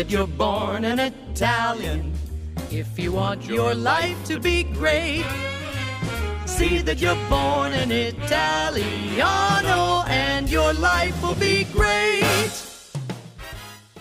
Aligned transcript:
that 0.00 0.10
you're 0.10 0.26
born 0.26 0.86
an 0.86 0.98
Italian. 0.98 2.10
If 2.70 2.98
you 2.98 3.12
want 3.12 3.44
your 3.44 3.74
life 3.74 4.16
to 4.28 4.40
be 4.40 4.62
great, 4.62 5.26
see 6.46 6.78
that 6.78 6.96
you're 7.00 7.22
born 7.28 7.74
an 7.74 7.92
Italiano 7.92 9.20
and 10.08 10.48
your 10.48 10.72
life 10.72 11.22
will 11.22 11.34
be 11.34 11.64
great. 11.64 12.24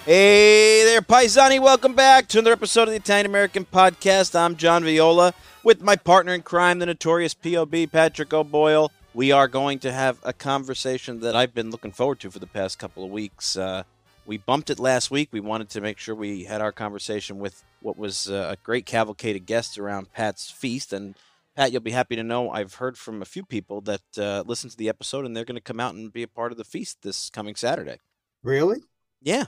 Hey 0.06 0.86
there, 0.86 1.02
Paisani. 1.02 1.60
Welcome 1.60 1.96
back 1.96 2.30
to 2.30 2.40
another 2.40 2.54
episode 2.54 2.84
of 2.84 2.92
the 2.92 2.96
Italian 2.96 3.26
American 3.26 3.66
Podcast. 3.66 4.40
I'm 4.40 4.56
John 4.56 4.86
Viola 4.86 5.34
with 5.66 5.82
my 5.82 5.98
partner 5.98 6.34
in 6.34 6.44
crime, 6.44 6.80
the 6.80 6.86
notorious 6.86 7.34
POB, 7.34 7.92
Patrick 7.92 8.34
O'Boyle. 8.34 8.90
We 9.14 9.34
are 9.34 9.50
going 9.50 9.80
to 9.80 9.92
have 9.92 10.18
a 10.24 10.32
conversation 10.32 11.20
that 11.20 11.36
I've 11.36 11.54
been 11.54 11.72
looking 11.72 11.92
forward 11.92 12.22
to 12.22 12.32
for 12.32 12.40
the 12.40 12.48
past 12.48 12.80
couple 12.80 13.04
of 13.04 13.12
weeks. 13.12 13.58
Uh, 13.58 13.84
we 14.26 14.38
bumped 14.38 14.70
it 14.70 14.80
last 14.80 15.12
week. 15.12 15.30
We 15.32 15.40
wanted 15.40 15.70
to 15.70 15.82
make 15.82 15.98
sure 15.98 16.16
we 16.16 16.44
had 16.44 16.62
our 16.62 16.72
conversation 16.72 17.40
with 17.40 17.64
what 17.82 17.98
was 17.98 18.30
uh, 18.30 18.50
a 18.54 18.58
great 18.64 18.86
cavalcade 18.86 19.36
of 19.36 19.46
guests 19.46 19.78
around 19.78 20.12
Pat's 20.12 20.52
feast. 20.52 20.94
And 20.94 21.16
Pat, 21.56 21.72
you'll 21.72 21.82
be 21.82 21.92
happy 21.92 22.16
to 22.16 22.24
know 22.24 22.52
I've 22.52 22.76
heard 22.76 22.98
from 22.98 23.22
a 23.22 23.26
few 23.26 23.44
people 23.44 23.82
that 23.82 24.02
uh, 24.18 24.44
listened 24.46 24.72
to 24.72 24.78
the 24.78 24.90
episode 24.90 25.26
and 25.26 25.36
they're 25.36 25.46
going 25.46 25.56
to 25.56 25.62
come 25.62 25.80
out 25.80 25.96
and 25.96 26.14
be 26.14 26.24
a 26.24 26.28
part 26.28 26.52
of 26.52 26.58
the 26.58 26.64
feast 26.64 27.02
this 27.02 27.30
coming 27.30 27.56
Saturday. 27.56 28.00
Really? 28.44 28.82
Yeah. 29.22 29.46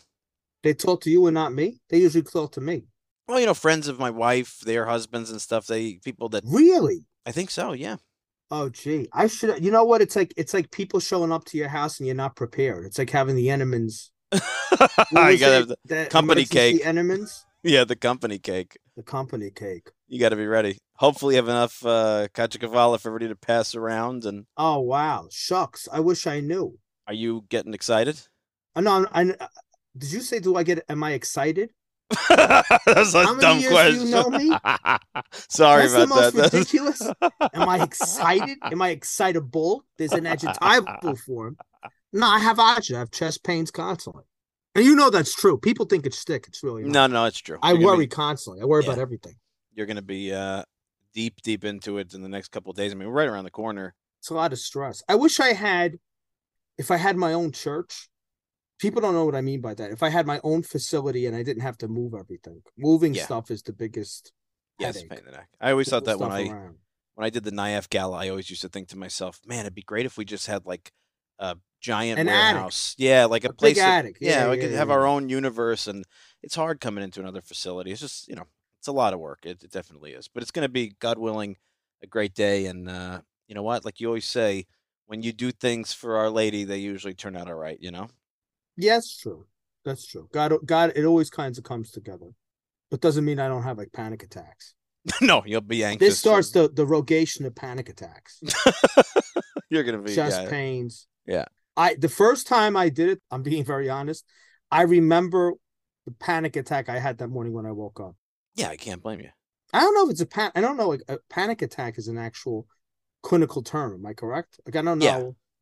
They 0.64 0.74
talk 0.74 1.02
to 1.02 1.10
you 1.10 1.28
and 1.28 1.34
not 1.34 1.54
me? 1.54 1.82
They 1.90 2.00
usually 2.00 2.24
talk 2.24 2.52
to 2.54 2.62
me. 2.62 2.84
Well, 3.28 3.40
you 3.40 3.46
know, 3.46 3.54
friends 3.54 3.88
of 3.88 4.00
my 4.00 4.10
wife, 4.10 4.60
their 4.60 4.86
husbands 4.86 5.32
and 5.32 5.42
stuff. 5.42 5.68
They 5.68 6.00
people 6.04 6.30
that 6.30 6.44
Really? 6.46 7.06
I 7.26 7.32
think 7.32 7.50
so. 7.50 7.72
Yeah. 7.74 7.98
Oh 8.50 8.68
gee. 8.70 9.08
I 9.14 9.28
should 9.28 9.64
you 9.64 9.72
know 9.72 9.86
what? 9.86 10.02
It's 10.02 10.16
like 10.16 10.34
it's 10.36 10.54
like 10.54 10.72
people 10.72 11.00
showing 11.00 11.32
up 11.32 11.46
to 11.46 11.58
your 11.58 11.70
house 11.70 12.00
and 12.00 12.08
you're 12.08 12.16
not 12.16 12.36
prepared. 12.36 12.86
It's 12.86 12.98
like 12.98 13.10
having 13.10 13.36
the 13.36 13.48
Entenmann's. 13.48 14.12
Was 15.12 15.40
gotta 15.40 15.54
have 15.54 15.68
the 15.68 15.78
The 15.86 16.08
company 16.10 16.46
cake. 16.46 16.84
Entenmann's? 16.84 17.46
yeah 17.64 17.84
the 17.84 17.96
company 17.96 18.40
cake. 18.40 18.78
The 18.98 19.04
company 19.04 19.52
cake. 19.52 19.90
You 20.08 20.20
got 20.20 20.30
to 20.30 20.36
be 20.36 20.46
ready. 20.48 20.78
Hopefully, 20.96 21.36
you 21.36 21.42
have 21.42 21.48
enough 21.48 21.86
uh, 21.86 22.28
caciocavallo 22.34 23.00
for 23.00 23.10
everybody 23.10 23.30
to 23.30 23.36
pass 23.36 23.76
around. 23.76 24.26
And 24.26 24.46
Oh 24.58 24.80
wow. 24.80 25.28
Shucks. 25.32 25.88
I 25.92 26.00
wish 26.02 26.28
I 26.28 26.40
knew. 26.42 26.78
are 27.08 27.14
you 27.14 27.46
getting 27.50 27.74
excited? 27.74 28.20
Oh, 28.76 28.82
no, 28.82 29.06
I, 29.12 29.22
I 29.22 29.48
did 29.98 30.12
you 30.12 30.22
say 30.22 30.40
do 30.40 30.56
I 30.56 30.64
get 30.64 30.84
am 30.90 31.04
I 31.04 31.12
excited? 31.12 31.70
That's 32.30 33.14
a 33.14 33.24
How 33.24 33.34
many 33.36 33.40
dumb 33.42 33.60
years 33.60 33.70
do 33.70 33.70
question. 33.72 34.06
you 34.08 34.12
know 34.12 34.30
me? 34.30 34.52
Sorry 35.32 35.82
That's 35.88 35.94
the 35.94 36.04
about 36.04 36.10
most 36.10 36.34
that. 36.36 36.52
That's- 36.52 36.54
ridiculous. 36.54 37.02
Am 37.54 37.70
I 37.70 37.84
excited? 37.84 38.58
Am 38.64 38.82
I 38.82 38.90
excitable? 38.90 39.86
There's 39.98 40.12
an 40.14 40.26
adjectival 40.28 41.16
form. 41.16 41.58
No, 42.14 42.28
I 42.28 42.40
have 42.40 42.58
agita. 42.58 42.96
I 42.96 43.00
have 43.00 43.12
chest 43.12 43.44
pains 43.44 43.72
constantly. 43.72 44.24
And 44.76 44.86
you 44.86 44.96
know 44.96 45.10
that's 45.10 45.34
true. 45.34 45.58
People 45.58 45.86
think 45.86 46.06
it's 46.06 46.18
stick. 46.18 46.46
It's 46.48 46.64
really 46.64 46.84
not. 46.84 47.10
no, 47.12 47.22
no, 47.22 47.26
it's 47.26 47.40
true. 47.40 47.58
I 47.62 47.74
You're 47.74 47.86
worry 47.86 48.06
be- 48.06 48.08
constantly. 48.08 48.62
I 48.62 48.66
worry 48.66 48.84
about 48.84 49.00
everything. 49.00 49.36
you're 49.74 49.86
going 49.86 49.96
to 49.98 50.02
be 50.02 50.34
uh, 50.34 50.64
deep, 51.14 51.42
deep 51.42 51.64
into 51.66 51.98
it 51.98 52.14
in 52.14 52.22
the 52.22 52.30
next 52.30 52.50
couple 52.50 52.72
of 52.72 52.78
days. 52.78 52.92
I 52.92 52.96
mean, 52.96 53.08
we're 53.08 53.14
right 53.14 53.28
around 53.28 53.44
the 53.44 53.52
corner. 53.52 53.96
It's 54.20 54.30
a 54.30 54.34
lot 54.34 54.54
of 54.54 54.60
stress. 54.60 55.02
I 55.10 55.16
wish 55.16 55.40
I 55.40 55.54
had, 55.54 55.98
if 56.78 56.90
I 56.92 56.98
had 56.98 57.18
my 57.18 57.34
own 57.34 57.52
church. 57.52 58.08
People 58.80 59.00
don't 59.02 59.14
know 59.14 59.26
what 59.26 59.36
I 59.36 59.42
mean 59.42 59.62
by 59.62 59.76
that. 59.76 59.92
If 59.92 60.02
I 60.02 60.10
had 60.10 60.26
my 60.26 60.40
own 60.44 60.64
facility 60.64 61.28
and 61.28 61.36
I 61.36 61.44
didn't 61.44 61.62
have 61.62 61.78
to 61.80 61.88
move 61.88 62.14
everything, 62.20 62.64
moving 62.78 63.14
Yeah. 63.14 63.26
stuff 63.26 63.52
is 63.52 63.62
the 63.62 63.74
biggest 63.74 64.32
Yes, 64.80 64.96
headache. 64.96 65.10
pain 65.12 65.20
in 65.20 65.26
the 65.26 65.32
neck. 65.34 65.50
I 65.60 65.70
always 65.70 65.88
thought 65.88 66.06
that 66.06 66.18
when 66.18 66.32
I 66.32 66.48
around. 66.50 66.78
when 67.14 67.26
I 67.26 67.30
did 67.30 67.44
the 67.44 67.52
NIAF 67.52 67.90
gala, 67.90 68.18
I 68.18 68.30
always 68.30 68.50
used 68.50 68.64
to 68.64 68.70
think 68.70 68.88
to 68.88 68.98
myself, 68.98 69.40
man, 69.46 69.60
it'd 69.62 69.76
be 69.76 69.84
great 69.84 70.08
if 70.08 70.18
we 70.18 70.26
just 70.26 70.48
had 70.48 70.66
like 70.66 70.92
a 71.42 71.58
giant 71.82 72.20
An 72.20 72.30
attic. 72.30 72.54
warehouse. 72.56 72.96
Yeah, 72.98 73.26
like 73.26 73.44
a, 73.44 73.48
A 73.50 73.52
big 73.52 73.58
place. 73.58 73.78
that- 73.78 74.06
attic. 74.06 74.18
yeah, 74.22 74.30
Yeah, 74.30 74.50
we 74.52 74.56
yeah, 74.56 74.62
could 74.62 74.72
yeah, 74.72 74.78
have 74.78 74.90
our 74.92 75.06
own 75.06 75.28
universe, 75.28 75.88
and 75.88 76.06
it's 76.42 76.56
hard 76.56 76.80
coming 76.80 77.04
into 77.04 77.20
another 77.20 77.42
facility. 77.42 77.92
It's 77.92 78.00
just 78.00 78.28
you 78.30 78.36
know, 78.36 78.48
it's 78.80 78.88
a 78.88 78.94
lot 78.94 79.14
of 79.14 79.20
work. 79.20 79.40
It, 79.44 79.64
it 79.64 79.72
definitely 79.72 80.14
is, 80.14 80.28
but 80.30 80.42
it's 80.44 80.52
going 80.52 80.64
to 80.64 80.70
be, 80.70 80.96
God 81.00 81.18
willing, 81.18 81.58
a 82.02 82.08
great 82.08 82.34
day. 82.34 82.68
And 82.68 82.88
uh, 82.90 83.22
you 83.48 83.56
know 83.56 83.64
what? 83.64 83.84
Like 83.84 84.00
you 84.00 84.08
always 84.08 84.26
say, 84.26 84.66
when 85.08 85.22
you 85.24 85.34
do 85.34 85.52
things 85.52 85.92
for 85.92 86.16
Our 86.18 86.30
Lady, 86.30 86.64
they 86.64 86.78
usually 86.78 87.14
turn 87.14 87.36
out 87.36 87.48
all 87.50 87.56
right. 87.56 87.78
You 87.82 87.92
know. 87.92 88.08
Yeah, 88.78 88.94
that's 88.96 89.18
true. 89.18 89.46
That's 89.84 90.06
true. 90.06 90.30
God, 90.32 90.54
God, 90.66 90.94
it 90.96 91.06
always 91.06 91.30
kinds 91.32 91.58
of 91.58 91.64
comes 91.64 91.92
together, 91.92 92.32
but 92.92 93.02
doesn't 93.02 93.26
mean 93.26 93.40
I 93.40 93.48
don't 93.48 93.64
have 93.64 93.78
like 93.80 93.92
panic 93.92 94.22
attacks. 94.24 94.76
no, 95.22 95.42
you'll 95.46 95.62
be 95.62 95.84
anxious. 95.84 96.10
This 96.10 96.20
starts 96.20 96.52
the 96.52 96.70
the 96.70 96.86
rogation 96.86 97.46
of 97.46 97.56
panic 97.56 97.90
attacks, 97.90 98.40
You're 99.70 99.84
going 99.84 99.98
to 99.98 100.04
be 100.04 100.14
chest 100.14 100.42
yeah. 100.44 100.50
pains. 100.50 101.08
Yeah. 101.26 101.46
I 101.78 101.96
the 101.96 102.10
first 102.10 102.48
time 102.48 102.76
I 102.76 102.90
did 102.90 103.10
it, 103.10 103.22
I'm 103.32 103.44
being 103.44 103.64
very 103.64 103.90
honest. 103.90 104.26
I 104.70 104.84
remember 104.84 105.54
the 106.06 106.12
panic 106.12 106.56
attack 106.56 106.90
I 106.90 107.00
had 107.00 107.18
that 107.20 107.30
morning 107.30 107.54
when 107.54 107.66
I 107.66 107.72
woke 107.72 108.00
up. 108.00 108.16
Yeah, 108.56 108.70
I 108.70 108.78
can't 108.78 109.02
blame 109.02 109.20
you. 109.20 109.30
I 109.74 109.80
don't 109.80 109.94
know 109.94 110.06
if 110.06 110.12
it's 110.12 110.22
a 110.22 110.26
pan. 110.26 110.52
I 110.56 110.62
don't 110.62 110.78
know. 110.78 110.90
Like 110.90 111.04
a 111.08 111.18
panic 111.30 111.62
attack 111.62 111.98
is 111.98 112.08
an 112.08 112.18
actual 112.18 112.68
clinical 113.24 113.62
term. 113.62 113.94
Am 113.94 114.06
I 114.06 114.14
correct? 114.14 114.60
Like 114.66 114.76
I 114.76 114.82
don't 114.82 115.00
know. 115.00 115.06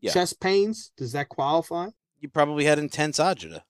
Yeah, 0.01 0.07
yeah. 0.07 0.13
Chest 0.13 0.39
pains. 0.39 0.91
Does 0.97 1.11
that 1.11 1.29
qualify? 1.29 1.89
You 2.19 2.29
probably 2.29 2.65
had 2.65 2.79
intense 2.79 3.19
agita. 3.19 3.61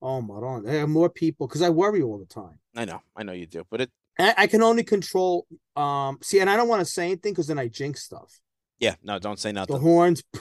Oh 0.00 0.20
my 0.20 0.40
god! 0.40 0.64
There 0.64 0.84
are 0.84 0.86
more 0.86 1.08
people 1.08 1.48
because 1.48 1.62
I 1.62 1.70
worry 1.70 2.02
all 2.02 2.18
the 2.18 2.26
time. 2.26 2.58
I 2.76 2.84
know, 2.84 3.00
I 3.16 3.24
know 3.24 3.32
you 3.32 3.46
do, 3.46 3.64
but 3.68 3.80
it. 3.80 3.90
I, 4.18 4.34
I 4.38 4.46
can 4.46 4.62
only 4.62 4.84
control. 4.84 5.46
Um. 5.74 6.18
See, 6.22 6.40
and 6.40 6.50
I 6.50 6.56
don't 6.56 6.68
want 6.68 6.80
to 6.80 6.84
say 6.84 7.06
anything 7.06 7.32
because 7.32 7.46
then 7.46 7.58
I 7.58 7.68
jinx 7.68 8.04
stuff. 8.04 8.38
Yeah, 8.78 8.94
no, 9.02 9.18
don't 9.18 9.40
say 9.40 9.52
nothing. 9.52 9.74
The 9.74 9.80
horns. 9.80 10.22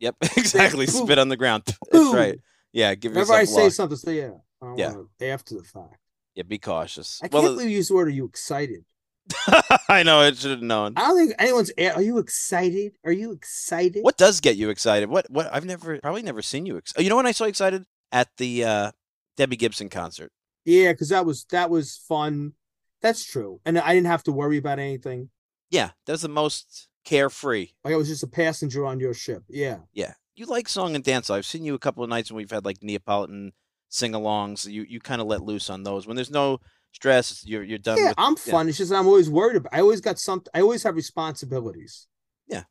Yep, 0.00 0.16
exactly. 0.36 0.86
Spit 0.86 1.18
on 1.18 1.28
the 1.28 1.36
ground. 1.36 1.64
That's 1.90 2.14
right. 2.14 2.38
Yeah, 2.72 2.94
give 2.94 3.12
Whenever 3.12 3.40
yourself 3.40 3.58
I 3.58 3.62
say 3.62 3.70
something, 3.70 3.96
say 3.96 4.16
yeah. 4.18 4.30
Yeah. 4.76 5.32
after 5.32 5.54
the 5.54 5.64
fact. 5.64 5.96
Yeah, 6.34 6.44
be 6.44 6.58
cautious. 6.58 7.20
I 7.22 7.28
well, 7.32 7.42
can't 7.42 7.54
believe 7.54 7.70
you 7.70 7.76
used 7.76 7.90
the 7.90 7.94
word. 7.94 8.08
Are 8.08 8.12
you 8.12 8.24
excited? 8.24 8.84
I 9.88 10.02
know 10.04 10.20
I 10.20 10.32
should 10.32 10.52
have 10.52 10.62
known. 10.62 10.94
I 10.96 11.00
don't 11.08 11.18
think 11.18 11.34
anyone's. 11.38 11.70
Are 11.78 12.02
you 12.02 12.18
excited? 12.18 12.92
Are 13.04 13.12
you 13.12 13.32
excited? 13.32 14.02
What 14.02 14.16
does 14.16 14.40
get 14.40 14.56
you 14.56 14.70
excited? 14.70 15.08
What? 15.08 15.30
What? 15.30 15.52
I've 15.52 15.64
never, 15.64 15.98
probably 15.98 16.22
never 16.22 16.42
seen 16.42 16.66
you. 16.66 16.78
Ex- 16.78 16.94
oh, 16.96 17.02
you 17.02 17.08
know 17.08 17.16
when 17.16 17.26
I 17.26 17.32
saw 17.32 17.44
you 17.44 17.50
excited 17.50 17.84
at 18.12 18.28
the 18.38 18.64
uh, 18.64 18.92
Debbie 19.36 19.56
Gibson 19.56 19.88
concert. 19.88 20.32
Yeah, 20.64 20.92
because 20.92 21.10
that 21.10 21.26
was 21.26 21.44
that 21.50 21.70
was 21.70 21.96
fun. 22.08 22.52
That's 23.02 23.24
true, 23.24 23.60
and 23.64 23.78
I 23.78 23.94
didn't 23.94 24.06
have 24.06 24.24
to 24.24 24.32
worry 24.32 24.58
about 24.58 24.78
anything. 24.78 25.30
Yeah, 25.70 25.90
that 26.06 26.12
was 26.12 26.22
the 26.22 26.28
most 26.28 26.87
carefree. 27.08 27.68
Like 27.84 27.94
I 27.94 27.96
was 27.96 28.08
just 28.08 28.22
a 28.22 28.28
passenger 28.28 28.84
on 28.84 29.00
your 29.00 29.14
ship. 29.14 29.42
Yeah. 29.48 29.78
Yeah, 29.92 30.12
you 30.36 30.46
like 30.46 30.68
song 30.68 30.94
and 30.94 31.02
dance. 31.02 31.30
I've 31.30 31.46
seen 31.46 31.64
you 31.64 31.74
a 31.74 31.78
couple 31.78 32.04
of 32.04 32.10
nights 32.10 32.30
when 32.30 32.36
we've 32.36 32.50
had 32.50 32.64
like 32.64 32.82
Neapolitan 32.82 33.52
sing-alongs. 33.88 34.66
You 34.66 34.82
you 34.82 35.00
kind 35.00 35.20
of 35.20 35.26
let 35.26 35.42
loose 35.42 35.70
on 35.70 35.82
those 35.82 36.06
when 36.06 36.16
there's 36.16 36.30
no 36.30 36.60
stress. 36.92 37.44
You're 37.46 37.64
you're 37.64 37.78
done 37.78 37.98
Yeah, 37.98 38.08
with. 38.08 38.14
I'm 38.18 38.36
fun. 38.36 38.68
It's 38.68 38.78
just 38.78 38.92
I'm 38.92 39.06
always 39.06 39.30
worried 39.30 39.56
about. 39.56 39.74
I 39.74 39.80
always 39.80 40.00
got 40.00 40.18
something. 40.18 40.50
I 40.54 40.60
always 40.60 40.82
have 40.82 40.96
responsibilities. 40.96 42.06
Yeah, 42.46 42.64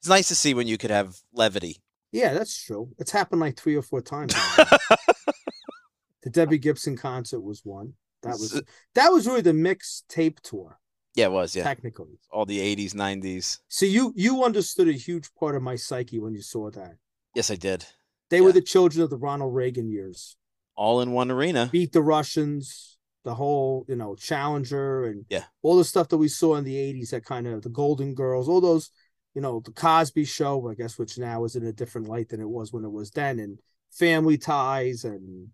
it's 0.00 0.08
nice 0.08 0.28
to 0.28 0.34
see 0.34 0.54
when 0.54 0.66
you 0.66 0.78
could 0.78 0.90
have 0.90 1.16
levity. 1.32 1.82
Yeah, 2.12 2.32
that's 2.34 2.60
true. 2.64 2.90
It's 2.98 3.12
happened 3.12 3.40
like 3.40 3.56
three 3.56 3.76
or 3.76 3.82
four 3.82 4.00
times. 4.00 4.34
the 6.22 6.30
Debbie 6.30 6.58
Gibson 6.58 6.96
concert 6.96 7.40
was 7.40 7.60
one. 7.64 7.94
That 8.22 8.32
was 8.32 8.54
uh 8.56 8.62
that 8.94 9.12
was 9.12 9.26
really 9.26 9.42
the 9.42 9.52
mixed 9.52 10.08
tape 10.08 10.40
tour, 10.40 10.80
yeah, 11.16 11.26
it 11.26 11.32
was. 11.32 11.56
Yeah, 11.56 11.64
technically. 11.64 12.18
all 12.30 12.46
the 12.46 12.60
'80s, 12.60 12.92
'90s. 12.94 13.58
So 13.68 13.86
you 13.86 14.12
you 14.14 14.44
understood 14.44 14.88
a 14.88 14.92
huge 14.92 15.34
part 15.34 15.56
of 15.56 15.62
my 15.62 15.74
psyche 15.76 16.20
when 16.20 16.34
you 16.34 16.42
saw 16.42 16.70
that. 16.70 16.96
Yes, 17.34 17.50
I 17.50 17.56
did. 17.56 17.84
They 18.30 18.40
were 18.40 18.52
the 18.52 18.60
children 18.62 19.02
of 19.02 19.10
the 19.10 19.16
Ronald 19.18 19.54
Reagan 19.54 19.88
years. 19.90 20.36
All 20.76 21.00
in 21.00 21.12
one 21.12 21.30
arena. 21.30 21.68
Beat 21.72 21.92
the 21.92 22.02
Russians, 22.02 22.98
the 23.24 23.34
whole, 23.34 23.84
you 23.88 23.96
know, 23.96 24.14
Challenger 24.14 25.04
and 25.04 25.24
Yeah. 25.30 25.44
all 25.62 25.76
the 25.76 25.84
stuff 25.84 26.08
that 26.08 26.18
we 26.18 26.28
saw 26.28 26.56
in 26.56 26.64
the 26.64 26.76
80s 26.76 27.10
that 27.10 27.24
kind 27.24 27.46
of 27.46 27.62
the 27.62 27.68
Golden 27.70 28.14
Girls, 28.14 28.48
all 28.48 28.60
those, 28.60 28.90
you 29.34 29.40
know, 29.40 29.60
the 29.64 29.72
Cosby 29.72 30.24
show, 30.24 30.68
I 30.68 30.74
guess, 30.74 30.98
which 30.98 31.18
now 31.18 31.44
is 31.44 31.56
in 31.56 31.64
a 31.66 31.72
different 31.72 32.08
light 32.08 32.28
than 32.30 32.40
it 32.40 32.48
was 32.48 32.72
when 32.72 32.84
it 32.84 32.90
was 32.92 33.10
then, 33.12 33.38
and 33.38 33.58
family 33.90 34.36
ties 34.38 35.04
and 35.04 35.48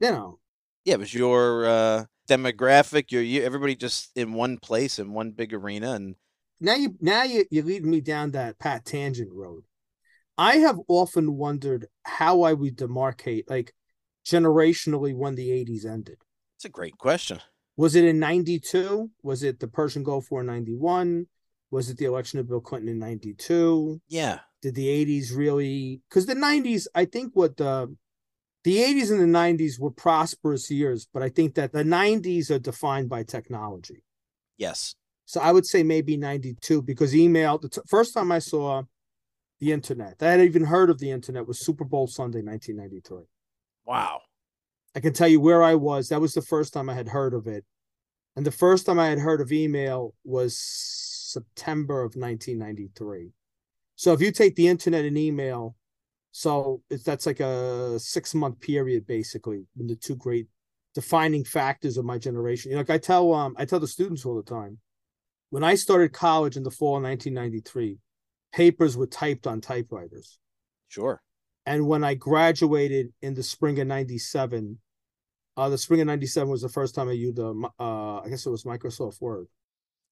you 0.00 0.10
know, 0.10 0.38
Yeah, 0.84 0.94
it 0.94 1.00
was 1.00 1.14
your 1.14 1.66
uh, 1.66 2.04
demographic. 2.28 3.10
Your 3.10 3.22
you, 3.22 3.42
everybody 3.42 3.74
just 3.74 4.10
in 4.16 4.34
one 4.34 4.58
place 4.58 4.98
in 4.98 5.12
one 5.12 5.30
big 5.30 5.54
arena, 5.54 5.92
and 5.92 6.16
now 6.60 6.74
you 6.74 6.94
now 7.00 7.22
you 7.22 7.44
you're 7.50 7.64
leading 7.64 7.90
me 7.90 8.00
down 8.00 8.32
that 8.32 8.58
Pat 8.58 8.84
Tangent 8.84 9.32
road. 9.32 9.64
I 10.36 10.56
have 10.56 10.78
often 10.88 11.36
wondered 11.36 11.86
how 12.02 12.42
I 12.42 12.52
would 12.52 12.76
demarcate 12.76 13.44
like 13.48 13.72
generationally 14.26 15.14
when 15.14 15.34
the 15.34 15.50
80s 15.50 15.84
ended. 15.84 16.18
it's 16.56 16.64
a 16.64 16.68
great 16.70 16.98
question. 16.98 17.40
Was 17.76 17.94
it 17.94 18.04
in 18.04 18.18
92? 18.18 19.10
Was 19.22 19.42
it 19.42 19.60
the 19.60 19.68
Persian 19.68 20.02
Gulf 20.02 20.30
War 20.30 20.40
in 20.40 20.46
91? 20.46 21.26
Was 21.70 21.90
it 21.90 21.98
the 21.98 22.04
election 22.04 22.38
of 22.38 22.48
Bill 22.48 22.60
Clinton 22.60 22.88
in 22.88 22.98
92? 22.98 24.00
Yeah, 24.08 24.40
Did 24.62 24.74
the 24.74 24.86
80s 24.86 25.36
really 25.36 26.00
cuz 26.10 26.26
the 26.26 26.34
90s 26.34 26.86
I 26.94 27.04
think 27.04 27.32
what 27.34 27.56
the 27.56 27.94
the 28.64 28.78
80s 28.78 29.10
and 29.10 29.20
the 29.20 29.26
90s 29.38 29.78
were 29.78 29.90
prosperous 29.90 30.70
years, 30.70 31.06
but 31.12 31.22
I 31.22 31.28
think 31.28 31.54
that 31.54 31.72
the 31.72 31.84
90s 31.84 32.50
are 32.50 32.58
defined 32.58 33.08
by 33.08 33.22
technology. 33.22 34.02
yes, 34.56 34.94
So 35.26 35.40
I 35.40 35.52
would 35.52 35.66
say 35.66 35.82
maybe 35.82 36.16
92 36.16 36.82
because 36.82 37.14
email, 37.14 37.58
the 37.58 37.68
t- 37.68 37.80
first 37.88 38.14
time 38.14 38.32
I 38.32 38.38
saw 38.40 38.82
the 39.60 39.72
internet, 39.72 40.16
I 40.22 40.32
had 40.32 40.40
even 40.40 40.64
heard 40.64 40.90
of 40.90 40.98
the 40.98 41.10
internet 41.10 41.46
was 41.46 41.60
Super 41.60 41.84
Bowl 41.84 42.06
Sunday 42.06 42.42
1993. 42.42 43.24
wow. 43.84 44.20
I 44.96 45.00
can 45.00 45.12
tell 45.12 45.28
you 45.28 45.40
where 45.40 45.62
I 45.62 45.74
was. 45.74 46.08
That 46.08 46.20
was 46.20 46.34
the 46.34 46.42
first 46.42 46.72
time 46.72 46.88
I 46.88 46.94
had 46.94 47.08
heard 47.08 47.34
of 47.34 47.46
it. 47.46 47.64
And 48.36 48.46
the 48.46 48.52
first 48.52 48.86
time 48.86 48.98
I 48.98 49.08
had 49.08 49.18
heard 49.18 49.40
of 49.40 49.52
email 49.52 50.14
was 50.24 50.56
September 50.58 52.02
of 52.02 52.14
1993. 52.16 53.32
So 53.96 54.12
if 54.12 54.20
you 54.20 54.30
take 54.32 54.54
the 54.56 54.68
internet 54.68 55.04
and 55.04 55.18
email, 55.18 55.76
so 56.36 56.82
it's 56.90 57.04
that's 57.04 57.26
like 57.26 57.38
a 57.38 57.96
six 58.00 58.34
month 58.34 58.58
period 58.58 59.06
basically 59.06 59.68
when 59.76 59.86
the 59.86 59.94
two 59.94 60.16
great 60.16 60.48
defining 60.92 61.44
factors 61.44 61.96
of 61.96 62.04
my 62.04 62.18
generation. 62.18 62.72
You 62.72 62.76
know, 62.76 62.80
like 62.80 62.90
I 62.90 62.98
tell 62.98 63.32
um 63.32 63.54
I 63.56 63.64
tell 63.64 63.78
the 63.78 63.86
students 63.86 64.26
all 64.26 64.34
the 64.34 64.42
time, 64.42 64.78
when 65.50 65.62
I 65.62 65.76
started 65.76 66.12
college 66.12 66.56
in 66.56 66.64
the 66.64 66.72
fall 66.72 66.96
of 66.96 67.04
1993, 67.04 67.98
papers 68.52 68.96
were 68.96 69.06
typed 69.06 69.46
on 69.46 69.60
typewriters. 69.60 70.40
Sure. 70.88 71.22
And 71.66 71.86
when 71.86 72.02
I 72.02 72.14
graduated 72.14 73.12
in 73.22 73.34
the 73.34 73.44
spring 73.44 73.78
of 73.78 73.86
97, 73.86 74.76
uh, 75.56 75.68
the 75.68 75.78
spring 75.78 76.00
of 76.00 76.08
97 76.08 76.48
was 76.48 76.62
the 76.62 76.68
first 76.68 76.96
time 76.96 77.08
I 77.08 77.12
used, 77.12 77.38
uh, 77.38 77.54
uh, 77.78 78.22
I 78.22 78.28
guess 78.28 78.44
it 78.44 78.50
was 78.50 78.64
Microsoft 78.64 79.20
Word. 79.20 79.46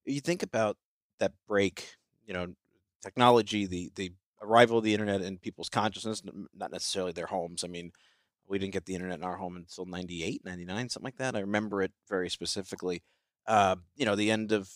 You 0.05 0.21
think 0.21 0.45
about 0.45 0.77
that 1.19 1.33
break, 1.49 1.97
you 2.25 2.33
know, 2.33 2.55
technology, 3.03 3.67
the, 3.67 3.91
the 3.97 4.13
arrival 4.43 4.79
of 4.79 4.85
the 4.85 4.93
internet 4.93 5.23
in 5.23 5.39
people's 5.39 5.69
consciousness, 5.69 6.23
not 6.55 6.73
necessarily 6.73 7.13
their 7.13 7.27
homes. 7.27 7.65
I 7.65 7.69
mean, 7.69 7.93
we 8.49 8.59
didn't 8.59 8.73
get 8.73 8.87
the 8.87 8.95
internet 8.95 9.19
in 9.19 9.25
our 9.25 9.37
home 9.37 9.57
until 9.57 9.87
98, 9.87 10.45
99, 10.45 10.89
something 10.89 11.05
like 11.05 11.17
that. 11.17 11.37
I 11.37 11.41
remember 11.41 11.83
it 11.83 11.93
very 12.09 12.29
specifically. 12.29 13.03
Uh, 13.47 13.77
you 13.97 14.05
know, 14.05 14.17
the 14.17 14.31
end 14.31 14.53
of 14.53 14.69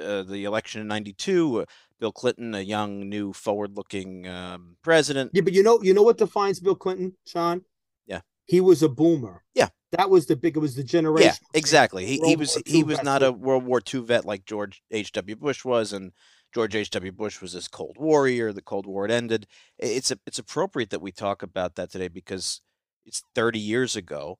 uh, 0.00 0.22
the 0.22 0.44
election 0.44 0.80
in 0.80 0.88
92 0.88 1.60
uh, 1.60 1.64
bill 1.98 2.12
clinton 2.12 2.54
a 2.54 2.60
young 2.60 3.08
new 3.08 3.32
forward 3.32 3.76
looking 3.76 4.28
um, 4.28 4.76
president. 4.82 5.30
Yeah 5.34 5.42
but 5.42 5.52
you 5.52 5.62
know 5.62 5.80
you 5.82 5.92
know 5.92 6.02
what 6.02 6.18
defines 6.18 6.60
bill 6.60 6.76
clinton 6.76 7.14
sean? 7.26 7.62
Yeah. 8.06 8.20
He 8.44 8.60
was 8.60 8.82
a 8.82 8.88
boomer. 8.88 9.42
Yeah. 9.54 9.68
That 9.92 10.10
was 10.10 10.26
the 10.26 10.36
big 10.36 10.56
it 10.56 10.60
was 10.60 10.76
the 10.76 10.84
generation 10.84 11.32
yeah 11.42 11.58
exactly. 11.58 12.06
He, 12.06 12.20
he 12.20 12.36
was 12.36 12.60
he 12.66 12.84
was 12.84 13.02
not 13.02 13.22
a 13.22 13.32
world 13.32 13.64
war 13.64 13.82
ii 13.92 14.00
vet 14.00 14.24
like 14.24 14.44
george 14.44 14.82
h.w 14.90 15.36
bush 15.36 15.64
was 15.64 15.92
and 15.92 16.12
george 16.54 16.74
h.w 16.74 17.12
bush 17.12 17.40
was 17.40 17.52
this 17.52 17.68
cold 17.68 17.96
warrior 17.98 18.52
the 18.52 18.62
cold 18.62 18.86
war 18.86 19.06
had 19.06 19.10
ended 19.10 19.46
it's 19.78 20.10
a, 20.10 20.18
it's 20.26 20.38
appropriate 20.38 20.90
that 20.90 21.02
we 21.02 21.12
talk 21.12 21.42
about 21.42 21.74
that 21.74 21.90
today 21.90 22.08
because 22.08 22.60
it's 23.04 23.22
30 23.34 23.58
years 23.58 23.96
ago 23.96 24.38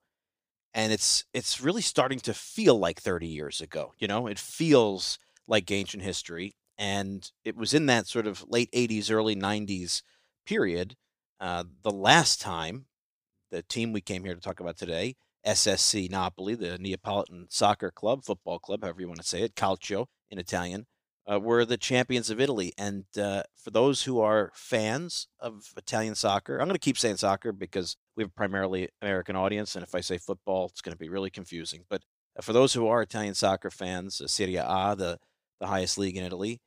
and 0.74 0.92
it's 0.92 1.24
it's 1.32 1.60
really 1.60 1.82
starting 1.82 2.20
to 2.20 2.34
feel 2.34 2.78
like 2.78 3.00
30 3.00 3.26
years 3.26 3.60
ago 3.60 3.92
you 3.98 4.08
know 4.08 4.26
it 4.26 4.38
feels 4.38 5.18
like 5.48 5.70
ancient 5.70 6.02
history. 6.04 6.54
And 6.76 7.28
it 7.44 7.56
was 7.56 7.74
in 7.74 7.86
that 7.86 8.06
sort 8.06 8.28
of 8.28 8.44
late 8.48 8.70
80s, 8.70 9.10
early 9.10 9.34
90s 9.34 10.02
period. 10.46 10.94
Uh, 11.40 11.64
the 11.82 11.90
last 11.90 12.40
time 12.40 12.84
the 13.50 13.62
team 13.62 13.92
we 13.92 14.00
came 14.00 14.24
here 14.24 14.34
to 14.34 14.40
talk 14.40 14.60
about 14.60 14.76
today, 14.76 15.16
SSC 15.46 16.10
Napoli, 16.10 16.54
the 16.54 16.78
Neapolitan 16.78 17.46
Soccer 17.48 17.90
Club, 17.90 18.24
football 18.24 18.58
club, 18.58 18.82
however 18.82 19.00
you 19.00 19.08
want 19.08 19.20
to 19.20 19.26
say 19.26 19.42
it, 19.42 19.54
Calcio 19.54 20.06
in 20.30 20.38
Italian, 20.38 20.86
uh, 21.30 21.38
were 21.38 21.64
the 21.64 21.76
champions 21.76 22.30
of 22.30 22.40
Italy. 22.40 22.72
And 22.78 23.04
uh, 23.20 23.42
for 23.56 23.70
those 23.70 24.04
who 24.04 24.20
are 24.20 24.50
fans 24.54 25.28
of 25.40 25.72
Italian 25.76 26.14
soccer, 26.14 26.58
I'm 26.58 26.66
going 26.66 26.74
to 26.74 26.78
keep 26.78 26.98
saying 26.98 27.18
soccer 27.18 27.52
because 27.52 27.96
we 28.16 28.22
have 28.22 28.30
a 28.30 28.34
primarily 28.34 28.88
American 29.02 29.36
audience. 29.36 29.74
And 29.74 29.82
if 29.82 29.94
I 29.94 30.00
say 30.00 30.18
football, 30.18 30.66
it's 30.66 30.80
going 30.80 30.94
to 30.94 30.98
be 30.98 31.08
really 31.08 31.30
confusing. 31.30 31.84
But 31.88 32.02
uh, 32.38 32.42
for 32.42 32.52
those 32.52 32.72
who 32.72 32.86
are 32.86 33.02
Italian 33.02 33.34
soccer 33.34 33.70
fans, 33.70 34.22
Serie 34.26 34.56
A, 34.56 34.94
the 34.96 35.18
the 35.60 35.66
highest 35.66 35.98
league 35.98 36.16
in 36.16 36.24
Italy. 36.24 36.60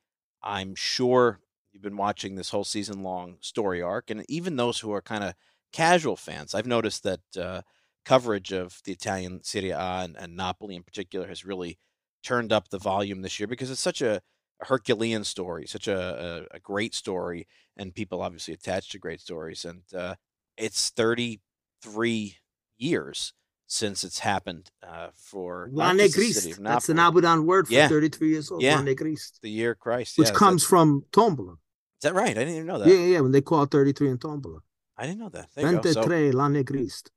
I'm 0.43 0.75
sure 0.75 1.39
you've 1.71 1.83
been 1.83 1.97
watching 1.97 2.35
this 2.35 2.49
whole 2.49 2.63
season 2.63 3.03
long 3.03 3.37
story 3.41 3.81
arc, 3.81 4.09
and 4.09 4.25
even 4.27 4.55
those 4.55 4.79
who 4.79 4.91
are 4.91 5.01
kind 5.01 5.23
of 5.23 5.33
casual 5.71 6.17
fans, 6.17 6.53
I've 6.53 6.67
noticed 6.67 7.03
that 7.03 7.21
uh, 7.39 7.61
coverage 8.03 8.51
of 8.51 8.81
the 8.83 8.91
Italian 8.91 9.43
Serie 9.43 9.69
A 9.71 9.79
and, 9.79 10.17
and, 10.17 10.35
Napoli 10.35 10.75
in 10.75 10.83
particular 10.83 11.27
has 11.27 11.45
really 11.45 11.77
turned 12.23 12.51
up 12.51 12.69
the 12.69 12.79
volume 12.79 13.21
this 13.21 13.39
year 13.39 13.47
because 13.47 13.69
it's 13.69 13.79
such 13.79 14.01
a, 14.01 14.21
a 14.61 14.65
Herculean 14.65 15.23
story, 15.23 15.65
such 15.67 15.87
a, 15.87 16.47
a, 16.51 16.55
a, 16.55 16.59
great 16.59 16.93
story, 16.93 17.47
and 17.75 17.93
people 17.93 18.21
obviously 18.21 18.53
attached 18.53 18.91
to 18.91 18.99
great 18.99 19.21
stories. 19.21 19.65
And 19.65 19.81
uh, 19.95 20.15
it's 20.57 20.89
33 20.89 22.37
years 22.77 23.33
since 23.67 24.03
it's 24.03 24.19
happened 24.19 24.69
uh, 24.85 25.07
for 25.15 25.69
L'Annegrist. 25.71 26.57
That's 26.61 26.89
an 26.89 26.97
Abudan 26.97 27.45
word 27.45 27.67
for 27.67 27.73
yeah. 27.73 27.87
33 27.87 28.29
years 28.29 28.51
old. 28.51 28.61
Yeah. 28.61 28.81
The 28.81 29.49
year 29.49 29.75
Christ. 29.75 30.17
Which 30.17 30.29
yeah, 30.29 30.33
comes 30.33 30.63
from 30.63 31.05
Tombola. 31.11 31.53
Is 31.53 32.03
that 32.03 32.13
right? 32.13 32.31
I 32.31 32.33
didn't 32.33 32.55
even 32.55 32.67
know 32.67 32.79
that. 32.79 32.87
Yeah, 32.87 33.05
yeah, 33.05 33.19
when 33.21 33.31
they 33.31 33.41
call 33.41 33.65
33 33.65 34.09
in 34.09 34.17
Tombola. 34.17 34.59
I 34.97 35.05
didn't 35.05 35.19
know 35.19 35.29
that. 35.29 35.49
There 35.55 35.63
23 35.63 35.93
so, 35.93 36.37
L'Annegrist. 36.37 37.09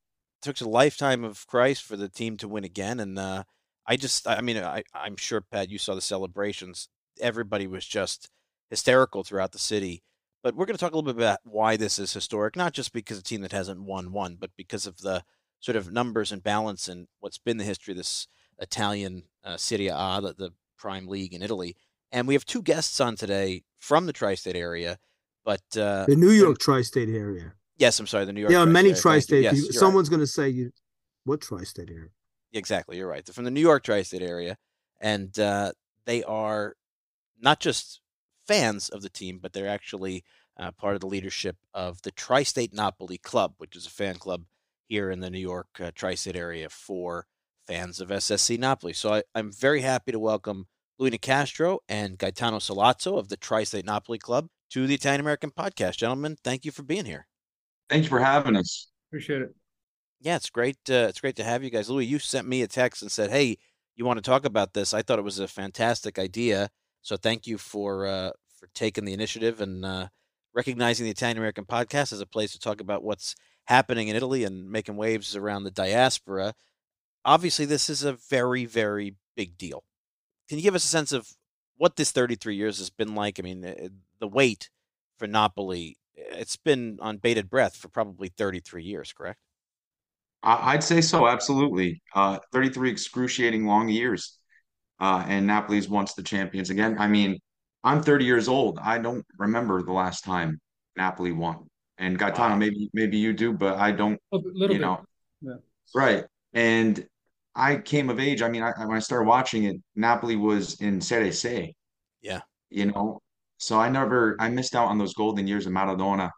Took 0.42 0.60
a 0.60 0.68
lifetime 0.68 1.24
of 1.24 1.46
Christ 1.46 1.82
for 1.82 1.96
the 1.96 2.08
team 2.08 2.36
to 2.36 2.48
win 2.48 2.64
again. 2.64 3.00
And 3.00 3.18
uh, 3.18 3.44
I 3.86 3.96
just, 3.96 4.28
I 4.28 4.40
mean, 4.40 4.58
I, 4.58 4.84
I'm 4.94 5.16
sure, 5.16 5.40
Pat, 5.40 5.70
you 5.70 5.78
saw 5.78 5.94
the 5.94 6.00
celebrations. 6.00 6.88
Everybody 7.20 7.66
was 7.66 7.86
just 7.86 8.30
hysterical 8.70 9.24
throughout 9.24 9.52
the 9.52 9.58
city. 9.58 10.02
But 10.42 10.54
we're 10.54 10.66
going 10.66 10.76
to 10.76 10.80
talk 10.80 10.92
a 10.92 10.96
little 10.96 11.12
bit 11.12 11.22
about 11.22 11.38
why 11.44 11.76
this 11.76 11.98
is 11.98 12.12
historic, 12.12 12.54
not 12.54 12.74
just 12.74 12.92
because 12.92 13.18
a 13.18 13.22
team 13.22 13.40
that 13.40 13.52
hasn't 13.52 13.82
won 13.82 14.12
one, 14.12 14.36
but 14.38 14.50
because 14.56 14.86
of 14.86 14.98
the 14.98 15.24
sort 15.60 15.76
of 15.76 15.90
numbers 15.90 16.32
and 16.32 16.42
balance 16.42 16.86
and 16.86 17.06
what's 17.20 17.38
been 17.38 17.56
the 17.56 17.64
history 17.64 17.92
of 17.92 17.96
this 17.96 18.26
Italian 18.58 19.22
uh, 19.42 19.56
Serie 19.56 19.88
A, 19.88 20.20
the, 20.22 20.34
the 20.36 20.50
prime 20.76 21.06
league 21.06 21.32
in 21.32 21.42
Italy. 21.42 21.76
And 22.12 22.28
we 22.28 22.34
have 22.34 22.44
two 22.44 22.60
guests 22.60 23.00
on 23.00 23.16
today 23.16 23.62
from 23.78 24.04
the 24.04 24.12
tri-state 24.12 24.54
area, 24.54 24.98
but 25.44 25.62
uh, 25.76 26.04
the 26.06 26.16
New 26.16 26.30
York 26.30 26.58
tri-state 26.58 27.08
area. 27.08 27.54
Yes, 27.78 27.98
I'm 27.98 28.06
sorry, 28.06 28.24
the 28.24 28.32
New 28.32 28.40
York. 28.40 28.50
There 28.50 28.60
are 28.60 28.66
many 28.66 28.92
tri-state. 28.92 29.42
Yes, 29.42 29.78
someone's 29.78 30.08
right. 30.08 30.16
going 30.16 30.26
to 30.26 30.30
say 30.30 30.48
you, 30.48 30.70
what 31.24 31.40
tri-state 31.40 31.88
area? 31.90 32.10
Exactly, 32.52 32.98
you're 32.98 33.08
right. 33.08 33.24
They're 33.24 33.32
from 33.32 33.44
the 33.44 33.50
New 33.50 33.60
York 33.60 33.82
tri-state 33.82 34.22
area, 34.22 34.56
and 35.00 35.36
uh, 35.38 35.72
they 36.04 36.22
are 36.22 36.76
not 37.44 37.60
just 37.60 38.00
fans 38.48 38.88
of 38.88 39.02
the 39.02 39.08
team, 39.08 39.38
but 39.40 39.52
they're 39.52 39.68
actually 39.68 40.24
uh, 40.58 40.70
part 40.72 40.94
of 40.94 41.00
the 41.00 41.06
leadership 41.06 41.56
of 41.74 42.02
the 42.02 42.10
Tri-State 42.10 42.72
Napoli 42.72 43.18
Club, 43.18 43.54
which 43.58 43.76
is 43.76 43.86
a 43.86 43.90
fan 43.90 44.16
club 44.16 44.44
here 44.88 45.10
in 45.10 45.20
the 45.20 45.30
New 45.30 45.38
York 45.38 45.68
uh, 45.80 45.90
tri 45.94 46.14
state 46.14 46.36
area 46.36 46.68
for 46.68 47.26
fans 47.66 48.00
of 48.00 48.08
SSC 48.08 48.58
Napoli. 48.58 48.92
So 48.92 49.14
I, 49.14 49.22
am 49.34 49.50
very 49.52 49.80
happy 49.80 50.12
to 50.12 50.18
welcome 50.18 50.66
Louis 50.98 51.10
Nicastro 51.10 51.78
and 51.88 52.18
Gaetano 52.18 52.58
Solazzo 52.58 53.18
of 53.18 53.28
the 53.28 53.36
Tri 53.36 53.64
State 53.64 53.86
Napoli 53.86 54.18
Club 54.18 54.48
to 54.70 54.86
the 54.86 54.94
Italian 54.94 55.20
American 55.20 55.50
Podcast. 55.50 55.96
Gentlemen, 55.96 56.36
thank 56.44 56.64
you 56.64 56.70
for 56.70 56.82
being 56.82 57.04
here. 57.04 57.26
Thank 57.88 58.04
you 58.04 58.08
for 58.08 58.20
having 58.20 58.56
us. 58.56 58.88
Appreciate 59.08 59.42
it. 59.42 59.54
Yeah, 60.20 60.36
it's 60.36 60.50
great. 60.50 60.78
Uh, 60.88 61.06
it's 61.08 61.20
great 61.20 61.36
to 61.36 61.44
have 61.44 61.62
you 61.62 61.70
guys. 61.70 61.90
Louis, 61.90 62.06
you 62.06 62.18
sent 62.18 62.48
me 62.48 62.62
a 62.62 62.66
text 62.66 63.02
and 63.02 63.12
said, 63.12 63.30
"Hey, 63.30 63.58
you 63.94 64.04
want 64.04 64.16
to 64.16 64.22
talk 64.22 64.46
about 64.46 64.72
this?" 64.72 64.94
I 64.94 65.02
thought 65.02 65.18
it 65.18 65.24
was 65.24 65.38
a 65.38 65.46
fantastic 65.46 66.18
idea. 66.18 66.70
So 67.04 67.18
thank 67.18 67.46
you 67.46 67.58
for 67.58 68.06
uh, 68.06 68.30
for 68.58 68.68
taking 68.74 69.04
the 69.04 69.12
initiative 69.12 69.60
and 69.60 69.84
uh, 69.84 70.08
recognizing 70.54 71.04
the 71.04 71.10
Italian 71.10 71.36
American 71.36 71.66
Podcast 71.66 72.14
as 72.14 72.20
a 72.20 72.26
place 72.26 72.52
to 72.52 72.58
talk 72.58 72.80
about 72.80 73.04
what's 73.04 73.34
happening 73.66 74.08
in 74.08 74.16
Italy 74.16 74.42
and 74.42 74.70
making 74.70 74.96
waves 74.96 75.36
around 75.36 75.64
the 75.64 75.70
diaspora. 75.70 76.54
Obviously, 77.22 77.66
this 77.66 77.90
is 77.90 78.04
a 78.04 78.14
very, 78.14 78.64
very 78.64 79.16
big 79.36 79.58
deal. 79.58 79.84
Can 80.48 80.56
you 80.56 80.64
give 80.64 80.74
us 80.74 80.84
a 80.84 80.88
sense 80.88 81.12
of 81.12 81.28
what 81.76 81.96
this 81.96 82.10
33 82.10 82.56
years 82.56 82.78
has 82.78 82.88
been 82.88 83.14
like? 83.14 83.38
I 83.38 83.42
mean, 83.42 83.64
eh, 83.66 83.88
the 84.18 84.28
wait 84.28 84.70
for 85.18 85.26
Napoli, 85.26 85.98
it's 86.14 86.56
been 86.56 86.98
on 87.02 87.18
bated 87.18 87.50
breath 87.50 87.76
for 87.76 87.88
probably 87.88 88.28
33 88.28 88.82
years, 88.82 89.12
correct? 89.12 89.40
I'd 90.42 90.84
say 90.84 91.02
so, 91.02 91.26
absolutely. 91.26 92.02
Uh, 92.14 92.38
33 92.52 92.90
excruciating 92.90 93.66
long 93.66 93.90
years. 93.90 94.38
Uh, 95.00 95.24
and 95.26 95.46
Napoli's 95.46 95.88
once 95.88 96.14
the 96.14 96.22
champions 96.22 96.70
again. 96.70 96.96
I 96.98 97.08
mean, 97.08 97.38
I'm 97.82 98.02
30 98.02 98.24
years 98.24 98.48
old. 98.48 98.78
I 98.82 98.98
don't 98.98 99.24
remember 99.38 99.82
the 99.82 99.92
last 99.92 100.24
time 100.24 100.60
Napoli 100.96 101.32
won. 101.32 101.66
And 101.98 102.18
Gaetano, 102.18 102.54
wow. 102.54 102.56
maybe 102.56 102.90
maybe 102.92 103.18
you 103.18 103.32
do, 103.32 103.52
but 103.52 103.76
I 103.76 103.92
don't. 103.92 104.18
A 104.32 104.36
little 104.36 104.60
you 104.60 104.68
bit. 104.68 104.80
know, 104.80 105.04
yeah. 105.42 105.54
right? 105.94 106.24
And 106.52 107.06
I 107.54 107.76
came 107.76 108.10
of 108.10 108.18
age. 108.18 108.42
I 108.42 108.48
mean, 108.48 108.62
I, 108.62 108.72
when 108.84 108.96
I 108.96 109.00
started 109.00 109.28
watching 109.28 109.64
it, 109.64 109.76
Napoli 109.94 110.34
was 110.34 110.80
in 110.80 111.00
Serie 111.00 111.30
C. 111.30 111.74
Yeah. 112.20 112.40
You 112.70 112.86
know, 112.86 113.20
so 113.58 113.78
I 113.78 113.88
never 113.88 114.36
I 114.40 114.48
missed 114.48 114.74
out 114.74 114.88
on 114.88 114.98
those 114.98 115.14
golden 115.14 115.46
years 115.46 115.66
of 115.66 115.72
Maradona, 115.72 116.30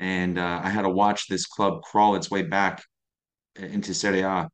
and 0.00 0.38
uh, 0.38 0.60
I 0.62 0.70
had 0.70 0.82
to 0.82 0.88
watch 0.88 1.28
this 1.28 1.46
club 1.46 1.82
crawl 1.82 2.16
its 2.16 2.30
way 2.30 2.42
back 2.42 2.82
into 3.56 3.92
Serie 3.92 4.22
A. 4.22 4.48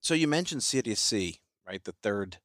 So 0.00 0.14
you 0.14 0.28
mentioned 0.28 0.62
Serie 0.62 0.94
C, 0.94 1.40
right? 1.70 1.84
The 1.84 1.94
third 2.02 2.38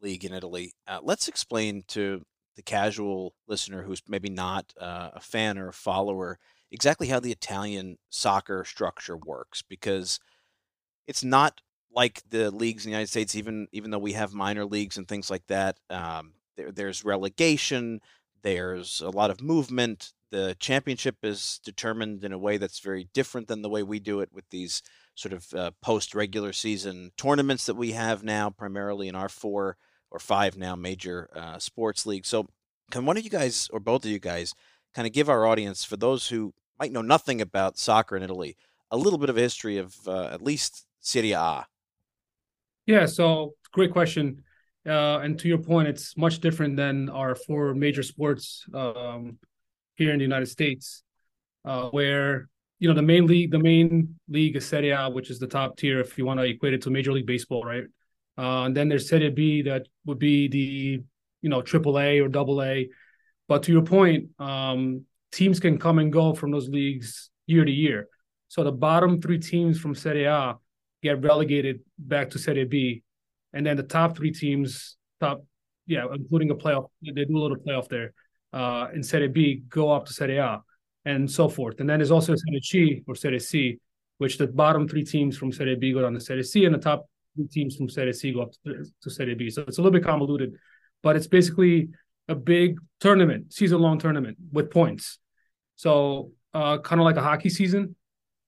league 0.00 0.24
in 0.24 0.32
Italy. 0.32 0.72
Uh, 0.86 1.00
let's 1.02 1.26
explain 1.26 1.82
to 1.88 2.22
the 2.54 2.62
casual 2.62 3.34
listener 3.48 3.82
who's 3.82 4.02
maybe 4.08 4.30
not 4.30 4.72
uh, 4.80 5.10
a 5.14 5.20
fan 5.20 5.58
or 5.58 5.68
a 5.68 5.72
follower 5.72 6.38
exactly 6.70 7.08
how 7.08 7.18
the 7.18 7.32
Italian 7.32 7.96
soccer 8.10 8.64
structure 8.64 9.16
works 9.16 9.62
because 9.62 10.20
it's 11.06 11.24
not 11.24 11.60
like 11.92 12.22
the 12.28 12.50
leagues 12.50 12.84
in 12.84 12.90
the 12.90 12.96
United 12.96 13.10
States. 13.10 13.34
Even 13.34 13.66
even 13.72 13.90
though 13.90 13.98
we 13.98 14.12
have 14.12 14.32
minor 14.32 14.64
leagues 14.64 14.96
and 14.96 15.08
things 15.08 15.30
like 15.30 15.46
that, 15.48 15.78
um, 15.90 16.32
there, 16.56 16.70
there's 16.70 17.04
relegation. 17.04 18.00
There's 18.42 19.00
a 19.00 19.10
lot 19.10 19.30
of 19.30 19.42
movement. 19.42 20.12
The 20.30 20.56
championship 20.60 21.16
is 21.22 21.60
determined 21.64 22.22
in 22.22 22.32
a 22.32 22.38
way 22.38 22.58
that's 22.58 22.80
very 22.80 23.08
different 23.14 23.48
than 23.48 23.62
the 23.62 23.70
way 23.70 23.82
we 23.82 23.98
do 23.98 24.20
it 24.20 24.30
with 24.32 24.44
these 24.50 24.82
sort 25.18 25.32
of 25.32 25.52
uh, 25.54 25.70
post 25.82 26.14
regular 26.14 26.52
season 26.52 27.10
tournaments 27.16 27.66
that 27.66 27.74
we 27.74 27.92
have 27.92 28.22
now, 28.22 28.50
primarily 28.50 29.08
in 29.08 29.16
our 29.16 29.28
four 29.28 29.76
or 30.10 30.20
five 30.20 30.56
now 30.56 30.76
major 30.76 31.28
uh, 31.34 31.58
sports 31.58 32.06
leagues. 32.06 32.28
So, 32.28 32.46
can 32.90 33.04
one 33.04 33.16
of 33.16 33.24
you 33.24 33.30
guys 33.30 33.68
or 33.72 33.80
both 33.80 34.04
of 34.04 34.10
you 34.10 34.20
guys 34.20 34.54
kind 34.94 35.06
of 35.06 35.12
give 35.12 35.28
our 35.28 35.44
audience, 35.44 35.84
for 35.84 35.96
those 35.96 36.28
who 36.28 36.54
might 36.78 36.92
know 36.92 37.02
nothing 37.02 37.40
about 37.40 37.78
soccer 37.78 38.16
in 38.16 38.22
Italy, 38.22 38.56
a 38.90 38.96
little 38.96 39.18
bit 39.18 39.28
of 39.28 39.36
a 39.36 39.40
history 39.40 39.76
of 39.76 39.96
uh, 40.06 40.26
at 40.26 40.40
least 40.40 40.86
Serie 41.00 41.32
A? 41.32 41.66
Yeah, 42.86 43.06
so 43.06 43.54
great 43.72 43.92
question. 43.92 44.44
Uh, 44.86 45.18
and 45.18 45.38
to 45.40 45.48
your 45.48 45.58
point, 45.58 45.88
it's 45.88 46.16
much 46.16 46.38
different 46.38 46.76
than 46.76 47.10
our 47.10 47.34
four 47.34 47.74
major 47.74 48.02
sports 48.02 48.64
um, 48.72 49.38
here 49.96 50.12
in 50.12 50.18
the 50.18 50.24
United 50.24 50.46
States, 50.46 51.02
uh, 51.64 51.88
where 51.90 52.48
you 52.78 52.88
know 52.88 52.94
the 52.94 53.02
main 53.02 53.26
league, 53.26 53.50
the 53.50 53.58
main 53.58 54.16
league 54.28 54.56
is 54.56 54.66
Serie 54.66 54.90
A, 54.90 55.08
which 55.10 55.30
is 55.30 55.38
the 55.38 55.46
top 55.46 55.76
tier 55.76 56.00
if 56.00 56.16
you 56.16 56.24
want 56.24 56.40
to 56.40 56.44
equate 56.44 56.74
it 56.74 56.82
to 56.82 56.90
Major 56.90 57.12
League 57.12 57.26
Baseball, 57.26 57.64
right? 57.64 57.84
Uh, 58.36 58.66
and 58.66 58.76
then 58.76 58.88
there's 58.88 59.08
Serie 59.08 59.30
B 59.30 59.62
that 59.62 59.86
would 60.06 60.18
be 60.18 60.48
the 60.48 61.02
you 61.42 61.48
know 61.48 61.62
Triple 61.62 61.98
A 61.98 62.20
or 62.20 62.28
Double 62.28 62.62
A. 62.62 62.88
But 63.48 63.62
to 63.64 63.72
your 63.72 63.82
point, 63.82 64.28
um, 64.38 65.04
teams 65.32 65.58
can 65.58 65.78
come 65.78 65.98
and 65.98 66.12
go 66.12 66.34
from 66.34 66.50
those 66.50 66.68
leagues 66.68 67.30
year 67.46 67.64
to 67.64 67.70
year. 67.70 68.08
So 68.48 68.62
the 68.62 68.72
bottom 68.72 69.20
three 69.20 69.38
teams 69.38 69.80
from 69.80 69.94
Serie 69.94 70.24
A 70.24 70.56
get 71.02 71.22
relegated 71.22 71.80
back 71.98 72.30
to 72.30 72.38
Serie 72.38 72.64
B, 72.64 73.02
and 73.52 73.66
then 73.66 73.76
the 73.76 73.82
top 73.82 74.16
three 74.16 74.32
teams, 74.32 74.96
top 75.20 75.44
yeah, 75.86 76.04
including 76.12 76.50
a 76.50 76.54
playoff, 76.54 76.88
they 77.02 77.24
do 77.24 77.36
a 77.36 77.40
little 77.40 77.56
playoff 77.56 77.88
there 77.88 78.12
uh, 78.52 78.88
in 78.94 79.02
Serie 79.02 79.28
B, 79.28 79.62
go 79.68 79.90
up 79.90 80.06
to 80.06 80.12
Serie 80.12 80.38
A, 80.38 80.62
and 81.08 81.30
so 81.38 81.48
forth. 81.48 81.80
And 81.80 81.88
then 81.88 81.98
there's 81.98 82.10
also 82.10 82.34
Serie 82.34 82.60
C 82.62 83.02
or 83.06 83.14
Serie 83.14 83.40
C, 83.40 83.78
which 84.18 84.36
the 84.36 84.46
bottom 84.46 84.86
three 84.86 85.04
teams 85.04 85.38
from 85.38 85.50
Serie 85.52 85.76
B 85.76 85.92
go 85.92 86.02
down 86.02 86.12
to 86.12 86.20
Serie 86.20 86.44
C, 86.44 86.66
and 86.66 86.74
the 86.74 86.78
top 86.90 87.08
three 87.34 87.48
teams 87.56 87.76
from 87.76 87.88
Serie 87.88 88.12
C 88.12 88.32
go 88.32 88.42
up 88.42 88.52
to, 88.66 88.84
to 89.02 89.10
Serie 89.10 89.34
B. 89.34 89.48
So 89.48 89.62
it's 89.66 89.78
a 89.78 89.82
little 89.82 89.98
bit 89.98 90.04
convoluted, 90.04 90.50
but 91.02 91.16
it's 91.16 91.26
basically 91.26 91.88
a 92.28 92.34
big 92.34 92.78
tournament, 93.00 93.54
season 93.54 93.78
long 93.80 93.98
tournament 93.98 94.36
with 94.52 94.70
points. 94.70 95.18
So 95.76 96.32
uh, 96.52 96.78
kind 96.78 97.00
of 97.00 97.06
like 97.06 97.16
a 97.16 97.22
hockey 97.22 97.48
season, 97.48 97.96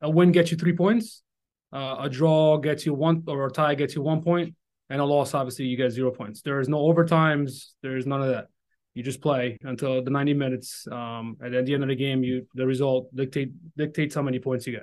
a 0.03 0.11
win 0.11 0.31
gets 0.31 0.51
you 0.51 0.59
three 0.59 0.77
points, 0.77 1.23
uh, 1.73 1.97
a 2.01 2.11
draw 2.11 2.59
gets 2.59 2.85
you 2.85 2.93
one, 2.93 3.23
or 3.27 3.47
a 3.47 3.51
tie 3.51 3.75
gets 3.75 3.95
you 3.95 4.03
one 4.03 4.23
point, 4.23 4.55
and 4.91 5.01
a 5.01 5.05
loss 5.05 5.33
obviously 5.33 5.65
you 5.65 5.79
get 5.79 5.93
zero 5.93 6.11
points. 6.11 6.43
There 6.43 6.61
is 6.61 6.69
no 6.69 6.79
overtimes. 6.79 7.73
There 7.83 7.97
is 7.97 8.07
none 8.07 8.21
of 8.21 8.29
that. 8.29 8.49
You 8.95 9.03
just 9.03 9.21
play 9.21 9.59
until 9.63 10.03
the 10.03 10.11
90 10.11 10.35
minutes. 10.35 10.87
Um, 10.91 11.37
and 11.41 11.55
at 11.55 11.67
the 11.67 11.75
end 11.75 11.83
of 11.83 11.89
the 11.89 11.97
game, 11.97 12.25
you 12.25 12.47
the 12.55 12.67
result 12.67 13.15
dictate 13.15 13.53
dictates 13.77 14.15
how 14.15 14.23
many 14.23 14.39
points 14.39 14.67
you 14.67 14.73
get. 14.73 14.83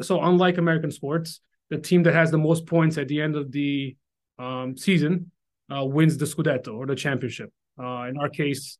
So 0.00 0.22
unlike 0.22 0.58
American 0.58 0.90
sports, 0.90 1.40
the 1.70 1.78
team 1.78 2.02
that 2.04 2.14
has 2.14 2.30
the 2.30 2.38
most 2.38 2.66
points 2.66 2.98
at 2.98 3.08
the 3.08 3.20
end 3.20 3.36
of 3.36 3.50
the 3.52 3.96
um, 4.38 4.76
season 4.76 5.30
uh, 5.74 5.84
wins 5.84 6.18
the 6.18 6.24
Scudetto 6.24 6.74
or 6.74 6.86
the 6.86 6.94
championship. 6.94 7.52
Uh, 7.78 8.04
in 8.04 8.16
our 8.18 8.28
case, 8.28 8.78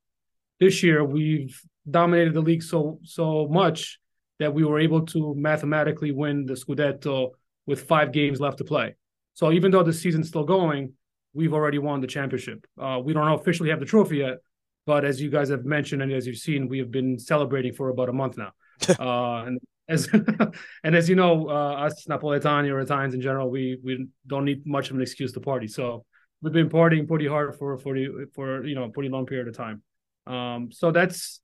this 0.60 0.82
year 0.82 1.04
we've 1.04 1.60
dominated 1.90 2.34
the 2.34 2.40
league 2.40 2.62
so 2.62 3.00
so 3.02 3.48
much 3.48 3.98
that 4.38 4.52
we 4.52 4.64
were 4.64 4.78
able 4.78 5.06
to 5.06 5.34
mathematically 5.36 6.12
win 6.12 6.46
the 6.46 6.54
Scudetto 6.54 7.30
with 7.66 7.82
five 7.82 8.12
games 8.12 8.40
left 8.40 8.58
to 8.58 8.64
play. 8.64 8.94
So 9.34 9.52
even 9.52 9.70
though 9.70 9.82
the 9.82 9.92
season's 9.92 10.28
still 10.28 10.44
going, 10.44 10.92
we've 11.32 11.54
already 11.54 11.78
won 11.78 12.00
the 12.00 12.06
championship. 12.06 12.66
Uh, 12.80 13.00
we 13.02 13.12
don't 13.12 13.28
officially 13.32 13.70
have 13.70 13.80
the 13.80 13.86
trophy 13.86 14.18
yet, 14.18 14.38
but 14.86 15.04
as 15.04 15.20
you 15.20 15.30
guys 15.30 15.48
have 15.48 15.64
mentioned 15.64 16.02
and 16.02 16.12
as 16.12 16.26
you've 16.26 16.38
seen, 16.38 16.68
we 16.68 16.78
have 16.78 16.90
been 16.90 17.18
celebrating 17.18 17.72
for 17.72 17.88
about 17.88 18.08
a 18.08 18.12
month 18.12 18.36
now. 18.36 18.52
uh, 18.98 19.44
and 19.46 19.60
as 19.88 20.08
and 20.84 20.96
as 20.96 21.08
you 21.08 21.16
know, 21.16 21.48
uh, 21.48 21.86
us 21.86 22.06
Napoletani 22.06 22.72
or 22.72 22.80
Italians 22.80 23.14
in 23.14 23.20
general, 23.20 23.50
we 23.50 23.78
we 23.82 24.06
don't 24.26 24.44
need 24.44 24.66
much 24.66 24.90
of 24.90 24.96
an 24.96 25.02
excuse 25.02 25.32
to 25.32 25.40
party. 25.40 25.68
So 25.68 26.04
we've 26.40 26.52
been 26.52 26.68
partying 26.68 27.06
pretty 27.06 27.26
hard 27.26 27.54
for 27.56 27.78
for 27.78 27.96
for 28.34 28.64
you 28.64 28.74
know 28.74 28.84
a 28.84 28.90
pretty 28.90 29.08
long 29.08 29.26
period 29.26 29.48
of 29.48 29.56
time. 29.56 29.82
Um, 30.26 30.70
so 30.72 30.90
that's 30.90 31.40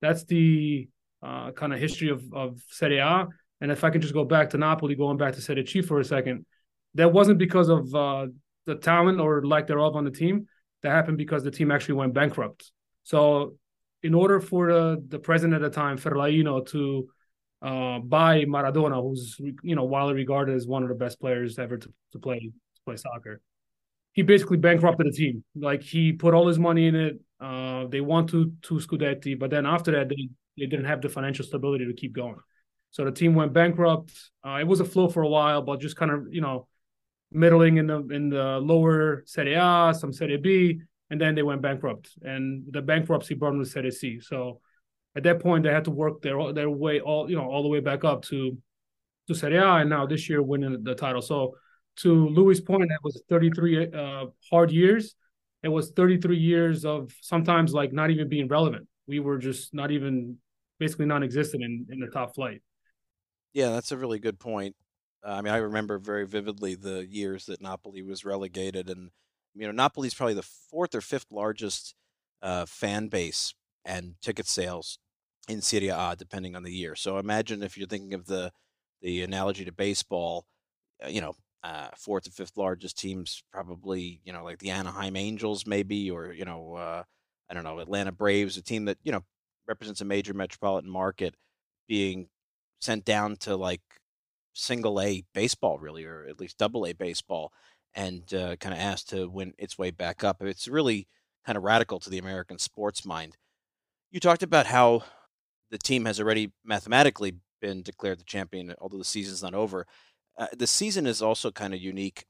that's 0.00 0.24
the 0.24 0.88
uh, 1.22 1.52
kind 1.52 1.72
of 1.72 1.80
history 1.80 2.10
of 2.10 2.22
of 2.32 2.60
Serie 2.68 2.98
A. 2.98 3.26
And 3.60 3.72
if 3.72 3.84
I 3.84 3.90
can 3.90 4.00
just 4.00 4.12
go 4.12 4.24
back 4.24 4.50
to 4.50 4.58
Napoli, 4.58 4.94
going 4.94 5.16
back 5.16 5.34
to 5.34 5.40
Serie 5.40 5.66
C 5.66 5.80
for 5.80 6.00
a 6.00 6.04
second, 6.04 6.44
that 6.94 7.12
wasn't 7.12 7.38
because 7.38 7.68
of 7.68 7.94
uh, 7.94 8.26
the 8.66 8.74
talent 8.74 9.20
or 9.20 9.46
lack 9.46 9.66
thereof 9.66 9.96
on 9.96 10.04
the 10.04 10.10
team. 10.10 10.46
That 10.84 10.90
happened 10.90 11.16
because 11.16 11.42
the 11.42 11.50
team 11.50 11.72
actually 11.72 11.94
went 11.94 12.12
bankrupt. 12.12 12.70
So, 13.04 13.56
in 14.02 14.14
order 14.14 14.38
for 14.38 14.70
the, 14.70 15.04
the 15.08 15.18
president 15.18 15.54
at 15.54 15.62
the 15.62 15.74
time, 15.74 15.96
Ferlaino, 15.96 16.64
to 16.68 17.08
uh, 17.62 17.98
buy 18.00 18.44
Maradona, 18.44 19.02
who's 19.02 19.40
you 19.62 19.74
know 19.74 19.84
widely 19.84 20.12
regarded 20.12 20.54
as 20.54 20.66
one 20.66 20.82
of 20.82 20.90
the 20.90 20.94
best 20.94 21.18
players 21.18 21.58
ever 21.58 21.78
to, 21.78 21.92
to 22.12 22.18
play 22.18 22.38
to 22.38 22.80
play 22.84 22.96
soccer, 22.96 23.40
he 24.12 24.20
basically 24.20 24.58
bankrupted 24.58 25.06
the 25.06 25.10
team. 25.10 25.42
Like 25.56 25.82
he 25.82 26.12
put 26.12 26.34
all 26.34 26.46
his 26.46 26.58
money 26.58 26.86
in 26.86 26.94
it. 26.94 27.18
Uh, 27.40 27.86
they 27.86 28.02
won 28.02 28.26
two 28.26 28.52
two 28.60 28.74
Scudetti, 28.74 29.38
but 29.38 29.48
then 29.48 29.64
after 29.64 29.90
that, 29.92 30.10
they 30.10 30.28
they 30.58 30.66
didn't 30.66 30.84
have 30.84 31.00
the 31.00 31.08
financial 31.08 31.46
stability 31.46 31.86
to 31.86 31.94
keep 31.94 32.12
going. 32.12 32.36
So 32.90 33.06
the 33.06 33.10
team 33.10 33.34
went 33.34 33.54
bankrupt. 33.54 34.12
Uh, 34.46 34.58
it 34.60 34.66
was 34.66 34.80
a 34.80 34.84
flow 34.84 35.08
for 35.08 35.22
a 35.22 35.28
while, 35.28 35.62
but 35.62 35.80
just 35.80 35.96
kind 35.96 36.10
of 36.10 36.26
you 36.30 36.42
know 36.42 36.68
middling 37.34 37.76
in 37.78 37.86
the 37.88 37.98
in 38.08 38.30
the 38.30 38.58
lower 38.58 39.24
Serie 39.26 39.54
A, 39.54 39.92
some 39.98 40.12
Serie 40.12 40.38
B, 40.38 40.80
and 41.10 41.20
then 41.20 41.34
they 41.34 41.42
went 41.42 41.62
bankrupt. 41.62 42.10
And 42.22 42.64
the 42.70 42.80
bankruptcy 42.80 43.34
them 43.34 43.58
to 43.58 43.68
Serie 43.68 43.90
C. 43.90 44.20
So 44.20 44.60
at 45.16 45.22
that 45.24 45.40
point, 45.40 45.64
they 45.64 45.70
had 45.70 45.84
to 45.84 45.90
work 45.90 46.22
their 46.22 46.52
their 46.52 46.70
way 46.70 47.00
all 47.00 47.28
you 47.28 47.36
know 47.36 47.50
all 47.50 47.62
the 47.62 47.68
way 47.68 47.80
back 47.80 48.04
up 48.04 48.22
to 48.26 48.56
to 49.28 49.34
Serie 49.34 49.58
A, 49.58 49.76
and 49.76 49.90
now 49.90 50.06
this 50.06 50.28
year 50.28 50.42
winning 50.42 50.82
the 50.82 50.94
title. 50.94 51.22
So 51.22 51.56
to 51.96 52.28
Louis' 52.28 52.60
point, 52.60 52.88
that 52.88 52.98
was 53.02 53.22
33 53.28 53.92
uh, 53.92 54.26
hard 54.50 54.70
years. 54.70 55.14
It 55.62 55.68
was 55.68 55.90
33 55.92 56.36
years 56.36 56.84
of 56.84 57.12
sometimes 57.20 57.72
like 57.72 57.92
not 57.92 58.10
even 58.10 58.28
being 58.28 58.48
relevant. 58.48 58.86
We 59.06 59.20
were 59.20 59.38
just 59.38 59.72
not 59.74 59.90
even 59.90 60.36
basically 60.78 61.06
non-existent 61.06 61.62
in, 61.62 61.86
in 61.90 62.00
the 62.00 62.08
top 62.08 62.34
flight. 62.34 62.62
Yeah, 63.52 63.70
that's 63.70 63.92
a 63.92 63.96
really 63.96 64.18
good 64.18 64.38
point. 64.38 64.74
Uh, 65.24 65.32
I 65.32 65.40
mean, 65.42 65.52
I 65.54 65.58
remember 65.58 65.98
very 65.98 66.26
vividly 66.26 66.74
the 66.74 67.06
years 67.06 67.46
that 67.46 67.60
Napoli 67.62 68.02
was 68.02 68.24
relegated, 68.24 68.90
and 68.90 69.10
you 69.54 69.66
know, 69.66 69.72
Napoli's 69.72 70.14
probably 70.14 70.34
the 70.34 70.42
fourth 70.42 70.94
or 70.94 71.00
fifth 71.00 71.32
largest 71.32 71.94
uh, 72.42 72.66
fan 72.66 73.08
base 73.08 73.54
and 73.84 74.14
ticket 74.20 74.46
sales 74.46 74.98
in 75.48 75.62
Serie 75.62 75.88
A, 75.88 76.14
depending 76.18 76.56
on 76.56 76.62
the 76.62 76.72
year. 76.72 76.94
So 76.96 77.18
imagine 77.18 77.62
if 77.62 77.76
you're 77.78 77.86
thinking 77.86 78.14
of 78.14 78.26
the 78.26 78.52
the 79.00 79.22
analogy 79.22 79.64
to 79.64 79.72
baseball, 79.72 80.46
uh, 81.04 81.08
you 81.08 81.20
know, 81.20 81.34
uh, 81.62 81.88
fourth 81.96 82.26
or 82.26 82.30
fifth 82.30 82.56
largest 82.56 82.98
teams, 82.98 83.42
probably 83.52 84.20
you 84.24 84.32
know 84.32 84.44
like 84.44 84.58
the 84.58 84.70
Anaheim 84.70 85.16
Angels, 85.16 85.66
maybe, 85.66 86.10
or 86.10 86.32
you 86.32 86.44
know, 86.44 86.74
uh, 86.74 87.02
I 87.50 87.54
don't 87.54 87.64
know, 87.64 87.78
Atlanta 87.78 88.12
Braves, 88.12 88.56
a 88.58 88.62
team 88.62 88.86
that 88.86 88.98
you 89.04 89.12
know 89.12 89.24
represents 89.66 90.02
a 90.02 90.04
major 90.04 90.34
metropolitan 90.34 90.90
market, 90.90 91.34
being 91.88 92.28
sent 92.80 93.04
down 93.06 93.36
to 93.36 93.56
like 93.56 93.80
single 94.54 95.00
A 95.00 95.24
baseball, 95.34 95.78
really, 95.78 96.04
or 96.04 96.26
at 96.28 96.40
least 96.40 96.58
double 96.58 96.86
A 96.86 96.92
baseball, 96.94 97.52
and 97.94 98.32
uh, 98.32 98.56
kind 98.56 98.74
of 98.74 98.80
asked 98.80 99.10
to 99.10 99.28
win 99.28 99.52
its 99.58 99.76
way 99.76 99.90
back 99.90 100.24
up. 100.24 100.42
It's 100.42 100.68
really 100.68 101.06
kind 101.44 101.58
of 101.58 101.62
radical 101.62 102.00
to 102.00 102.10
the 102.10 102.18
American 102.18 102.58
sports 102.58 103.04
mind. 103.04 103.36
You 104.10 104.20
talked 104.20 104.42
about 104.42 104.66
how 104.66 105.02
the 105.70 105.78
team 105.78 106.04
has 106.06 106.20
already 106.20 106.52
mathematically 106.64 107.34
been 107.60 107.82
declared 107.82 108.20
the 108.20 108.24
champion, 108.24 108.74
although 108.80 108.98
the 108.98 109.04
season's 109.04 109.42
not 109.42 109.54
over. 109.54 109.86
Uh, 110.38 110.46
the 110.56 110.66
season 110.66 111.06
is 111.06 111.22
also 111.22 111.50
kind 111.50 111.74
of 111.74 111.80
unique 111.80 112.24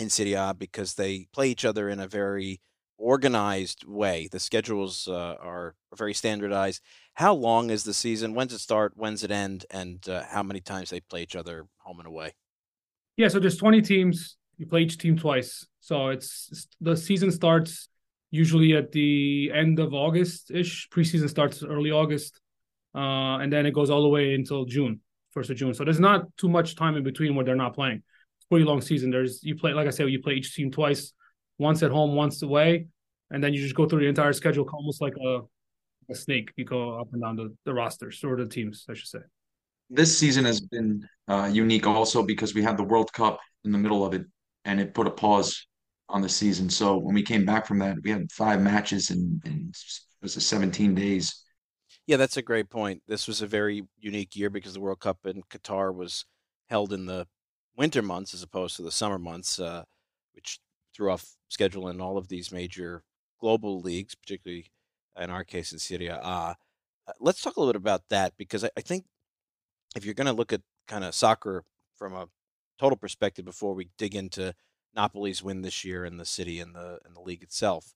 in 0.00 0.10
Serie 0.10 0.34
A 0.34 0.54
because 0.56 0.94
they 0.94 1.26
play 1.32 1.48
each 1.48 1.64
other 1.64 1.88
in 1.88 2.00
a 2.00 2.06
very 2.06 2.60
organized 2.98 3.84
way. 3.86 4.28
The 4.30 4.40
schedules 4.40 5.08
uh, 5.08 5.36
are 5.40 5.74
very 5.96 6.14
standardized. 6.14 6.82
How 7.20 7.34
long 7.34 7.68
is 7.68 7.84
the 7.84 7.92
season? 7.92 8.32
When's 8.32 8.54
it 8.54 8.60
start? 8.60 8.94
When's 8.96 9.22
it 9.22 9.30
end? 9.30 9.66
And 9.70 10.08
uh, 10.08 10.22
how 10.24 10.42
many 10.42 10.62
times 10.62 10.88
they 10.88 11.00
play 11.00 11.22
each 11.22 11.36
other 11.36 11.66
home 11.76 11.98
and 11.98 12.06
away? 12.06 12.32
Yeah, 13.18 13.28
so 13.28 13.38
there's 13.38 13.58
20 13.58 13.82
teams. 13.82 14.38
You 14.56 14.64
play 14.64 14.80
each 14.80 14.96
team 14.96 15.18
twice. 15.18 15.66
So 15.80 16.08
it's 16.08 16.66
the 16.80 16.96
season 16.96 17.30
starts 17.30 17.90
usually 18.30 18.74
at 18.74 18.90
the 18.92 19.52
end 19.54 19.80
of 19.80 19.92
August 19.92 20.50
ish. 20.50 20.88
Preseason 20.88 21.28
starts 21.28 21.62
early 21.62 21.90
August, 21.90 22.40
uh, 22.94 23.36
and 23.36 23.52
then 23.52 23.66
it 23.66 23.74
goes 23.74 23.90
all 23.90 24.00
the 24.00 24.08
way 24.08 24.32
until 24.32 24.64
June 24.64 25.02
first 25.30 25.50
of 25.50 25.58
June. 25.58 25.74
So 25.74 25.84
there's 25.84 26.00
not 26.00 26.34
too 26.38 26.48
much 26.48 26.74
time 26.74 26.96
in 26.96 27.04
between 27.04 27.34
where 27.34 27.44
they're 27.44 27.54
not 27.54 27.74
playing. 27.74 28.02
It's 28.38 28.46
pretty 28.46 28.64
long 28.64 28.80
season. 28.80 29.10
There's 29.10 29.44
you 29.44 29.56
play 29.56 29.74
like 29.74 29.86
I 29.86 29.90
said, 29.90 30.08
you 30.08 30.22
play 30.22 30.36
each 30.36 30.54
team 30.54 30.70
twice, 30.70 31.12
once 31.58 31.82
at 31.82 31.90
home, 31.90 32.14
once 32.14 32.40
away, 32.40 32.86
and 33.30 33.44
then 33.44 33.52
you 33.52 33.60
just 33.60 33.74
go 33.74 33.86
through 33.86 34.00
the 34.00 34.08
entire 34.08 34.32
schedule 34.32 34.66
almost 34.72 35.02
like 35.02 35.16
a 35.22 35.40
a 36.10 36.14
snake. 36.14 36.52
You 36.56 36.64
go 36.64 36.98
up 36.98 37.08
and 37.12 37.22
down 37.22 37.36
the, 37.36 37.54
the 37.64 37.74
rosters 37.74 38.22
or 38.24 38.36
the 38.36 38.46
teams, 38.46 38.84
I 38.88 38.94
should 38.94 39.08
say. 39.08 39.20
This 39.88 40.16
season 40.16 40.44
has 40.44 40.60
been 40.60 41.06
uh, 41.28 41.50
unique 41.52 41.86
also 41.86 42.22
because 42.22 42.54
we 42.54 42.62
had 42.62 42.76
the 42.76 42.84
World 42.84 43.12
Cup 43.12 43.40
in 43.64 43.72
the 43.72 43.78
middle 43.78 44.04
of 44.04 44.14
it, 44.14 44.22
and 44.64 44.80
it 44.80 44.94
put 44.94 45.06
a 45.06 45.10
pause 45.10 45.66
on 46.08 46.22
the 46.22 46.28
season. 46.28 46.70
So 46.70 46.96
when 46.96 47.14
we 47.14 47.22
came 47.22 47.44
back 47.44 47.66
from 47.66 47.78
that, 47.80 47.96
we 48.02 48.10
had 48.10 48.30
five 48.30 48.60
matches 48.60 49.10
in, 49.10 49.40
in 49.44 49.70
it 49.72 50.22
was 50.22 50.34
17 50.34 50.94
days 50.94 51.44
yeah, 52.10 52.16
that's 52.16 52.36
a 52.36 52.42
great 52.42 52.70
point. 52.70 53.02
This 53.06 53.28
was 53.28 53.40
a 53.40 53.46
very 53.46 53.84
unique 53.96 54.34
year 54.34 54.50
because 54.50 54.74
the 54.74 54.80
World 54.80 54.98
Cup 54.98 55.18
in 55.26 55.42
Qatar 55.44 55.94
was 55.94 56.24
held 56.68 56.92
in 56.92 57.06
the 57.06 57.24
winter 57.76 58.02
months 58.02 58.34
as 58.34 58.42
opposed 58.42 58.74
to 58.76 58.82
the 58.82 58.90
summer 58.90 59.16
months, 59.16 59.60
uh, 59.60 59.84
which 60.34 60.58
threw 60.92 61.12
off 61.12 61.24
schedule 61.50 61.88
in 61.88 62.00
all 62.00 62.18
of 62.18 62.26
these 62.26 62.50
major 62.50 63.04
global 63.40 63.80
leagues, 63.80 64.16
particularly 64.16 64.66
in 65.18 65.30
our 65.30 65.44
case 65.44 65.72
in 65.72 65.78
Serie 65.78 66.08
A. 66.08 66.16
Uh, 66.16 66.54
let's 67.18 67.42
talk 67.42 67.56
a 67.56 67.60
little 67.60 67.72
bit 67.72 67.80
about 67.80 68.08
that 68.10 68.34
because 68.36 68.64
I, 68.64 68.70
I 68.76 68.80
think 68.80 69.04
if 69.96 70.04
you're 70.04 70.14
going 70.14 70.26
to 70.26 70.32
look 70.32 70.52
at 70.52 70.62
kind 70.86 71.04
of 71.04 71.14
soccer 71.14 71.64
from 71.96 72.14
a 72.14 72.28
total 72.78 72.96
perspective 72.96 73.44
before 73.44 73.74
we 73.74 73.88
dig 73.98 74.14
into 74.14 74.54
Napoli's 74.96 75.42
win 75.42 75.62
this 75.62 75.84
year 75.84 76.04
in 76.04 76.16
the 76.16 76.24
city 76.24 76.60
and 76.60 76.74
the 76.74 76.98
and 77.04 77.14
the 77.14 77.20
league 77.20 77.42
itself, 77.42 77.94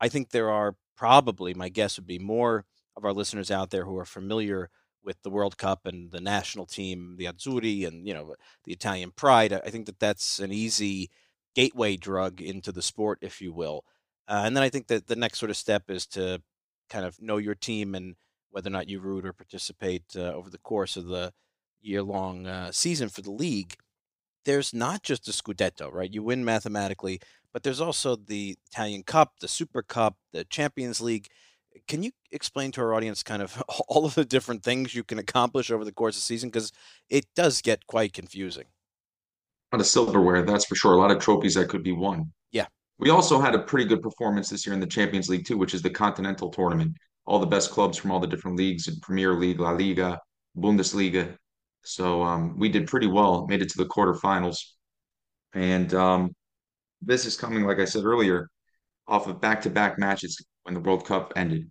I 0.00 0.08
think 0.08 0.30
there 0.30 0.50
are 0.50 0.76
probably 0.96 1.54
my 1.54 1.68
guess 1.68 1.96
would 1.98 2.06
be 2.06 2.18
more 2.18 2.64
of 2.96 3.04
our 3.04 3.12
listeners 3.12 3.50
out 3.50 3.70
there 3.70 3.84
who 3.84 3.96
are 3.96 4.04
familiar 4.04 4.70
with 5.04 5.20
the 5.22 5.30
World 5.30 5.58
Cup 5.58 5.86
and 5.86 6.10
the 6.12 6.20
national 6.20 6.66
team, 6.66 7.16
the 7.18 7.24
Azzurri, 7.24 7.86
and 7.86 8.06
you 8.06 8.14
know 8.14 8.34
the 8.64 8.72
Italian 8.72 9.12
pride. 9.12 9.52
I 9.52 9.70
think 9.70 9.86
that 9.86 9.98
that's 9.98 10.38
an 10.38 10.52
easy 10.52 11.10
gateway 11.54 11.96
drug 11.96 12.40
into 12.40 12.72
the 12.72 12.82
sport, 12.82 13.18
if 13.20 13.40
you 13.40 13.52
will. 13.52 13.84
Uh, 14.28 14.42
and 14.46 14.56
then 14.56 14.62
I 14.62 14.68
think 14.68 14.86
that 14.86 15.06
the 15.08 15.16
next 15.16 15.38
sort 15.38 15.50
of 15.50 15.56
step 15.56 15.90
is 15.90 16.06
to 16.08 16.40
kind 16.92 17.06
of 17.06 17.20
know 17.20 17.38
your 17.38 17.54
team 17.54 17.94
and 17.94 18.14
whether 18.50 18.68
or 18.68 18.72
not 18.72 18.88
you 18.88 19.00
root 19.00 19.24
or 19.24 19.32
participate 19.32 20.04
uh, 20.14 20.32
over 20.34 20.50
the 20.50 20.58
course 20.58 20.96
of 20.96 21.06
the 21.06 21.32
year 21.80 22.02
long 22.02 22.46
uh, 22.46 22.70
season 22.70 23.08
for 23.08 23.22
the 23.22 23.30
league. 23.30 23.74
There's 24.44 24.74
not 24.74 25.02
just 25.02 25.24
the 25.24 25.32
Scudetto, 25.32 25.90
right? 25.90 26.12
You 26.12 26.22
win 26.22 26.44
mathematically, 26.44 27.20
but 27.52 27.62
there's 27.62 27.80
also 27.80 28.16
the 28.16 28.56
Italian 28.70 29.04
Cup, 29.04 29.32
the 29.40 29.48
Super 29.48 29.82
Cup, 29.82 30.16
the 30.32 30.44
Champions 30.44 31.00
League. 31.00 31.28
Can 31.88 32.02
you 32.02 32.10
explain 32.30 32.72
to 32.72 32.82
our 32.82 32.92
audience 32.92 33.22
kind 33.22 33.40
of 33.40 33.62
all 33.88 34.04
of 34.04 34.14
the 34.14 34.24
different 34.24 34.62
things 34.62 34.94
you 34.94 35.04
can 35.04 35.18
accomplish 35.18 35.70
over 35.70 35.84
the 35.84 35.92
course 35.92 36.16
of 36.16 36.22
the 36.22 36.26
season? 36.26 36.50
Because 36.50 36.72
it 37.08 37.24
does 37.34 37.62
get 37.62 37.86
quite 37.86 38.12
confusing. 38.12 38.66
A 39.72 39.76
lot 39.76 39.80
of 39.80 39.86
silverware, 39.86 40.42
that's 40.42 40.66
for 40.66 40.74
sure. 40.74 40.92
A 40.92 40.98
lot 40.98 41.10
of 41.10 41.18
trophies 41.18 41.54
that 41.54 41.70
could 41.70 41.82
be 41.82 41.92
won. 41.92 42.32
Yeah. 42.50 42.66
We 43.02 43.10
also 43.10 43.40
had 43.40 43.56
a 43.56 43.58
pretty 43.58 43.84
good 43.84 44.00
performance 44.00 44.48
this 44.48 44.64
year 44.64 44.74
in 44.74 44.78
the 44.78 44.86
Champions 44.86 45.28
League 45.28 45.44
too, 45.44 45.58
which 45.58 45.74
is 45.74 45.82
the 45.82 45.90
continental 45.90 46.50
tournament. 46.50 46.96
All 47.26 47.40
the 47.40 47.46
best 47.46 47.72
clubs 47.72 47.98
from 47.98 48.12
all 48.12 48.20
the 48.20 48.28
different 48.28 48.56
leagues 48.56 48.86
in 48.86 49.00
Premier 49.00 49.34
League, 49.34 49.58
La 49.58 49.72
Liga, 49.72 50.20
Bundesliga. 50.56 51.36
So 51.82 52.22
um, 52.22 52.56
we 52.56 52.68
did 52.68 52.86
pretty 52.86 53.08
well, 53.08 53.44
made 53.48 53.60
it 53.60 53.68
to 53.70 53.78
the 53.78 53.86
quarterfinals. 53.86 54.58
And 55.52 55.92
um, 55.94 56.36
this 57.00 57.26
is 57.26 57.36
coming, 57.36 57.64
like 57.64 57.80
I 57.80 57.86
said 57.86 58.04
earlier, 58.04 58.48
off 59.08 59.26
of 59.26 59.40
back-to-back 59.40 59.98
matches 59.98 60.40
when 60.62 60.74
the 60.74 60.80
World 60.80 61.04
Cup 61.04 61.32
ended. 61.34 61.68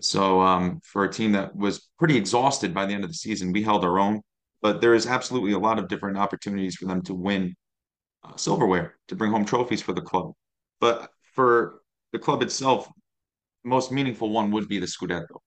So 0.00 0.42
um, 0.42 0.80
for 0.84 1.04
a 1.04 1.10
team 1.10 1.32
that 1.32 1.56
was 1.56 1.88
pretty 1.98 2.18
exhausted 2.18 2.74
by 2.74 2.84
the 2.84 2.92
end 2.92 3.04
of 3.04 3.10
the 3.10 3.14
season, 3.14 3.52
we 3.52 3.62
held 3.62 3.86
our 3.86 3.98
own. 3.98 4.20
But 4.60 4.82
there 4.82 4.92
is 4.92 5.06
absolutely 5.06 5.52
a 5.52 5.58
lot 5.58 5.78
of 5.78 5.88
different 5.88 6.18
opportunities 6.18 6.76
for 6.76 6.84
them 6.84 7.00
to 7.04 7.14
win 7.14 7.54
uh, 8.22 8.36
silverware 8.36 8.96
to 9.08 9.16
bring 9.16 9.30
home 9.30 9.46
trophies 9.46 9.80
for 9.80 9.94
the 9.94 10.02
club. 10.02 10.34
But 10.80 11.10
for 11.34 11.80
the 12.12 12.18
club 12.18 12.42
itself, 12.42 12.88
most 13.64 13.92
meaningful 13.92 14.30
one 14.30 14.50
would 14.52 14.68
be 14.68 14.78
the 14.78 14.86
Scudetto. 14.86 15.38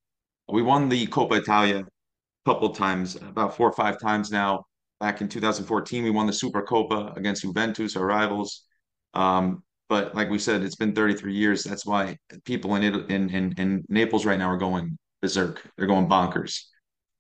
We 0.48 0.62
won 0.62 0.90
the 0.90 1.08
Coppa 1.08 1.40
Italia 1.40 1.80
a 1.80 2.50
couple 2.50 2.70
times, 2.70 3.16
about 3.16 3.56
four 3.56 3.70
or 3.70 3.74
five 3.74 4.00
times 4.00 4.32
now. 4.32 4.66
Back 5.00 5.22
in 5.22 5.28
2014, 5.28 6.04
we 6.04 6.12
won 6.12 6.28
the 6.28 6.34
Super 6.34 6.62
Coppa 6.62 7.16
against 7.18 7.42
Juventus, 7.42 7.96
our 7.96 8.06
rivals. 8.06 8.66
Um, 9.14 9.64
but 9.90 10.16
like 10.16 10.30
we 10.30 10.40
said, 10.40 10.62
it's 10.62 10.76
been 10.76 10.94
33 10.94 11.34
years. 11.34 11.64
That's 11.64 11.86
why 11.86 12.18
people 12.46 12.76
in 12.76 12.84
in 12.84 13.30
in, 13.30 13.54
in 13.58 13.84
Naples 13.90 14.26
right 14.26 14.40
now 14.40 14.50
are 14.50 14.58
going 14.58 14.98
berserk. 15.22 15.62
They're 15.78 15.88
going 15.88 16.08
bonkers. 16.08 16.62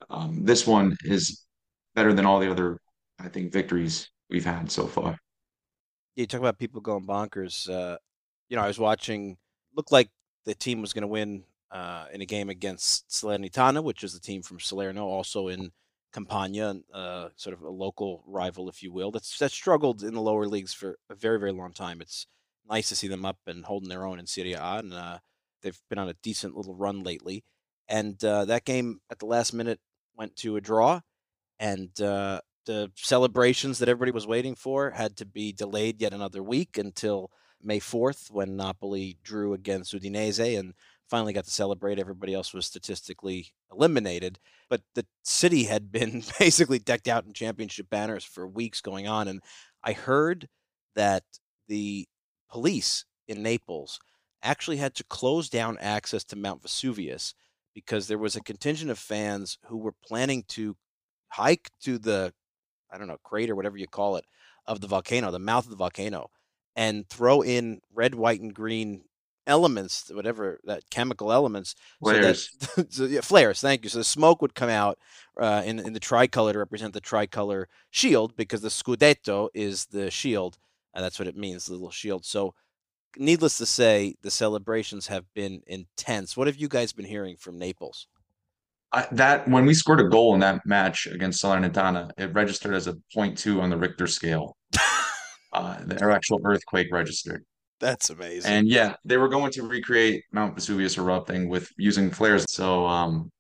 Um, 0.10 0.44
this 0.44 0.68
one 0.68 0.96
is 1.04 1.46
better 1.96 2.14
than 2.14 2.26
all 2.26 2.40
the 2.40 2.52
other, 2.52 2.78
I 3.20 3.30
think, 3.30 3.52
victories 3.52 4.10
we've 4.30 4.46
had 4.46 4.72
so 4.72 4.88
far. 4.88 5.18
You 6.16 6.26
talk 6.28 6.40
about 6.40 6.60
people 6.60 6.82
going 6.82 7.06
bonkers. 7.06 7.70
Uh, 7.70 7.98
you 8.50 8.58
know, 8.58 8.64
I 8.64 8.68
was 8.68 8.80
watching. 8.80 9.38
Looked 9.76 9.92
like 9.92 10.10
the 10.46 10.54
team 10.54 10.82
was 10.82 10.92
going 10.94 11.04
to 11.04 11.08
win 11.08 11.44
uh, 11.72 12.06
in 12.12 12.22
a 12.22 12.26
game 12.26 12.50
against 12.50 13.10
Salernitana, 13.10 13.84
which 13.84 14.04
is 14.04 14.14
the 14.14 14.20
team 14.20 14.42
from 14.42 14.60
Salerno, 14.60 15.06
also 15.06 15.48
in 15.48 15.72
Campania, 16.12 16.76
uh, 16.94 17.30
sort 17.36 17.54
of 17.54 17.62
a 17.62 17.70
local 17.70 18.24
rival, 18.28 18.68
if 18.68 18.84
you 18.84 18.92
will. 18.92 19.12
That's 19.12 19.38
that 19.40 19.52
struggled 19.52 20.04
in 20.04 20.14
the 20.14 20.22
lower 20.22 20.46
leagues 20.46 20.74
for 20.74 20.98
a 21.10 21.16
very, 21.16 21.40
very 21.40 21.54
long 21.54 21.72
time. 21.72 22.02
It's 22.02 22.28
nice 22.70 22.90
to 22.90 22.96
see 22.96 23.08
them 23.08 23.26
up 23.26 23.38
and 23.48 23.66
holding 23.66 23.90
their 23.90 24.06
own 24.06 24.20
in 24.20 24.28
Serie 24.28 24.54
A, 24.54 24.62
and 24.62 24.94
uh, 24.94 25.20
they've 25.62 25.80
been 25.90 26.00
on 26.00 26.10
a 26.10 26.16
decent 26.22 26.56
little 26.56 26.76
run 26.76 27.04
lately. 27.04 27.44
And 27.88 28.22
uh, 28.24 28.46
that 28.46 28.66
game 28.66 29.00
at 29.10 29.20
the 29.20 29.26
last 29.26 29.54
minute 29.54 29.80
went 30.16 30.36
to 30.38 30.58
a 30.58 30.62
draw, 30.62 31.02
and 31.60 32.00
uh, 32.02 32.42
the 32.66 32.92
celebrations 32.96 33.80
that 33.80 33.90
everybody 33.90 34.12
was 34.12 34.28
waiting 34.28 34.56
for 34.56 34.92
had 34.92 35.18
to 35.18 35.26
be 35.26 35.52
delayed 35.52 36.02
yet 36.02 36.14
another 36.14 36.44
week 36.44 36.78
until 36.78 37.32
May 37.64 37.80
4th 37.80 38.32
when 38.32 38.56
Napoli 38.56 39.18
drew 39.24 39.54
against 39.54 39.94
Udinese 39.94 40.58
and 40.60 40.74
finally 41.10 41.34
got 41.34 41.46
to 41.46 41.52
celebrate. 41.52 42.00
Everybody 42.00 42.34
else 42.34 42.54
was 42.54 42.66
statistically 42.66 43.48
eliminated. 43.72 44.40
But 44.70 44.82
the 44.96 45.06
city 45.24 45.66
had 45.66 45.92
been 45.92 46.24
basically 46.40 46.80
decked 46.80 47.08
out 47.08 47.26
in 47.26 47.34
championship 47.34 47.90
banners 47.90 48.24
for 48.24 48.48
weeks 48.48 48.82
going 48.82 49.08
on. 49.08 49.28
And 49.28 49.42
I 49.84 49.94
heard 49.94 50.48
that 50.96 51.24
the 51.68 52.08
police 52.50 53.06
in 53.28 53.44
Naples 53.44 54.00
actually 54.44 54.78
had 54.78 54.96
to 54.96 55.04
close 55.04 55.50
down 55.50 55.78
access 55.80 56.24
to 56.26 56.36
Mount 56.36 56.62
Vesuvius 56.62 57.34
because 57.74 58.08
there 58.08 58.18
was 58.18 58.36
a 58.36 58.42
contingent 58.42 58.92
of 58.92 59.00
fans 59.00 59.58
who 59.68 59.78
were 59.78 59.94
planning 60.04 60.44
to 60.50 60.76
hike 61.30 61.70
to 61.82 61.98
the 61.98 62.34
I 62.92 62.98
don't 62.98 63.08
know, 63.08 63.18
crater, 63.24 63.56
whatever 63.56 63.78
you 63.78 63.88
call 63.88 64.18
it, 64.18 64.26
of 64.68 64.82
the 64.82 64.88
volcano, 64.88 65.32
the 65.32 65.40
mouth 65.40 65.66
of 65.66 65.72
the 65.72 65.78
volcano, 65.78 66.30
and 66.76 67.08
throw 67.10 67.42
in 67.42 67.82
red, 67.94 68.16
white, 68.16 68.42
and 68.42 68.54
green 68.54 69.04
elements, 69.48 70.12
whatever 70.14 70.60
that 70.66 70.90
chemical 70.90 71.32
elements, 71.32 71.76
flares. 72.00 72.50
So 72.60 72.82
that, 72.82 72.94
so, 72.94 73.06
yeah, 73.06 73.22
flares. 73.22 73.62
Thank 73.62 73.84
you. 73.84 73.90
So 73.90 74.00
the 74.00 74.04
smoke 74.04 74.42
would 74.42 74.56
come 74.56 74.70
out 74.70 74.98
uh, 75.40 75.64
in 75.66 75.80
in 75.80 75.94
the 75.94 76.00
tricolor 76.00 76.54
to 76.54 76.60
represent 76.60 76.94
the 76.94 77.02
tricolor 77.02 77.68
shield 77.90 78.36
because 78.36 78.62
the 78.62 78.70
scudetto 78.70 79.50
is 79.54 79.86
the 79.88 80.12
shield, 80.12 80.58
and 80.94 81.04
that's 81.04 81.20
what 81.20 81.28
it 81.28 81.38
means, 81.38 81.66
the 81.66 81.74
little 81.74 81.92
shield. 81.92 82.26
So, 82.26 82.54
needless 83.18 83.58
to 83.58 83.66
say, 83.66 84.16
the 84.22 84.32
celebrations 84.32 85.08
have 85.08 85.26
been 85.34 85.62
intense. 85.68 86.38
What 86.38 86.48
have 86.48 86.58
you 86.58 86.68
guys 86.68 86.94
been 86.94 87.06
hearing 87.06 87.36
from 87.38 87.58
Naples? 87.58 88.08
I, 88.94 89.08
that 89.14 89.48
when 89.48 89.66
we 89.66 89.74
scored 89.74 90.02
a 90.02 90.10
goal 90.10 90.34
in 90.34 90.42
that 90.42 90.66
match 90.66 91.08
against 91.08 91.42
Salernitana, 91.42 92.12
it 92.18 92.34
registered 92.34 92.74
as 92.74 92.88
a 92.88 92.94
0.2 93.16 93.62
on 93.62 93.70
the 93.70 93.78
Richter 93.78 94.08
scale. 94.08 94.58
uh, 95.54 95.78
the 95.86 96.04
actual 96.04 96.42
earthquake 96.44 96.88
registered. 96.92 97.46
That's 97.80 98.10
amazing. 98.10 98.52
And 98.52 98.68
yeah, 98.68 98.96
they 99.06 99.18
were 99.18 99.30
going 99.30 99.52
to 99.54 99.64
recreate 99.64 100.24
Mount 100.32 100.56
Vesuvius 100.56 100.98
erupting 100.98 101.50
with 101.50 101.70
using 101.78 102.12
flares. 102.12 102.46
So 102.50 102.86
um, 102.86 103.32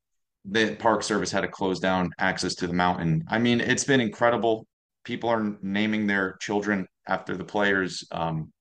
the 0.45 0.75
Park 0.75 1.03
Service 1.03 1.31
had 1.31 1.41
to 1.41 1.47
close 1.47 1.79
down 1.79 2.09
access 2.17 2.55
to 2.55 2.67
the 2.67 2.73
mountain. 2.73 3.23
I 3.29 3.37
mean, 3.37 3.61
it's 3.61 3.83
been 3.83 4.01
incredible. 4.01 4.65
People 5.03 5.29
are 5.29 5.57
naming 5.61 6.07
their 6.07 6.37
children 6.41 6.87
after 7.07 7.37
the 7.37 7.43
players. 7.43 8.03
Um, 8.11 8.51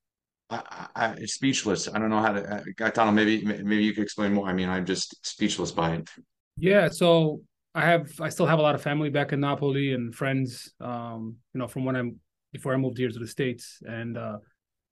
I, 0.51 0.87
I, 0.95 1.15
speechless. 1.25 1.87
I 1.87 1.97
don't 1.97 2.09
know 2.09 2.19
how 2.19 2.33
to. 2.33 2.55
Uh, 2.55 2.63
Gaetano, 2.77 3.11
maybe 3.11 3.43
maybe 3.45 3.83
you 3.83 3.93
could 3.93 4.03
explain 4.03 4.33
more. 4.33 4.47
I 4.47 4.53
mean, 4.53 4.69
I'm 4.69 4.85
just 4.85 5.15
speechless 5.25 5.71
by 5.71 5.93
it. 5.93 6.09
Yeah, 6.57 6.89
so 6.89 7.41
I 7.73 7.81
have 7.85 8.19
I 8.19 8.29
still 8.29 8.45
have 8.45 8.59
a 8.59 8.61
lot 8.61 8.75
of 8.75 8.81
family 8.81 9.09
back 9.09 9.33
in 9.33 9.39
Napoli 9.39 9.93
and 9.93 10.13
friends, 10.13 10.73
um, 10.79 11.37
you 11.53 11.59
know, 11.59 11.67
from 11.67 11.85
when 11.85 11.95
I'm 11.95 12.19
before 12.51 12.73
I 12.73 12.77
moved 12.77 12.97
here 12.97 13.09
to 13.09 13.19
the 13.19 13.27
States. 13.27 13.79
And 13.85 14.17
uh 14.17 14.37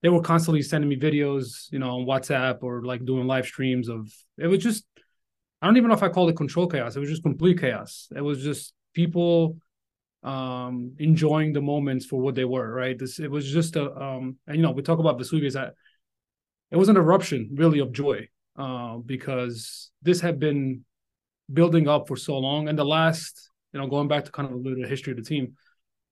they 0.01 0.09
were 0.09 0.21
constantly 0.21 0.61
sending 0.61 0.89
me 0.89 0.97
videos, 0.97 1.71
you 1.71 1.79
know, 1.79 1.91
on 1.99 2.05
WhatsApp 2.05 2.59
or 2.63 2.83
like 2.83 3.05
doing 3.05 3.27
live 3.27 3.45
streams 3.45 3.89
of 3.89 4.11
it 4.37 4.47
was 4.47 4.63
just 4.63 4.85
I 5.61 5.67
don't 5.67 5.77
even 5.77 5.89
know 5.89 5.95
if 5.95 6.03
I 6.03 6.09
called 6.09 6.29
it 6.29 6.37
control 6.37 6.67
chaos. 6.67 6.95
It 6.95 6.99
was 6.99 7.09
just 7.09 7.23
complete 7.23 7.59
chaos. 7.59 8.09
It 8.15 8.21
was 8.21 8.43
just 8.43 8.73
people 8.93 9.57
um 10.23 10.93
enjoying 10.99 11.53
the 11.53 11.61
moments 11.61 12.05
for 12.05 12.21
what 12.21 12.35
they 12.35 12.45
were, 12.45 12.71
right? 12.73 12.97
This 12.99 13.19
it 13.19 13.31
was 13.31 13.51
just 13.51 13.75
a 13.77 13.91
um 14.01 14.37
and 14.47 14.57
you 14.57 14.63
know, 14.63 14.71
we 14.71 14.83
talk 14.83 14.99
about 14.99 15.17
Vesuvius 15.19 15.55
that 15.55 15.75
it 16.71 16.77
was 16.77 16.89
an 16.89 16.97
eruption 16.97 17.49
really 17.53 17.79
of 17.79 17.91
joy. 17.91 18.27
Uh, 18.55 18.97
because 18.97 19.89
this 20.01 20.19
had 20.19 20.37
been 20.37 20.83
building 21.51 21.87
up 21.87 22.07
for 22.07 22.15
so 22.15 22.37
long. 22.37 22.69
And 22.69 22.77
the 22.77 22.85
last, 22.85 23.49
you 23.73 23.79
know, 23.79 23.87
going 23.87 24.07
back 24.07 24.25
to 24.25 24.31
kind 24.31 24.47
of 24.47 24.53
a 24.53 24.57
little 24.57 24.85
history 24.85 25.11
of 25.11 25.17
the 25.17 25.23
team, 25.23 25.55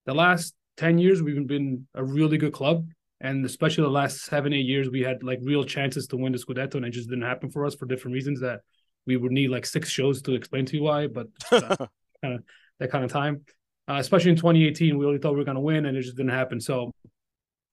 the 0.05 0.13
last 0.13 0.55
10 0.77 0.97
years, 0.97 1.21
we've 1.21 1.47
been 1.47 1.87
a 1.95 2.03
really 2.03 2.37
good 2.37 2.53
club. 2.53 2.87
And 3.19 3.43
especially 3.45 3.83
the 3.83 3.89
last 3.89 4.25
seven, 4.25 4.53
eight 4.53 4.67
years, 4.67 4.89
we 4.89 5.01
had 5.01 5.23
like 5.23 5.39
real 5.41 5.63
chances 5.63 6.05
to 6.07 6.17
win 6.17 6.33
the 6.33 6.37
Scudetto, 6.37 6.75
and 6.75 6.85
it 6.85 6.91
just 6.91 7.09
didn't 7.09 7.25
happen 7.25 7.49
for 7.49 7.65
us 7.65 7.73
for 7.73 7.87
different 7.87 8.13
reasons 8.13 8.39
that 8.41 8.61
we 9.07 9.17
would 9.17 9.31
need 9.31 9.49
like 9.49 9.65
six 9.65 9.89
shows 9.89 10.21
to 10.21 10.35
explain 10.35 10.65
to 10.67 10.77
you 10.77 10.83
why, 10.83 11.07
but 11.07 11.27
kind 11.49 11.89
of 12.23 12.43
that 12.79 12.91
kind 12.91 13.03
of 13.03 13.11
time. 13.11 13.43
Uh, 13.89 13.95
especially 13.95 14.29
in 14.29 14.35
2018, 14.35 14.97
we 14.97 15.05
really 15.05 15.17
thought 15.17 15.31
we 15.31 15.37
were 15.37 15.45
going 15.45 15.55
to 15.55 15.61
win, 15.61 15.87
and 15.87 15.97
it 15.97 16.01
just 16.01 16.17
didn't 16.17 16.31
happen. 16.31 16.59
So 16.59 16.91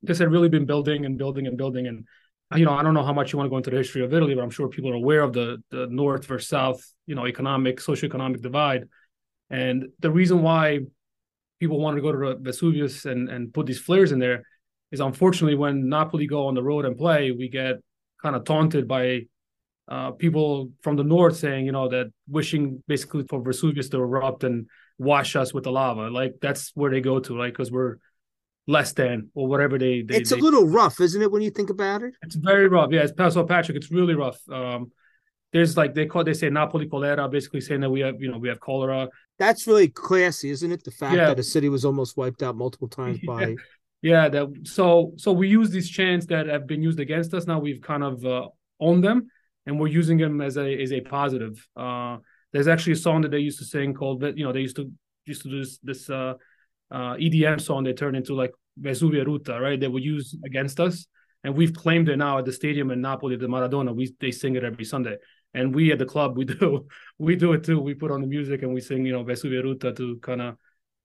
this 0.03 0.19
had 0.19 0.31
really 0.31 0.49
been 0.49 0.65
building 0.65 1.05
and 1.05 1.19
building 1.19 1.47
and 1.47 1.59
building. 1.59 1.87
And 1.87 2.07
you 2.55 2.65
know, 2.65 2.73
I 2.73 2.83
don't 2.83 2.95
know 2.95 3.05
how 3.05 3.13
much 3.13 3.33
you 3.33 3.39
want 3.39 3.47
to 3.47 3.51
go 3.51 3.57
into 3.57 3.71
the 3.71 3.77
history 3.77 4.05
of 4.05 4.13
Italy, 4.13 4.35
but 4.35 4.43
I'm 4.43 4.51
sure 4.51 4.69
people 4.69 4.91
are 4.91 4.95
aware 4.95 5.23
of 5.23 5.33
the 5.33 5.63
the 5.71 5.87
north 5.89 6.27
versus 6.27 6.49
south, 6.49 6.81
you 7.07 7.15
know, 7.15 7.27
economic, 7.27 7.79
socioeconomic 7.79 8.41
divide. 8.43 8.89
And 9.51 9.89
the 10.01 10.11
reason 10.11 10.43
why 10.43 10.81
people 11.61 11.81
wanted 11.81 11.97
to 11.97 12.03
go 12.03 12.13
to 12.13 12.37
Vesuvius 12.41 13.05
and 13.07 13.29
and 13.29 13.53
put 13.53 13.67
these 13.67 13.81
flares 13.81 14.13
in 14.13 14.19
there 14.19 14.45
is 14.93 15.01
unfortunately 15.01 15.57
when 15.57 15.89
Napoli 15.89 16.27
go 16.27 16.47
on 16.47 16.55
the 16.55 16.63
road 16.63 16.85
and 16.85 16.97
play, 16.97 17.31
we 17.31 17.49
get 17.49 17.77
kind 18.23 18.37
of 18.37 18.45
taunted 18.45 18.87
by 18.87 19.23
uh, 19.89 20.13
people 20.13 20.71
from 20.83 20.97
the 20.97 21.05
north 21.05 21.37
saying, 21.37 21.67
you 21.67 21.73
know, 21.73 21.89
that 21.89 22.11
wishing 22.29 22.83
basically 22.87 23.25
for 23.29 23.43
Vesuvius 23.43 23.89
to 23.91 23.99
erupt 23.99 24.45
and 24.45 24.67
wash 24.99 25.37
us 25.37 25.53
with 25.53 25.65
the 25.65 25.73
lava. 25.73 26.09
Like 26.09 26.35
that's 26.41 26.71
where 26.75 26.91
they 26.91 27.01
go 27.01 27.19
to, 27.21 27.37
like 27.37 27.53
because 27.53 27.71
we're 27.71 27.97
less 28.67 28.93
than 28.93 29.31
or 29.35 29.47
whatever 29.47 29.79
they. 29.79 30.03
they 30.03 30.17
it's 30.17 30.31
they, 30.31 30.39
a 30.39 30.43
little 30.43 30.67
rough, 30.67 31.01
isn't 31.01 31.21
it, 31.21 31.31
when 31.31 31.43
you 31.43 31.51
think 31.51 31.71
about 31.71 32.03
it? 32.03 32.15
It's 32.23 32.37
very 32.37 32.69
rough. 32.69 32.91
Yeah, 32.93 33.03
it's 33.03 33.13
Paso 33.13 33.45
Patrick. 33.45 33.77
It's 33.77 33.91
really 33.91 34.15
rough. 34.15 34.39
Um, 34.51 34.91
there's 35.53 35.77
like 35.77 35.95
they 35.95 36.07
call 36.07 36.25
they 36.25 36.35
say 36.35 36.51
Napoli 36.51 36.87
cholera, 36.89 37.29
basically 37.29 37.61
saying 37.61 37.81
that 37.81 37.91
we 37.91 38.01
have 38.01 38.21
you 38.21 38.31
know 38.31 38.39
we 38.39 38.49
have 38.49 38.61
cholera. 38.61 39.09
That's 39.39 39.67
really 39.67 39.89
classy, 39.89 40.51
isn't 40.51 40.71
it? 40.71 40.85
The 40.85 40.91
fact 40.91 41.17
Yeah. 41.17 41.27
that 41.27 41.39
a 41.39 41.43
city 41.43 41.69
was 41.69 41.85
almost 41.85 42.17
wiped 42.17 42.43
out 42.43 42.57
multiple 42.57 42.89
times 42.89 43.21
by 43.27 43.55
Yeah, 44.03 44.29
that 44.29 44.49
so 44.65 45.13
so 45.17 45.33
we 45.33 45.49
use 45.49 45.71
these 45.71 45.89
chants 45.89 46.27
that 46.27 46.47
have 46.49 46.67
been 46.67 46.83
used 46.83 47.01
against 47.01 47.33
us. 47.35 47.47
Now 47.47 47.61
we've 47.61 47.81
kind 47.81 48.03
of 48.03 48.25
uh, 48.25 48.49
owned 48.81 49.05
them, 49.05 49.29
and 49.67 49.79
we're 49.79 49.89
using 49.89 50.19
them 50.19 50.41
as 50.41 50.57
a 50.57 50.83
as 50.83 50.93
a 50.93 51.01
positive. 51.01 51.67
Uh, 51.77 52.19
there's 52.53 52.69
actually 52.69 52.95
a 52.95 52.97
song 52.97 53.23
that 53.23 53.31
they 53.31 53.39
used 53.39 53.59
to 53.61 53.65
sing 53.65 53.95
called 53.95 54.21
that 54.21 54.37
you 54.37 54.45
know 54.45 54.53
they 54.53 54.61
used 54.61 54.77
to 54.77 54.91
used 55.25 55.43
to 55.43 55.51
do 55.51 55.59
this 55.61 55.79
this 55.83 56.11
uh, 56.11 56.35
uh, 56.91 57.15
EDM 57.15 57.61
song. 57.61 57.85
They 57.85 57.93
turned 57.93 58.17
into 58.17 58.35
like 58.35 58.53
Vesuvio 58.81 59.25
erutta, 59.25 59.61
right? 59.61 59.79
They 59.79 59.89
would 59.89 60.05
use 60.05 60.37
against 60.45 60.81
us, 60.81 61.07
and 61.43 61.55
we've 61.55 61.75
claimed 61.75 62.09
it 62.09 62.17
now 62.17 62.39
at 62.39 62.45
the 62.45 62.53
stadium 62.53 62.91
in 62.91 63.01
Napoli, 63.01 63.37
the 63.37 63.47
Maradona. 63.47 63.95
We 63.95 64.15
they 64.21 64.31
sing 64.31 64.57
it 64.57 64.65
every 64.65 64.85
Sunday, 64.85 65.17
and 65.53 65.75
we 65.75 65.93
at 65.93 65.99
the 65.99 66.07
club 66.07 66.37
we 66.37 66.45
do 66.55 66.87
we 67.19 67.37
do 67.37 67.53
it 67.53 67.65
too. 67.65 67.81
We 67.81 67.95
put 67.95 68.11
on 68.11 68.21
the 68.21 68.27
music 68.27 68.63
and 68.63 68.75
we 68.75 68.81
sing 68.81 69.05
you 69.05 69.13
know 69.13 69.25
Vesuvio 69.25 69.63
erutta 69.63 69.97
to 69.97 70.19
kind 70.19 70.43
of 70.43 70.57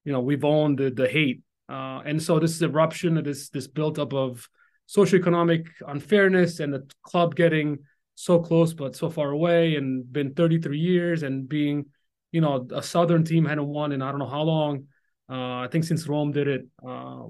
you 0.03 0.11
know 0.11 0.21
we've 0.21 0.45
owned 0.45 0.79
the 0.79 0.89
the 0.89 1.07
hate 1.07 1.41
uh, 1.69 2.01
and 2.03 2.21
so 2.21 2.39
this 2.39 2.61
eruption, 2.61 3.23
this 3.23 3.49
this 3.49 3.67
buildup 3.67 4.11
of 4.13 4.49
socioeconomic 4.87 5.67
unfairness, 5.87 6.59
and 6.59 6.73
the 6.73 6.89
club 7.03 7.35
getting 7.35 7.77
so 8.15 8.39
close 8.39 8.73
but 8.73 8.95
so 8.95 9.09
far 9.09 9.29
away, 9.29 9.75
and 9.75 10.11
been 10.11 10.33
33 10.33 10.79
years, 10.79 11.21
and 11.21 11.47
being, 11.47 11.85
you 12.31 12.41
know, 12.41 12.67
a 12.73 12.81
southern 12.81 13.23
team 13.23 13.45
hadn't 13.45 13.67
won 13.67 13.91
in 13.91 14.01
I 14.01 14.09
don't 14.09 14.19
know 14.19 14.27
how 14.27 14.41
long. 14.41 14.87
Uh, 15.29 15.59
I 15.59 15.67
think 15.71 15.83
since 15.83 16.07
Rome 16.07 16.31
did 16.31 16.47
it 16.47 16.65
uh, 16.85 17.23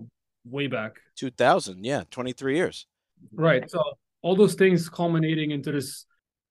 way 0.46 0.68
back. 0.68 0.94
2000, 1.18 1.84
yeah, 1.84 2.04
23 2.10 2.56
years. 2.56 2.88
Right. 3.34 3.70
So 3.70 3.84
all 4.22 4.36
those 4.36 4.56
things 4.56 4.90
culminating 4.90 5.52
into 5.52 5.72
this, 5.72 6.06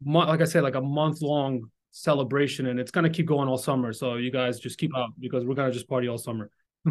like 0.05 0.41
I 0.41 0.45
said, 0.45 0.63
like 0.63 0.75
a 0.75 0.81
month 0.81 1.23
long 1.23 1.71
celebration, 1.91 2.67
and 2.67 2.79
it's 2.79 2.91
gonna 2.91 3.11
keep 3.11 3.27
going 3.27 3.49
all 3.49 3.59
summer. 3.59 3.93
So 3.93 4.17
you 4.17 4.31
guys 4.31 4.59
just 4.61 4.79
keep 4.79 4.97
out 4.97 5.11
because 5.19 5.45
we're 5.45 5.55
gonna 5.55 5.73
just 5.73 5.89
party 5.89 6.09
all 6.09 6.19
summer. 6.19 6.51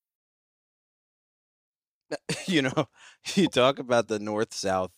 you 2.47 2.61
know, 2.61 2.89
you 3.35 3.47
talk 3.47 3.79
about 3.79 4.07
the 4.07 4.19
north 4.19 4.53
south 4.53 4.91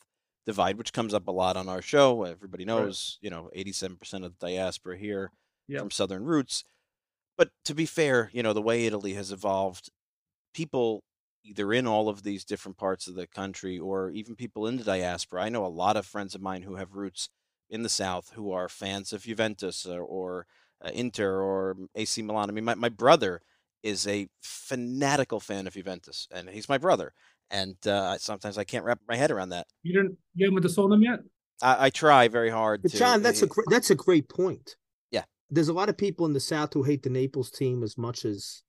divide, 0.46 0.78
which 0.78 0.94
comes 0.94 1.14
up 1.14 1.28
a 1.28 1.32
lot 1.32 1.58
on 1.58 1.70
our 1.70 1.82
show. 1.82 2.24
Everybody 2.24 2.66
knows, 2.66 3.18
you 3.22 3.30
know, 3.30 3.50
87% 3.56 4.24
of 4.26 4.38
the 4.38 4.48
diaspora 4.48 4.98
here 4.98 5.32
Yep. 5.70 5.80
from 5.82 5.92
southern 5.92 6.26
roots. 6.26 6.66
But 7.38 7.50
to 7.66 7.76
be 7.76 7.86
fair, 7.86 8.30
you 8.34 8.44
know, 8.44 8.54
the 8.54 8.62
way 8.62 8.86
Italy 8.86 9.14
has 9.14 9.32
evolved, 9.32 9.90
people 10.54 11.04
either 11.44 11.74
in 11.74 11.88
all 11.88 12.10
of 12.10 12.24
these 12.24 12.46
different 12.46 12.78
parts 12.78 13.08
of 13.08 13.16
the 13.16 13.28
country 13.28 13.78
or 13.78 14.10
even 14.12 14.36
people 14.36 14.68
in 14.68 14.78
the 14.78 14.84
diaspora. 14.84 15.44
I 15.44 15.50
know 15.50 15.66
a 15.66 15.68
lot 15.68 15.98
of 15.98 16.06
friends 16.06 16.36
of 16.36 16.42
mine 16.42 16.64
who 16.64 16.76
have 16.76 16.94
roots 16.96 17.30
in 17.70 17.84
the 17.84 17.90
south 17.90 18.32
who 18.36 18.52
are 18.52 18.70
fans 18.70 19.12
of 19.14 19.24
Juventus 19.24 19.86
or, 19.86 20.02
or 20.02 20.48
uh, 20.84 20.90
Inter 20.94 21.42
or 21.42 21.76
AC 21.96 22.22
Milan. 22.22 22.50
I 22.50 22.54
mean, 22.54 22.66
my, 22.66 22.76
my 22.76 22.90
brother 22.90 23.42
is 23.84 24.08
a 24.08 24.28
fanatical 24.42 25.40
fan 25.40 25.68
of 25.68 25.74
Juventus, 25.74 26.28
and 26.32 26.50
he's 26.50 26.70
my 26.70 26.78
brother. 26.78 27.14
And 27.52 27.76
uh, 27.86 28.18
sometimes 28.18 28.58
I 28.58 28.64
can't 28.64 28.86
wrap 28.86 29.00
my 29.08 29.16
head 29.16 29.30
around 29.30 29.50
that. 29.50 29.68
You 29.84 29.94
didn't 29.94 30.18
get 30.38 30.48
him 30.48 30.54
with 30.56 30.64
the 30.64 30.70
Sonam 30.70 31.04
yet? 31.04 31.20
I, 31.62 31.86
I 31.86 31.90
try 31.90 32.28
very 32.28 32.50
hard 32.50 32.82
But 32.82 32.92
to. 32.92 32.98
John, 32.98 33.22
that's 33.22 33.42
a 33.44 33.48
gr- 33.48 33.62
that's 33.70 33.92
a 33.92 33.96
great 33.96 34.28
point. 34.30 34.76
Yeah. 35.12 35.24
There's 35.52 35.68
a 35.68 35.74
lot 35.74 35.90
of 35.90 35.98
people 35.98 36.26
in 36.26 36.34
the 36.34 36.40
South 36.40 36.74
who 36.74 36.82
hate 36.84 37.04
the 37.04 37.10
Naples 37.10 37.52
team 37.52 37.84
as 37.84 37.98
much 37.98 38.26
as 38.26 38.64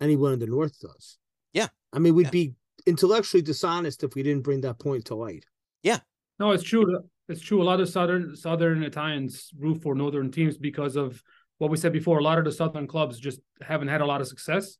anyone 0.00 0.32
in 0.32 0.38
the 0.40 0.46
North 0.46 0.80
does. 0.80 1.18
Yeah. 1.52 1.68
I 1.92 1.98
mean, 2.00 2.14
we'd 2.14 2.24
Yeah. 2.26 2.30
be 2.30 2.54
intellectually 2.86 3.42
dishonest 3.42 4.02
if 4.02 4.14
we 4.14 4.22
didn't 4.22 4.42
bring 4.42 4.62
that 4.62 4.78
point 4.80 5.04
to 5.06 5.14
light. 5.14 5.44
Yeah, 5.82 5.98
no, 6.40 6.50
it's 6.50 6.64
true. 6.64 7.02
It's 7.28 7.40
true. 7.40 7.62
A 7.62 7.64
lot 7.64 7.80
of 7.80 7.88
southern 7.88 8.34
southern 8.36 8.82
Italians 8.82 9.50
root 9.58 9.80
for 9.82 9.94
northern 9.94 10.30
teams 10.32 10.58
because 10.58 10.96
of 10.96 11.22
what 11.58 11.70
we 11.70 11.76
said 11.76 11.92
before. 11.92 12.18
A 12.18 12.22
lot 12.22 12.38
of 12.38 12.44
the 12.44 12.52
southern 12.52 12.86
clubs 12.86 13.18
just 13.18 13.40
haven't 13.60 13.88
had 13.88 14.00
a 14.00 14.06
lot 14.06 14.20
of 14.20 14.28
success. 14.28 14.78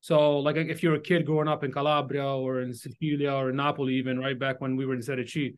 So, 0.00 0.38
like, 0.38 0.56
if 0.56 0.82
you're 0.82 0.94
a 0.94 1.00
kid 1.00 1.26
growing 1.26 1.48
up 1.48 1.62
in 1.62 1.72
Calabria 1.72 2.24
or 2.24 2.62
in 2.62 2.72
Sicilia 2.72 3.32
or 3.32 3.50
in 3.50 3.56
Napoli, 3.56 3.94
even 3.96 4.18
right 4.18 4.38
back 4.38 4.60
when 4.60 4.76
we 4.76 4.86
were 4.86 4.94
in 4.94 5.02
Serie 5.02 5.26
C, 5.26 5.54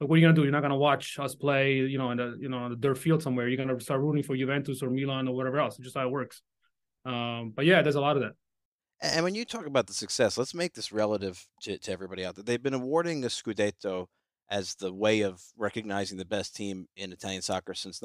like, 0.00 0.10
what 0.10 0.16
are 0.16 0.18
you 0.18 0.26
gonna 0.26 0.34
do? 0.34 0.42
You're 0.42 0.52
not 0.52 0.62
gonna 0.62 0.76
watch 0.76 1.18
us 1.18 1.34
play, 1.34 1.76
you 1.76 1.96
know, 1.96 2.10
in 2.10 2.18
the 2.18 2.36
you 2.40 2.48
know 2.48 2.58
on 2.58 2.70
the 2.70 2.76
dirt 2.76 2.98
field 2.98 3.22
somewhere. 3.22 3.48
You're 3.48 3.64
gonna 3.64 3.80
start 3.80 4.00
rooting 4.00 4.24
for 4.24 4.36
Juventus 4.36 4.82
or 4.82 4.90
Milan 4.90 5.28
or 5.28 5.34
whatever 5.34 5.58
else. 5.58 5.76
It's 5.76 5.84
just 5.84 5.96
how 5.96 6.06
it 6.06 6.10
works. 6.10 6.42
Um, 7.04 7.52
but 7.54 7.64
yeah, 7.64 7.82
there's 7.82 7.94
a 7.94 8.00
lot 8.00 8.16
of 8.16 8.22
that. 8.22 8.32
And 9.00 9.24
when 9.24 9.34
you 9.34 9.44
talk 9.44 9.66
about 9.66 9.86
the 9.86 9.92
success, 9.92 10.36
let's 10.36 10.54
make 10.54 10.74
this 10.74 10.90
relative 10.90 11.46
to, 11.62 11.78
to 11.78 11.92
everybody 11.92 12.24
out 12.24 12.34
there. 12.34 12.44
They've 12.44 12.62
been 12.62 12.74
awarding 12.74 13.20
the 13.20 13.28
Scudetto 13.28 14.06
as 14.50 14.74
the 14.76 14.92
way 14.92 15.20
of 15.20 15.42
recognizing 15.56 16.18
the 16.18 16.24
best 16.24 16.56
team 16.56 16.88
in 16.96 17.12
Italian 17.12 17.42
soccer 17.42 17.74
since 17.74 18.02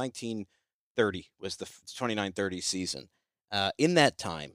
1930 0.97 1.29
was 1.39 1.55
the 1.57 1.65
29-30 1.65 2.63
season. 2.63 3.09
Uh, 3.51 3.71
in 3.77 3.95
that 3.95 4.17
time, 4.17 4.53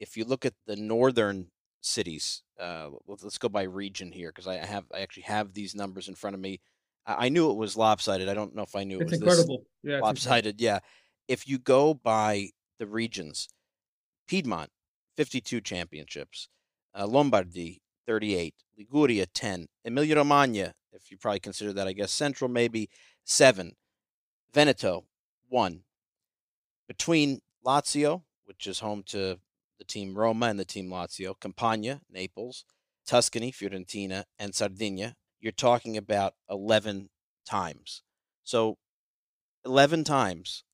if 0.00 0.16
you 0.16 0.24
look 0.24 0.44
at 0.44 0.54
the 0.66 0.76
northern 0.76 1.48
cities, 1.80 2.42
uh, 2.60 2.88
let's, 3.06 3.38
go 3.38 3.48
by 3.48 3.62
region 3.62 4.12
here 4.12 4.30
because 4.30 4.46
I 4.46 4.56
have 4.56 4.84
I 4.94 5.00
actually 5.00 5.24
have 5.24 5.54
these 5.54 5.74
numbers 5.74 6.08
in 6.08 6.14
front 6.14 6.34
of 6.34 6.40
me. 6.40 6.60
I, 7.06 7.26
I 7.26 7.28
knew 7.28 7.50
it 7.50 7.56
was 7.56 7.76
lopsided. 7.76 8.28
I 8.28 8.34
don't 8.34 8.54
know 8.54 8.62
if 8.62 8.74
I 8.74 8.84
knew 8.84 8.98
it 8.98 9.02
It's 9.02 9.12
was 9.12 9.20
this 9.20 9.28
incredible. 9.28 9.54
Yeah, 9.56 9.62
it's 9.62 9.84
incredible. 9.84 10.06
lopsided. 10.06 10.60
Yeah. 10.60 10.78
If 11.28 11.48
you 11.48 11.58
go 11.58 11.94
by 11.94 12.50
the 12.78 12.86
regions, 12.86 13.48
Piedmont, 14.28 14.70
52 15.16 15.60
championships, 15.60 16.48
uh, 16.98 17.06
Lombardy, 17.06 17.82
38, 18.06 18.54
Liguria, 18.78 19.26
10, 19.26 19.66
Emilia 19.84 20.16
Romagna, 20.16 20.72
if 20.92 21.10
you 21.10 21.16
probably 21.16 21.40
consider 21.40 21.72
that, 21.72 21.88
I 21.88 21.92
guess, 21.92 22.12
Central, 22.12 22.48
maybe, 22.48 22.88
7, 23.24 23.72
Veneto, 24.52 25.04
1. 25.48 25.82
Between 26.88 27.40
Lazio, 27.64 28.22
which 28.44 28.66
is 28.66 28.80
home 28.80 29.02
to 29.06 29.38
the 29.78 29.84
team 29.84 30.16
Roma 30.16 30.46
and 30.46 30.58
the 30.58 30.64
team 30.64 30.88
Lazio, 30.88 31.38
Campania, 31.38 32.00
Naples, 32.10 32.64
Tuscany, 33.06 33.52
Fiorentina, 33.52 34.24
and 34.38 34.54
Sardinia, 34.54 35.16
you're 35.40 35.52
talking 35.52 35.96
about 35.96 36.34
11 36.50 37.10
times. 37.48 38.02
So 38.44 38.78
11 39.64 40.04
times 40.04 40.64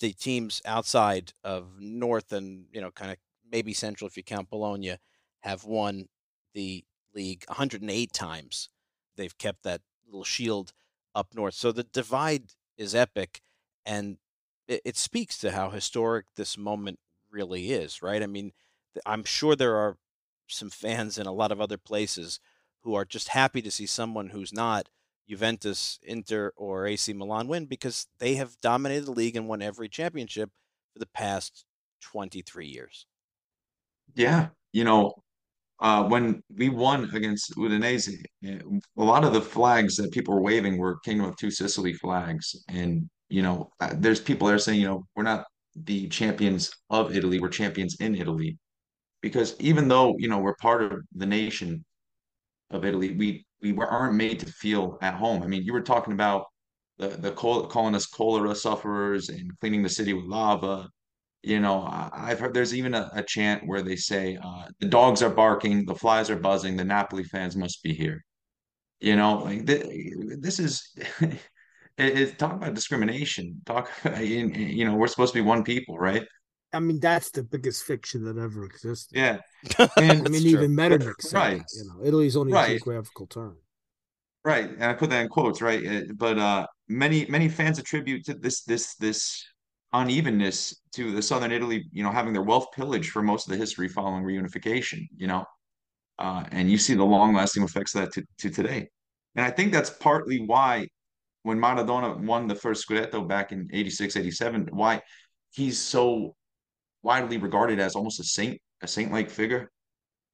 the 0.00 0.12
teams 0.12 0.60
outside 0.64 1.32
of 1.42 1.78
North 1.78 2.32
and, 2.32 2.66
you 2.72 2.80
know, 2.80 2.90
kind 2.90 3.10
of 3.10 3.18
maybe 3.50 3.72
Central 3.72 4.08
if 4.08 4.16
you 4.16 4.22
count 4.22 4.50
Bologna 4.50 4.96
have 5.40 5.64
won 5.64 6.08
the 6.54 6.84
league 7.14 7.44
108 7.48 8.12
times. 8.12 8.70
They've 9.16 9.36
kept 9.38 9.62
that 9.62 9.82
little 10.06 10.24
shield 10.24 10.72
up 11.14 11.28
north. 11.34 11.54
So 11.54 11.70
the 11.70 11.84
divide 11.84 12.52
is 12.76 12.94
epic 12.94 13.40
and 13.86 14.18
it, 14.68 14.80
it 14.84 14.96
speaks 14.96 15.38
to 15.38 15.52
how 15.52 15.70
historic 15.70 16.26
this 16.36 16.56
moment 16.56 16.98
really 17.30 17.72
is, 17.72 18.02
right? 18.02 18.22
I 18.22 18.26
mean, 18.26 18.52
I'm 19.04 19.24
sure 19.24 19.56
there 19.56 19.76
are 19.76 19.96
some 20.48 20.70
fans 20.70 21.18
in 21.18 21.26
a 21.26 21.32
lot 21.32 21.52
of 21.52 21.60
other 21.60 21.78
places 21.78 22.40
who 22.82 22.94
are 22.94 23.04
just 23.04 23.28
happy 23.28 23.62
to 23.62 23.70
see 23.70 23.86
someone 23.86 24.28
who's 24.28 24.52
not 24.52 24.88
Juventus, 25.28 25.98
Inter, 26.02 26.52
or 26.56 26.86
AC 26.86 27.12
Milan 27.12 27.48
win 27.48 27.64
because 27.66 28.06
they 28.18 28.34
have 28.34 28.60
dominated 28.60 29.06
the 29.06 29.12
league 29.12 29.36
and 29.36 29.48
won 29.48 29.62
every 29.62 29.88
championship 29.88 30.50
for 30.92 30.98
the 30.98 31.06
past 31.06 31.64
23 32.02 32.66
years. 32.66 33.06
Yeah, 34.14 34.48
you 34.72 34.84
know, 34.84 35.14
uh, 35.80 36.04
when 36.04 36.42
we 36.54 36.68
won 36.68 37.10
against 37.14 37.54
Udinese, 37.56 38.22
eh, 38.44 38.58
a 38.98 39.02
lot 39.02 39.24
of 39.24 39.32
the 39.32 39.40
flags 39.40 39.96
that 39.96 40.12
people 40.12 40.34
were 40.34 40.42
waving 40.42 40.78
were 40.78 41.00
Kingdom 41.00 41.26
of 41.26 41.36
Two 41.36 41.50
Sicily 41.50 41.94
flags, 41.94 42.54
and 42.68 43.08
you 43.28 43.42
know, 43.42 43.70
uh, 43.80 43.94
there's 43.96 44.20
people 44.20 44.48
that 44.48 44.54
are 44.54 44.58
saying, 44.58 44.80
you 44.80 44.86
know, 44.86 45.06
we're 45.16 45.22
not 45.22 45.46
the 45.76 46.08
champions 46.08 46.70
of 46.90 47.16
Italy 47.16 47.40
we're 47.40 47.48
champions 47.48 47.96
in 48.00 48.14
Italy. 48.14 48.58
Because 49.22 49.56
even 49.60 49.88
though, 49.88 50.14
you 50.18 50.28
know, 50.28 50.38
we're 50.38 50.56
part 50.56 50.82
of 50.82 51.00
the 51.14 51.26
nation 51.26 51.84
of 52.70 52.84
Italy, 52.84 53.14
we 53.16 53.46
we 53.62 53.76
aren't 53.78 54.16
made 54.16 54.40
to 54.40 54.46
feel 54.46 54.98
at 55.02 55.14
home. 55.14 55.42
I 55.42 55.46
mean, 55.46 55.62
you 55.64 55.72
were 55.72 55.82
talking 55.82 56.12
about 56.12 56.46
the 56.98 57.08
the 57.08 57.32
calling 57.32 57.94
us 57.94 58.06
cholera 58.06 58.54
sufferers 58.54 59.28
and 59.30 59.50
cleaning 59.60 59.82
the 59.82 59.88
city 59.88 60.12
with 60.12 60.26
lava. 60.26 60.88
You 61.42 61.60
know, 61.60 61.86
I've 62.12 62.40
heard 62.40 62.54
there's 62.54 62.74
even 62.74 62.94
a, 62.94 63.10
a 63.14 63.22
chant 63.22 63.66
where 63.66 63.82
they 63.82 63.96
say 63.96 64.38
uh, 64.42 64.66
the 64.80 64.88
dogs 64.88 65.22
are 65.22 65.30
barking, 65.30 65.84
the 65.86 65.94
flies 65.94 66.30
are 66.30 66.36
buzzing, 66.36 66.76
the 66.76 66.84
Napoli 66.84 67.24
fans 67.24 67.56
must 67.56 67.82
be 67.82 67.94
here. 67.94 68.24
You 69.00 69.16
know, 69.16 69.38
like 69.44 69.66
th- 69.66 69.86
this 70.40 70.58
is 70.58 70.96
it, 71.98 72.18
it, 72.18 72.38
talk 72.38 72.52
about 72.52 72.74
discrimination. 72.74 73.60
Talk, 73.64 73.90
you 74.20 74.84
know, 74.84 74.94
we're 74.94 75.06
supposed 75.06 75.32
to 75.32 75.38
be 75.38 75.46
one 75.46 75.64
people, 75.64 75.98
right? 75.98 76.24
I 76.72 76.80
mean, 76.80 76.98
that's 76.98 77.30
the 77.30 77.44
biggest 77.44 77.84
fiction 77.84 78.24
that 78.24 78.36
ever 78.36 78.64
existed. 78.64 79.16
Yeah, 79.16 79.38
and 79.96 80.26
I 80.26 80.30
mean, 80.30 80.46
even 80.46 80.74
Metternich 80.74 81.20
said 81.20 81.38
right. 81.38 81.58
That, 81.58 81.66
you 81.76 81.84
know, 81.84 82.04
Italy's 82.04 82.36
only 82.36 82.52
right. 82.52 82.70
a 82.70 82.72
geographical 82.72 83.26
term. 83.26 83.58
Right, 84.44 84.68
and 84.68 84.84
I 84.84 84.92
put 84.92 85.08
that 85.10 85.22
in 85.22 85.28
quotes, 85.28 85.62
right? 85.62 86.04
But 86.16 86.38
uh, 86.38 86.66
many 86.88 87.26
many 87.26 87.48
fans 87.48 87.78
attribute 87.78 88.24
to 88.26 88.34
this 88.34 88.62
this 88.64 88.96
this 88.96 89.44
unevenness 89.92 90.82
to 90.92 91.12
the 91.12 91.22
southern 91.22 91.52
Italy, 91.52 91.88
you 91.92 92.02
know, 92.02 92.10
having 92.10 92.32
their 92.32 92.42
wealth 92.42 92.66
pillaged 92.74 93.10
for 93.10 93.22
most 93.22 93.46
of 93.46 93.52
the 93.52 93.56
history 93.56 93.88
following 93.88 94.24
reunification. 94.24 95.06
You 95.16 95.28
know, 95.28 95.44
uh, 96.18 96.44
and 96.50 96.70
you 96.70 96.76
see 96.76 96.94
the 96.94 97.04
long 97.04 97.34
lasting 97.34 97.62
effects 97.62 97.94
of 97.94 98.02
that 98.02 98.12
to, 98.14 98.24
to 98.38 98.50
today. 98.50 98.88
And 99.36 99.44
I 99.44 99.50
think 99.50 99.72
that's 99.72 99.90
partly 99.90 100.40
why 100.40 100.88
when 101.44 101.60
Maradona 101.60 102.18
won 102.18 102.48
the 102.48 102.54
first 102.54 102.88
Scudetto 102.88 103.26
back 103.28 103.52
in 103.52 103.68
86, 103.72 104.16
87, 104.16 104.68
why 104.72 105.00
he's 105.52 105.78
so 105.78 106.34
widely 107.02 107.36
regarded 107.36 107.78
as 107.78 107.94
almost 107.94 108.18
a 108.18 108.24
saint, 108.24 108.58
a 108.82 108.88
saint-like 108.88 109.30
figure 109.30 109.70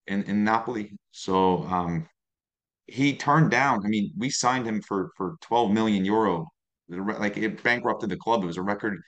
in, 0.06 0.22
in 0.22 0.44
Napoli. 0.44 0.92
So 1.10 1.64
um, 1.64 2.06
he 2.86 3.16
turned 3.16 3.50
down. 3.50 3.84
I 3.84 3.88
mean, 3.88 4.12
we 4.16 4.30
signed 4.30 4.66
him 4.66 4.80
for 4.82 5.10
for 5.16 5.34
12 5.42 5.72
million 5.72 6.04
euro. 6.04 6.46
Like 6.88 7.36
it 7.36 7.62
bankrupted 7.62 8.08
the 8.08 8.16
club. 8.16 8.44
It 8.44 8.46
was 8.46 8.56
a 8.56 8.62
record, 8.62 9.00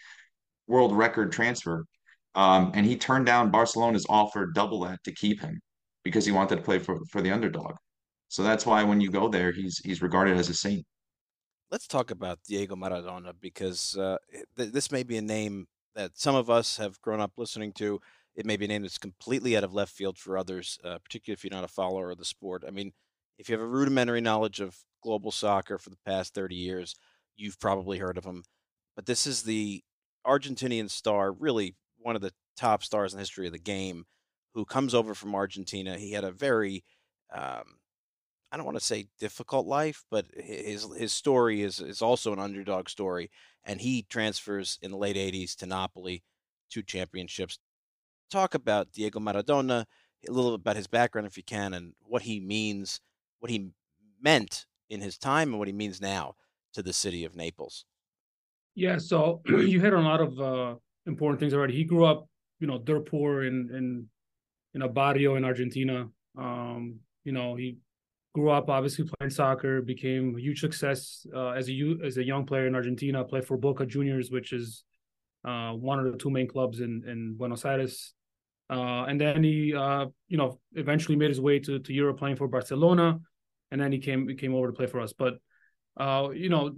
world 0.67 0.97
record 0.97 1.31
transfer. 1.31 1.85
Um, 2.35 2.73
and 2.75 2.85
he 2.85 2.97
turned 2.97 3.27
down 3.27 3.53
Barcelona's 3.53 4.07
offer 4.09 4.47
double 4.47 4.81
that 4.81 4.99
to 5.05 5.13
keep 5.13 5.41
him 5.41 5.61
because 6.03 6.27
he 6.27 6.33
wanted 6.33 6.57
to 6.57 6.63
play 6.63 6.79
for, 6.79 6.99
for 7.11 7.21
the 7.21 7.31
underdog. 7.31 7.75
So 8.29 8.43
that's 8.43 8.67
why 8.67 8.83
when 8.83 9.01
you 9.01 9.11
go 9.11 9.29
there, 9.29 9.53
he's 9.53 9.79
he's 9.85 10.03
regarded 10.03 10.37
as 10.37 10.49
a 10.49 10.55
saint. 10.55 10.85
Let's 11.73 11.87
talk 11.87 12.11
about 12.11 12.45
Diego 12.47 12.77
Maradona 12.77 13.33
because 13.41 13.97
uh, 13.97 14.19
th- 14.59 14.73
this 14.73 14.93
may 14.93 15.03
be 15.05 15.17
a 15.17 15.23
name 15.23 15.69
that 15.95 16.19
some 16.19 16.35
of 16.35 16.51
us 16.51 16.77
have 16.77 17.01
grown 17.01 17.19
up 17.19 17.33
listening 17.39 17.73
to. 17.79 17.99
It 18.37 18.45
may 18.45 18.59
be 18.59 18.67
a 18.67 18.69
name 18.69 18.83
that's 18.83 18.99
completely 18.99 19.57
out 19.57 19.65
of 19.65 19.73
left 19.73 19.91
field 19.91 20.19
for 20.19 20.37
others, 20.37 20.79
uh, 20.85 20.99
particularly 20.99 21.33
if 21.33 21.45
you're 21.45 21.51
not 21.51 21.65
a 21.65 21.69
follower 21.69 22.11
of 22.11 22.19
the 22.19 22.27
sport. 22.27 22.63
I 22.69 22.71
mean, 22.71 22.93
if 23.39 23.49
you 23.49 23.55
have 23.55 23.63
a 23.65 23.67
rudimentary 23.67 24.21
knowledge 24.21 24.61
of 24.61 24.81
global 25.03 25.31
soccer 25.31 25.79
for 25.79 25.89
the 25.89 25.97
past 26.05 26.35
30 26.35 26.55
years, 26.55 26.95
you've 27.37 27.59
probably 27.59 27.97
heard 27.97 28.19
of 28.19 28.27
him. 28.27 28.45
But 28.95 29.07
this 29.07 29.27
is 29.27 29.45
the 29.45 29.83
Argentinian 30.27 30.91
star, 30.91 31.33
really 31.33 31.75
one 31.97 32.17
of 32.17 32.21
the 32.21 32.35
top 32.55 32.83
stars 32.83 33.15
in 33.15 33.17
the 33.17 33.23
history 33.23 33.47
of 33.47 33.55
the 33.55 33.59
game, 33.59 34.05
who 34.53 34.67
comes 34.67 34.95
over 34.95 35.15
from 35.15 35.35
Argentina. 35.35 35.97
He 35.97 36.13
had 36.13 36.25
a 36.25 36.33
very, 36.33 36.85
um, 37.35 37.79
I 38.53 38.59
don't 38.59 38.67
want 38.67 38.79
to 38.79 38.85
say 38.85 39.09
difficult 39.19 39.67
life, 39.67 40.05
but 40.11 40.27
his 40.37 40.87
his 40.97 41.13
story 41.13 41.63
is 41.63 41.81
is 41.81 42.03
also 42.03 42.35
an 42.35 42.39
underdog 42.39 42.91
story, 42.91 43.31
and 43.65 43.81
he 43.81 44.03
transfers 44.11 44.79
in 44.83 44.91
the 44.91 44.99
late 44.99 45.17
'80s 45.17 45.57
to 45.57 45.67
Napoli, 45.67 46.23
two 46.71 46.83
championships. 46.83 47.59
Talk 48.31 48.55
about 48.55 48.93
Diego 48.93 49.21
Maradona, 49.21 49.87
a 50.29 50.33
little 50.33 50.55
about 50.55 50.77
his 50.77 50.87
background, 50.87 51.27
if 51.27 51.39
you 51.39 51.43
can, 51.43 51.73
and 51.73 51.95
what 52.01 52.23
he 52.23 52.41
means 52.41 53.01
what 53.41 53.51
he 53.51 53.71
meant 54.21 54.67
in 54.89 55.01
his 55.01 55.19
time 55.19 55.49
and 55.51 55.59
what 55.59 55.67
he 55.67 55.75
means 55.75 56.01
now 56.01 56.35
to 56.75 56.83
the 56.83 56.93
city 56.93 57.25
of 57.25 57.35
Naples. 57.35 57.85
Yeah, 58.75 58.99
so 58.99 59.43
you 59.47 59.81
hit 59.81 59.93
on 59.95 60.05
a 60.05 60.09
lot 60.09 60.21
of 60.21 60.41
uh, 60.41 60.75
important 61.07 61.41
things 61.41 61.55
already. 61.55 61.75
He 61.75 61.85
grew 61.85 62.05
up, 62.05 62.29
you 62.61 62.67
know, 62.67 62.79
dirt 62.79 63.07
poor 63.07 63.45
in 63.45 63.71
in 63.75 64.09
in 64.75 64.83
a 64.83 64.89
barrio 64.89 65.37
in 65.37 65.45
Argentina. 65.45 66.09
Um, 66.39 67.01
you 67.25 67.33
know, 67.33 67.57
he 67.57 67.79
grew 68.35 68.51
up 68.51 68.69
obviously 68.69 69.05
playing 69.05 69.31
soccer, 69.31 69.83
became 69.83 70.37
a 70.37 70.41
huge 70.41 70.61
success 70.61 71.27
uh, 71.35 71.51
as 71.51 71.69
a 71.69 71.95
as 72.05 72.17
a 72.17 72.25
young 72.25 72.47
player 72.47 72.67
in 72.67 72.75
Argentina. 72.75 73.25
Played 73.25 73.47
for 73.47 73.57
Boca 73.57 73.87
Juniors, 73.87 74.31
which 74.31 74.53
is 74.53 74.85
uh, 75.45 75.73
one 75.73 75.99
of 75.99 76.11
the 76.11 76.19
two 76.19 76.31
main 76.31 76.49
clubs 76.49 76.81
in 76.81 77.05
in 77.07 77.35
Buenos 77.37 77.65
Aires. 77.65 78.15
Uh, 78.71 79.05
and 79.05 79.21
then 79.21 79.43
he, 79.43 79.75
uh, 79.75 80.07
you 80.29 80.39
know, 80.39 80.59
eventually 80.75 81.17
made 81.17 81.29
his 81.29 81.41
way 81.41 81.59
to 81.59 81.79
to 81.79 81.93
Europe, 81.93 82.19
playing 82.19 82.37
for 82.37 82.49
Barcelona 82.49 83.21
and 83.73 83.81
then 83.81 83.91
he 83.91 83.99
came 83.99 84.29
he 84.29 84.37
came 84.37 84.55
over 84.55 84.69
to 84.69 84.73
play 84.73 84.87
for 84.87 85.01
us. 85.01 85.13
But 85.13 85.39
uh, 85.97 86.29
you 86.33 86.49
know, 86.51 86.73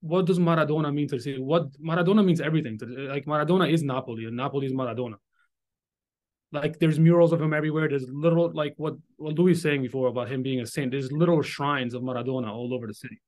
what 0.00 0.26
does 0.26 0.38
Maradona 0.38 0.94
mean 0.94 1.08
to 1.08 1.16
the 1.16 1.22
city? 1.22 1.38
What 1.40 1.72
Maradona 1.80 2.24
means 2.24 2.40
everything. 2.40 2.78
To, 2.78 2.86
like 2.86 3.24
Maradona 3.24 3.72
is 3.72 3.82
Napoli, 3.82 4.26
and 4.26 4.36
Napoli 4.36 4.66
is 4.66 4.72
Maradona. 4.72 5.14
Like 6.50 6.78
there's 6.78 6.98
murals 6.98 7.32
of 7.32 7.40
him 7.40 7.52
everywhere. 7.52 7.88
There's 7.88 8.08
little 8.08 8.50
like 8.52 8.74
what 8.76 8.94
what 9.16 9.38
Louis 9.38 9.50
was 9.50 9.62
saying 9.62 9.82
before 9.82 10.08
about 10.08 10.30
him 10.30 10.42
being 10.42 10.60
a 10.60 10.66
saint. 10.66 10.90
There's 10.90 11.12
little 11.12 11.42
shrines 11.42 11.94
of 11.94 12.02
Maradona 12.02 12.48
all 12.48 12.72
over 12.72 12.86
the 12.86 12.94
city. 12.94 13.20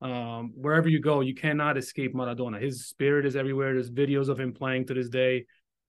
Um, 0.00 0.52
wherever 0.56 0.88
you 0.88 1.00
go, 1.00 1.20
you 1.20 1.34
cannot 1.34 1.76
escape 1.76 2.14
Maradona. 2.14 2.60
His 2.60 2.86
spirit 2.86 3.26
is 3.26 3.36
everywhere. 3.36 3.74
There's 3.74 3.90
videos 3.90 4.28
of 4.28 4.40
him 4.40 4.52
playing 4.52 4.86
to 4.86 4.94
this 4.94 5.08
day 5.08 5.44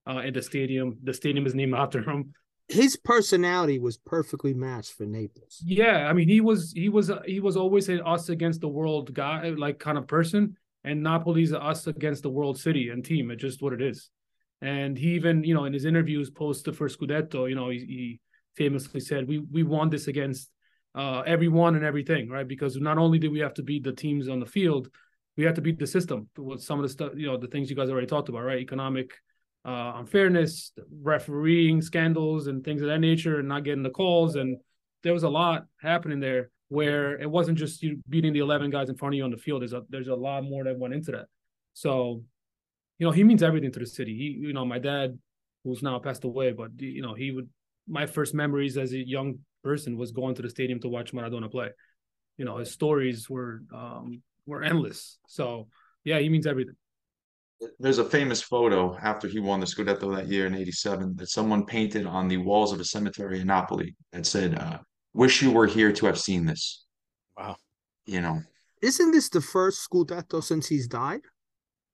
uh, 0.08 0.20
in 0.20 0.34
the 0.34 0.42
stadium. 0.42 0.98
The 1.04 1.14
stadium 1.14 1.46
is 1.48 1.56
named 1.56 1.74
after 1.78 2.02
him 2.02 2.34
his 2.68 2.96
personality 2.96 3.80
was 3.80 3.98
perfectly 3.98 4.54
matched 4.54 4.94
for 4.94 5.06
Naples. 5.06 5.62
Yeah, 5.66 6.08
I 6.08 6.14
mean, 6.14 6.28
he 6.28 6.42
was 6.42 6.72
he 6.72 6.90
was 6.90 7.12
he 7.26 7.40
was 7.40 7.58
always 7.58 7.90
an 7.90 8.02
us 8.06 8.30
against 8.30 8.62
the 8.62 8.68
world 8.68 9.14
guy, 9.14 9.50
like 9.50 9.80
kind 9.80 9.98
of 9.98 10.08
person, 10.08 10.58
and 10.84 11.04
Napoli's 11.04 11.52
an 11.52 11.62
us 11.62 11.88
against 11.88 12.24
the 12.24 12.30
world 12.30 12.60
city 12.60 12.90
and 12.90 13.04
team. 13.04 13.32
It's 13.32 13.42
just 13.42 13.62
what 13.62 13.74
it 13.74 13.82
is. 13.82 14.10
And 14.64 14.98
he 14.98 15.16
even, 15.16 15.44
you 15.44 15.54
know, 15.54 15.66
in 15.66 15.74
his 15.74 15.84
interviews 15.84 16.30
post 16.30 16.64
the 16.64 16.72
first 16.72 16.98
Scudetto, 16.98 17.50
you 17.50 17.56
know, 17.56 17.70
he, 17.70 17.80
he 17.80 18.20
famously 18.56 19.02
said, 19.02 19.28
"We 19.28 19.40
we 19.40 19.64
won 19.64 19.90
this 19.90 20.08
against 20.08 20.50
uh, 20.96 21.22
everyone 21.26 21.76
and 21.76 21.84
everything, 21.84 22.30
right? 22.30 22.48
Because 22.48 22.78
not 22.78 22.98
only 22.98 23.20
did 23.20 23.32
we 23.32 23.40
have 23.40 23.54
to 23.56 23.64
beat 23.64 23.84
the 23.84 23.92
teams 23.92 24.30
on 24.30 24.40
the 24.40 24.46
field, 24.46 24.88
we 25.36 25.44
had 25.44 25.56
to 25.56 25.62
beat 25.62 25.80
the 25.80 25.88
system 25.88 26.30
with 26.38 26.62
some 26.62 26.80
of 26.80 26.84
the 26.84 26.90
stuff, 26.90 27.12
you 27.16 27.28
know, 27.28 27.36
the 27.36 27.48
things 27.48 27.70
you 27.70 27.76
guys 27.76 27.90
already 27.90 28.08
talked 28.08 28.30
about, 28.30 28.44
right? 28.44 28.60
Economic 28.60 29.12
uh, 29.66 29.94
unfairness, 29.98 30.72
refereeing 31.02 31.82
scandals, 31.82 32.48
and 32.48 32.64
things 32.64 32.82
of 32.82 32.88
that 32.88 33.00
nature, 33.00 33.40
and 33.40 33.50
not 33.50 33.66
getting 33.66 33.84
the 33.84 33.90
calls. 33.90 34.36
And 34.36 34.58
there 35.04 35.14
was 35.14 35.24
a 35.24 35.30
lot 35.30 35.66
happening 35.82 36.22
there 36.22 36.52
where 36.70 37.20
it 37.20 37.30
wasn't 37.30 37.58
just 37.58 37.84
you 37.84 38.02
beating 38.08 38.34
the 38.34 38.40
11 38.40 38.72
guys 38.72 38.90
in 38.90 38.96
front 38.96 39.14
of 39.14 39.18
you 39.18 39.24
on 39.26 39.32
the 39.32 39.38
field. 39.38 39.62
There's 39.62 39.74
a 39.74 39.84
there's 39.90 40.08
a 40.08 40.16
lot 40.16 40.44
more 40.44 40.64
that 40.64 40.80
went 40.80 40.94
into 40.94 41.12
that. 41.12 41.26
So, 41.74 42.24
you 43.00 43.06
know, 43.06 43.12
he 43.12 43.24
means 43.24 43.44
everything 43.44 43.72
to 43.72 43.80
the 43.80 43.86
city. 43.86 44.16
He, 44.16 44.48
you 44.48 44.54
know, 44.54 44.66
my 44.66 44.80
dad, 44.80 45.18
who's 45.64 45.82
now 45.82 46.00
passed 46.00 46.24
away, 46.24 46.52
but 46.52 46.72
you 46.78 47.02
know, 47.02 47.14
he 47.14 47.32
would. 47.32 47.50
My 47.88 48.06
first 48.06 48.34
memories 48.34 48.78
as 48.78 48.94
a 48.94 48.98
young 48.98 49.40
person 49.62 49.98
was 49.98 50.12
going 50.12 50.36
to 50.36 50.42
the 50.42 50.50
stadium 50.50 50.80
to 50.82 50.88
watch 50.88 51.12
Maradona 51.12 51.52
play. 51.52 51.70
You 52.38 52.46
know, 52.46 52.58
his 52.58 52.72
stories 52.72 53.30
were 53.30 53.62
um, 53.74 54.22
were 54.46 54.64
endless. 54.64 55.18
So, 55.28 55.68
yeah, 56.06 56.20
he 56.20 56.30
means 56.30 56.48
everything 56.48 56.76
there's 57.80 58.00
a 58.00 58.06
famous 58.06 58.42
photo 58.42 58.98
after 58.98 59.28
he 59.28 59.40
won 59.40 59.60
the 59.60 59.66
Scudetto 59.66 60.16
that 60.16 60.28
year 60.28 60.48
in 60.48 60.56
87 60.56 61.16
that 61.18 61.30
someone 61.30 61.66
painted 61.66 62.06
on 62.06 62.28
the 62.28 62.38
walls 62.38 62.72
of 62.74 62.80
a 62.80 62.86
cemetery 62.86 63.40
in 63.40 63.48
Napoli 63.48 63.96
that 64.12 64.26
said, 64.26 64.58
uh, 64.58 64.80
wish 65.14 65.42
you 65.42 65.52
were 65.52 65.68
here 65.68 65.92
to 65.94 66.06
have 66.06 66.20
seen 66.20 66.46
this. 66.46 66.86
Wow. 67.38 67.56
You 68.06 68.22
know. 68.22 68.42
Isn't 68.82 69.12
this 69.12 69.30
the 69.30 69.42
first 69.42 69.88
Scudetto 69.90 70.44
since 70.44 70.68
he's 70.68 70.88
died? 70.88 71.22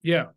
Yeah. 0.01 0.27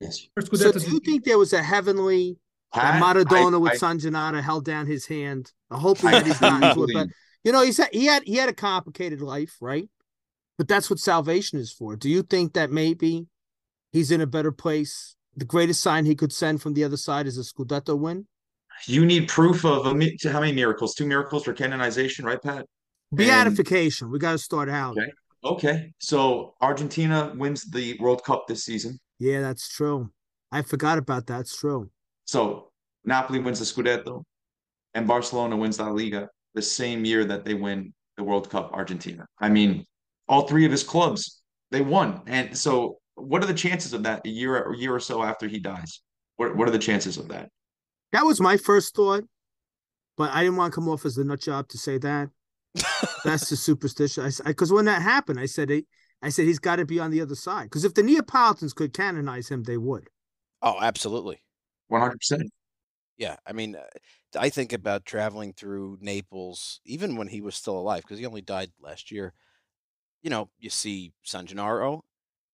Yes. 0.00 0.28
So 0.54 0.72
do 0.72 0.90
you 0.90 1.00
think 1.00 1.24
there 1.24 1.38
was 1.38 1.52
a 1.52 1.62
heavenly 1.62 2.38
Maradona 2.74 3.54
I, 3.54 3.58
with 3.58 3.72
I, 3.72 3.76
San 3.76 3.98
Gennaro 3.98 4.40
held 4.40 4.64
down 4.64 4.86
his 4.86 5.06
hand, 5.06 5.52
hoping 5.70 6.10
that 6.10 6.26
he's 6.26 6.40
not 6.40 6.62
into 6.62 6.84
it? 6.84 6.90
But 6.92 7.08
you 7.44 7.52
know, 7.52 7.62
he 7.62 7.72
said 7.72 7.88
he 7.92 8.06
had 8.06 8.22
he 8.24 8.36
had 8.36 8.48
a 8.48 8.54
complicated 8.54 9.20
life, 9.20 9.56
right? 9.60 9.88
But 10.58 10.68
that's 10.68 10.90
what 10.90 10.98
salvation 10.98 11.58
is 11.58 11.72
for. 11.72 11.96
Do 11.96 12.08
you 12.08 12.22
think 12.22 12.52
that 12.52 12.70
maybe 12.70 13.26
he's 13.92 14.10
in 14.10 14.20
a 14.20 14.26
better 14.26 14.52
place. 14.52 15.16
The 15.36 15.44
greatest 15.44 15.80
sign 15.80 16.04
he 16.04 16.14
could 16.14 16.32
send 16.32 16.60
from 16.60 16.74
the 16.74 16.84
other 16.84 16.96
side 16.96 17.26
is 17.26 17.38
a 17.38 17.42
Scudetto 17.42 17.98
win. 17.98 18.26
You 18.86 19.04
need 19.04 19.28
proof 19.28 19.64
of 19.64 19.86
a, 19.86 19.90
how 20.28 20.40
many 20.40 20.52
miracles? 20.52 20.94
Two 20.94 21.06
miracles 21.06 21.44
for 21.44 21.52
canonization, 21.52 22.24
right, 22.24 22.40
Pat? 22.40 22.66
Beatification. 23.12 24.06
And, 24.06 24.12
we 24.12 24.18
got 24.18 24.32
to 24.32 24.38
start 24.38 24.68
out. 24.68 24.96
Okay. 24.96 25.10
Okay. 25.42 25.92
So 25.98 26.54
Argentina 26.60 27.32
wins 27.36 27.70
the 27.70 27.96
World 27.98 28.24
Cup 28.24 28.46
this 28.48 28.64
season. 28.64 28.98
Yeah, 29.20 29.42
that's 29.42 29.68
true. 29.68 30.10
I 30.50 30.62
forgot 30.62 30.98
about 30.98 31.26
that. 31.26 31.42
It's 31.42 31.56
true. 31.56 31.90
So 32.24 32.70
Napoli 33.04 33.38
wins 33.38 33.58
the 33.58 33.66
Scudetto, 33.66 34.24
and 34.94 35.06
Barcelona 35.06 35.56
wins 35.56 35.78
La 35.78 35.90
Liga 35.90 36.28
the 36.54 36.62
same 36.62 37.04
year 37.04 37.24
that 37.26 37.44
they 37.44 37.54
win 37.54 37.92
the 38.16 38.24
World 38.24 38.50
Cup. 38.50 38.72
Argentina. 38.72 39.26
I 39.38 39.50
mean, 39.50 39.84
all 40.26 40.48
three 40.48 40.64
of 40.64 40.72
his 40.72 40.82
clubs 40.82 41.42
they 41.70 41.82
won, 41.82 42.22
and 42.26 42.56
so 42.56 42.98
what 43.14 43.44
are 43.44 43.46
the 43.46 43.54
chances 43.54 43.92
of 43.92 44.02
that 44.04 44.26
a 44.26 44.30
year 44.30 44.72
a 44.72 44.76
year 44.76 44.94
or 44.94 45.00
so 45.00 45.22
after 45.22 45.46
he 45.46 45.58
dies? 45.60 46.00
What 46.36 46.56
what 46.56 46.66
are 46.66 46.72
the 46.72 46.78
chances 46.78 47.18
of 47.18 47.28
that? 47.28 47.50
That 48.12 48.24
was 48.24 48.40
my 48.40 48.56
first 48.56 48.96
thought, 48.96 49.24
but 50.16 50.30
I 50.32 50.42
didn't 50.42 50.56
want 50.56 50.72
to 50.72 50.74
come 50.74 50.88
off 50.88 51.04
as 51.04 51.14
the 51.14 51.24
nut 51.24 51.40
job 51.40 51.68
to 51.68 51.78
say 51.78 51.98
that. 51.98 52.30
That's 53.24 53.50
the 53.50 53.56
superstition. 53.56 54.24
I 54.24 54.48
because 54.48 54.72
when 54.72 54.86
that 54.86 55.02
happened, 55.02 55.38
I 55.38 55.46
said 55.46 55.70
I 56.22 56.28
said 56.28 56.46
he's 56.46 56.58
got 56.58 56.76
to 56.76 56.84
be 56.84 57.00
on 57.00 57.10
the 57.10 57.20
other 57.20 57.34
side. 57.34 57.64
Because 57.64 57.84
if 57.84 57.94
the 57.94 58.02
Neapolitans 58.02 58.72
could 58.72 58.92
canonize 58.92 59.48
him, 59.48 59.62
they 59.62 59.76
would. 59.76 60.08
Oh, 60.62 60.78
absolutely. 60.80 61.40
One 61.88 62.00
hundred 62.00 62.18
percent. 62.18 62.50
Yeah, 63.16 63.36
I 63.46 63.52
mean, 63.52 63.76
uh, 63.76 64.38
I 64.38 64.48
think 64.48 64.72
about 64.72 65.04
traveling 65.04 65.52
through 65.52 65.98
Naples, 66.00 66.80
even 66.84 67.16
when 67.16 67.28
he 67.28 67.40
was 67.40 67.54
still 67.54 67.78
alive, 67.78 68.02
because 68.02 68.18
he 68.18 68.26
only 68.26 68.42
died 68.42 68.70
last 68.80 69.10
year. 69.10 69.34
You 70.22 70.30
know, 70.30 70.50
you 70.58 70.70
see 70.70 71.12
San 71.22 71.46
Gennaro 71.46 72.04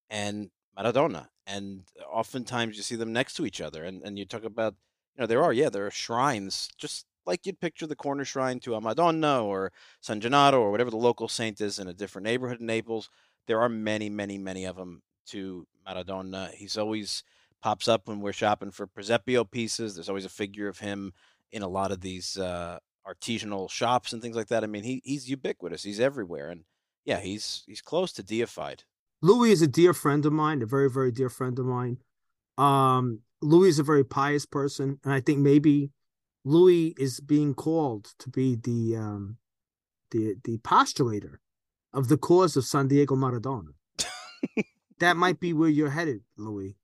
and 0.09 0.51
Maradona, 0.79 1.27
and 1.47 1.83
oftentimes 2.11 2.77
you 2.77 2.83
see 2.83 2.97
them 2.97 3.13
next 3.13 3.35
to 3.35 3.47
each 3.47 3.61
other, 3.61 3.85
and 3.85 4.03
and 4.03 4.19
you 4.19 4.25
talk 4.25 4.45
about, 4.45 4.75
you 5.17 5.21
know, 5.21 5.27
there 5.27 5.43
are 5.43 5.53
yeah, 5.53 5.69
there 5.69 5.87
are 5.87 5.91
shrines 5.91 6.69
just 6.79 7.07
like 7.27 7.45
you'd 7.45 7.61
picture 7.61 7.87
the 7.87 7.97
corner 7.97 8.25
shrine 8.25 8.61
to 8.61 8.75
a 8.75 8.81
Madonna 8.81 9.45
or 9.45 9.73
San 10.01 10.21
Gennaro 10.21 10.61
or 10.61 10.71
whatever 10.71 10.91
the 10.91 10.97
local 10.97 11.29
saint 11.29 11.61
is 11.61 11.79
in 11.79 11.89
a 11.89 11.95
different 11.95 12.25
neighborhood 12.25 12.61
in 12.61 12.67
Naples. 12.67 13.11
There 13.47 13.61
are 13.61 13.69
many, 13.69 14.11
many, 14.11 14.39
many 14.39 14.65
of 14.65 14.77
them 14.77 15.03
to 15.29 15.67
Maradona. 15.87 16.53
He's 16.53 16.77
always 16.77 17.23
pops 17.63 17.89
up 17.89 18.09
when 18.09 18.21
we're 18.21 18.33
shopping 18.33 18.71
for 18.71 18.87
Presepio 18.87 19.51
pieces. 19.51 19.95
There's 19.95 20.09
always 20.09 20.25
a 20.25 20.31
figure 20.31 20.69
of 20.69 20.79
him 20.79 21.13
in 21.53 21.63
a 21.63 21.69
lot 21.69 21.93
of 21.93 22.01
these 22.01 22.37
uh, 22.37 22.79
artisanal 23.07 23.71
shops 23.71 24.13
and 24.13 24.21
things 24.21 24.37
like 24.37 24.49
that. 24.49 24.65
I 24.65 24.67
mean, 24.67 24.85
he 24.85 25.01
he's 25.05 25.29
ubiquitous. 25.29 25.83
He's 25.83 26.01
everywhere, 26.01 26.51
and 26.51 26.65
yeah, 27.05 27.21
he's 27.21 27.63
he's 27.67 27.81
close 27.81 28.13
to 28.15 28.23
deified. 28.23 28.85
Louis 29.23 29.53
is 29.53 29.63
a 29.63 29.67
dear 29.67 29.95
friend 29.95 30.27
of 30.27 30.33
mine, 30.33 30.63
a 30.63 30.67
very 30.67 30.91
very 30.91 31.13
dear 31.13 31.29
friend 31.31 31.59
of 31.59 31.67
mine. 31.67 31.99
Um, 32.59 33.21
Louis 33.43 33.69
is 33.69 33.79
a 33.79 33.85
very 33.85 34.05
pious 34.05 34.47
person, 34.47 34.99
and 35.05 35.13
I 35.13 35.21
think 35.21 35.39
maybe 35.39 35.91
Louis 36.45 36.95
is 36.99 37.21
being 37.21 37.55
called 37.55 38.13
to 38.19 38.31
be 38.31 38.57
the 38.57 38.97
um, 38.97 39.39
the 40.11 40.37
the 40.45 40.59
postulator 40.59 41.37
of 41.97 42.09
the 42.09 42.19
cause 42.19 42.57
of 42.57 42.65
San 42.65 42.87
Diego 42.87 43.17
Maradona. 43.17 43.71
that 45.01 45.17
might 45.17 45.41
be 45.41 45.53
where 45.53 45.71
you're 45.71 45.91
headed, 45.91 46.21
Louis. 46.37 46.77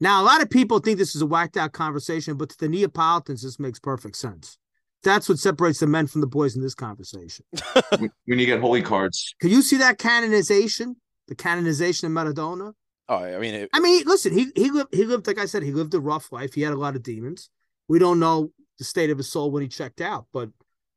Now, 0.00 0.22
a 0.22 0.24
lot 0.24 0.42
of 0.42 0.48
people 0.48 0.78
think 0.78 0.98
this 0.98 1.14
is 1.14 1.22
a 1.22 1.26
whacked 1.26 1.56
out 1.56 1.72
conversation, 1.72 2.36
but 2.36 2.48
to 2.50 2.58
the 2.58 2.68
Neapolitans, 2.68 3.42
this 3.42 3.60
makes 3.60 3.78
perfect 3.78 4.16
sense. 4.16 4.56
That's 5.02 5.28
what 5.28 5.38
separates 5.38 5.80
the 5.80 5.86
men 5.86 6.06
from 6.06 6.22
the 6.22 6.26
boys 6.26 6.56
in 6.56 6.62
this 6.62 6.74
conversation. 6.74 7.44
when 7.98 8.38
you 8.38 8.46
get 8.46 8.60
holy 8.60 8.82
cards, 8.82 9.34
can 9.40 9.50
you 9.50 9.62
see 9.62 9.76
that 9.76 9.98
canonization? 9.98 10.96
The 11.28 11.34
canonization 11.34 12.06
of 12.06 12.12
Maradona. 12.12 12.72
Oh, 13.08 13.16
I 13.16 13.38
mean, 13.38 13.54
it, 13.54 13.70
I 13.72 13.80
mean, 13.80 14.04
listen, 14.06 14.32
he 14.32 14.50
he 14.54 14.70
lived 14.70 14.94
he 14.94 15.04
lived 15.04 15.26
like 15.26 15.38
I 15.38 15.46
said, 15.46 15.62
he 15.62 15.72
lived 15.72 15.94
a 15.94 16.00
rough 16.00 16.32
life. 16.32 16.54
He 16.54 16.62
had 16.62 16.72
a 16.72 16.78
lot 16.78 16.96
of 16.96 17.02
demons. 17.02 17.48
We 17.86 17.98
don't 17.98 18.18
know 18.18 18.50
the 18.78 18.84
state 18.84 19.10
of 19.10 19.18
his 19.18 19.30
soul 19.30 19.50
when 19.50 19.62
he 19.62 19.68
checked 19.68 20.00
out, 20.00 20.26
but 20.32 20.50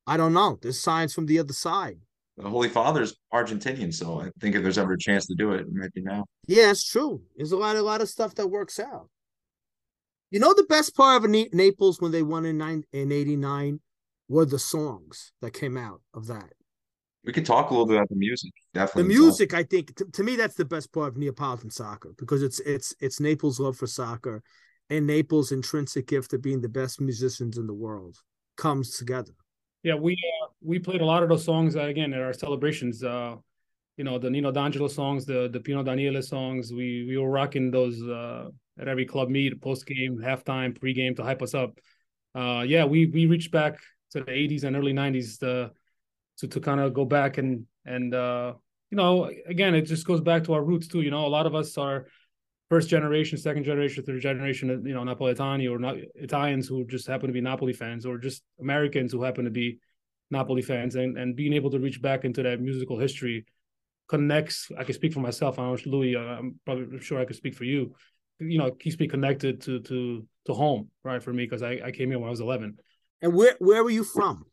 I 0.08 0.17
don't 0.17 0.34
know. 0.34 0.58
There's 0.62 0.80
signs 0.80 1.13
from 1.13 1.28
the 1.28 1.39
other 1.39 1.54
side 1.54 2.00
the 2.37 2.49
Holy 2.49 2.69
Father's 2.69 3.15
Argentinian, 3.33 3.93
so 3.93 4.21
I 4.21 4.29
think 4.39 4.55
if 4.55 4.63
there's 4.63 4.77
ever 4.77 4.93
a 4.93 4.97
chance 4.97 5.27
to 5.27 5.35
do 5.35 5.51
it, 5.51 5.61
it 5.61 5.73
might 5.73 5.93
be 5.93 6.01
now. 6.01 6.25
Yeah, 6.47 6.71
it's 6.71 6.89
true. 6.89 7.21
There's 7.35 7.51
a 7.51 7.57
lot, 7.57 7.75
a 7.75 7.81
lot 7.81 8.01
of 8.01 8.09
stuff 8.09 8.35
that 8.35 8.47
works 8.47 8.79
out. 8.79 9.09
You 10.29 10.39
know, 10.39 10.53
the 10.53 10.63
best 10.63 10.95
part 10.95 11.23
of 11.23 11.29
Naples 11.29 11.99
when 11.99 12.11
they 12.11 12.23
won 12.23 12.45
in 12.45 12.57
nine 12.57 12.83
in 12.93 13.11
'89 13.11 13.81
were 14.29 14.45
the 14.45 14.59
songs 14.59 15.33
that 15.41 15.51
came 15.51 15.77
out 15.77 16.01
of 16.13 16.27
that. 16.27 16.53
We 17.25 17.33
could 17.33 17.45
talk 17.45 17.69
a 17.69 17.73
little 17.73 17.85
bit 17.85 17.97
about 17.97 18.09
the 18.09 18.15
music. 18.15 18.51
Definitely, 18.73 19.03
the 19.03 19.19
music. 19.19 19.53
I 19.53 19.63
think 19.63 19.95
to, 19.97 20.05
to 20.05 20.23
me 20.23 20.37
that's 20.37 20.55
the 20.55 20.65
best 20.65 20.93
part 20.93 21.09
of 21.09 21.17
Neapolitan 21.17 21.69
soccer 21.69 22.13
because 22.17 22.41
it's 22.41 22.59
it's 22.61 22.95
it's 23.01 23.19
Naples' 23.19 23.59
love 23.59 23.75
for 23.75 23.87
soccer 23.87 24.41
and 24.89 25.05
Naples' 25.05 25.51
intrinsic 25.51 26.07
gift 26.07 26.33
of 26.33 26.41
being 26.41 26.61
the 26.61 26.69
best 26.69 26.99
musicians 26.99 27.57
in 27.57 27.67
the 27.67 27.73
world 27.73 28.17
comes 28.57 28.97
together. 28.97 29.33
Yeah, 29.83 29.95
we 29.95 30.13
uh, 30.13 30.47
we 30.61 30.79
played 30.79 31.01
a 31.01 31.05
lot 31.05 31.23
of 31.23 31.29
those 31.29 31.43
songs 31.43 31.75
uh, 31.75 31.81
again 31.81 32.13
at 32.13 32.21
our 32.21 32.33
celebrations. 32.33 33.03
Uh, 33.03 33.37
you 33.97 34.03
know, 34.03 34.19
the 34.19 34.29
Nino 34.29 34.51
D'Angelo 34.51 34.87
songs, 34.87 35.25
the 35.25 35.49
the 35.51 35.59
Pino 35.59 35.83
Daniele 35.83 36.21
songs. 36.21 36.71
We 36.71 37.05
we 37.07 37.17
were 37.17 37.29
rocking 37.29 37.71
those 37.71 38.01
uh, 38.03 38.49
at 38.79 38.87
every 38.87 39.05
club 39.05 39.29
meet, 39.29 39.59
post 39.61 39.85
game, 39.85 40.17
halftime, 40.17 40.79
pre 40.79 40.93
game 40.93 41.15
to 41.15 41.23
hype 41.23 41.41
us 41.41 41.53
up. 41.55 41.77
Uh, 42.35 42.63
yeah, 42.67 42.85
we 42.85 43.07
we 43.07 43.25
reached 43.25 43.51
back 43.51 43.79
to 44.11 44.23
the 44.23 44.31
'80s 44.31 44.63
and 44.63 44.75
early 44.75 44.93
'90s 44.93 45.39
to 45.39 45.71
to, 46.37 46.47
to 46.47 46.59
kind 46.59 46.79
of 46.79 46.93
go 46.93 47.05
back 47.05 47.37
and 47.39 47.65
and 47.85 48.13
uh, 48.13 48.53
you 48.91 48.97
know, 48.97 49.31
again, 49.47 49.73
it 49.73 49.83
just 49.83 50.05
goes 50.05 50.21
back 50.21 50.43
to 50.43 50.53
our 50.53 50.63
roots 50.63 50.87
too. 50.87 51.01
You 51.01 51.11
know, 51.11 51.25
a 51.25 51.29
lot 51.29 51.47
of 51.47 51.55
us 51.55 51.77
are 51.77 52.05
first 52.71 52.88
generation, 52.88 53.38
second 53.38 53.65
generation, 53.65 54.01
third 54.01 54.21
generation, 54.21 54.69
you 54.86 54.93
know, 54.93 55.03
Napoletani 55.03 55.69
or 55.69 55.77
not 55.77 55.97
Italians 56.15 56.69
who 56.69 56.86
just 56.86 57.05
happen 57.05 57.27
to 57.27 57.34
be 57.34 57.41
Napoli 57.41 57.73
fans, 57.73 58.05
or 58.05 58.17
just 58.17 58.43
Americans 58.62 59.12
who 59.12 59.21
happen 59.21 59.43
to 59.43 59.51
be 59.51 59.79
Napoli 60.29 60.62
fans, 60.62 60.95
and 60.95 61.17
and 61.17 61.36
being 61.36 61.51
able 61.51 61.69
to 61.71 61.79
reach 61.79 62.01
back 62.01 62.23
into 62.23 62.41
that 62.43 62.62
musical 62.62 62.97
history 62.97 63.45
connects. 64.07 64.71
I 64.79 64.86
can 64.86 64.93
speak 64.93 65.12
for 65.12 65.19
myself. 65.19 65.60
I 65.60 65.63
don't 65.63 65.86
know, 65.86 65.91
Louis. 65.91 66.15
Uh, 66.15 66.21
I'm 66.21 66.60
probably 66.63 67.01
sure 67.01 67.19
I 67.19 67.25
could 67.25 67.36
speak 67.36 67.55
for 67.55 67.65
you. 67.65 67.93
You 68.39 68.57
know, 68.57 68.71
keeps 68.71 68.97
me 68.97 69.07
connected 69.10 69.60
to 69.63 69.81
to 69.81 70.25
to 70.45 70.53
home, 70.53 70.89
right? 71.03 71.21
For 71.21 71.34
me, 71.34 71.43
because 71.43 71.63
I, 71.63 71.73
I 71.88 71.91
came 71.91 72.10
here 72.10 72.19
when 72.19 72.27
I 72.27 72.31
was 72.31 72.39
11. 72.39 72.77
And 73.21 73.34
where 73.34 73.55
where 73.60 73.84
were 73.84 73.95
you 73.99 74.05
from? 74.05 74.45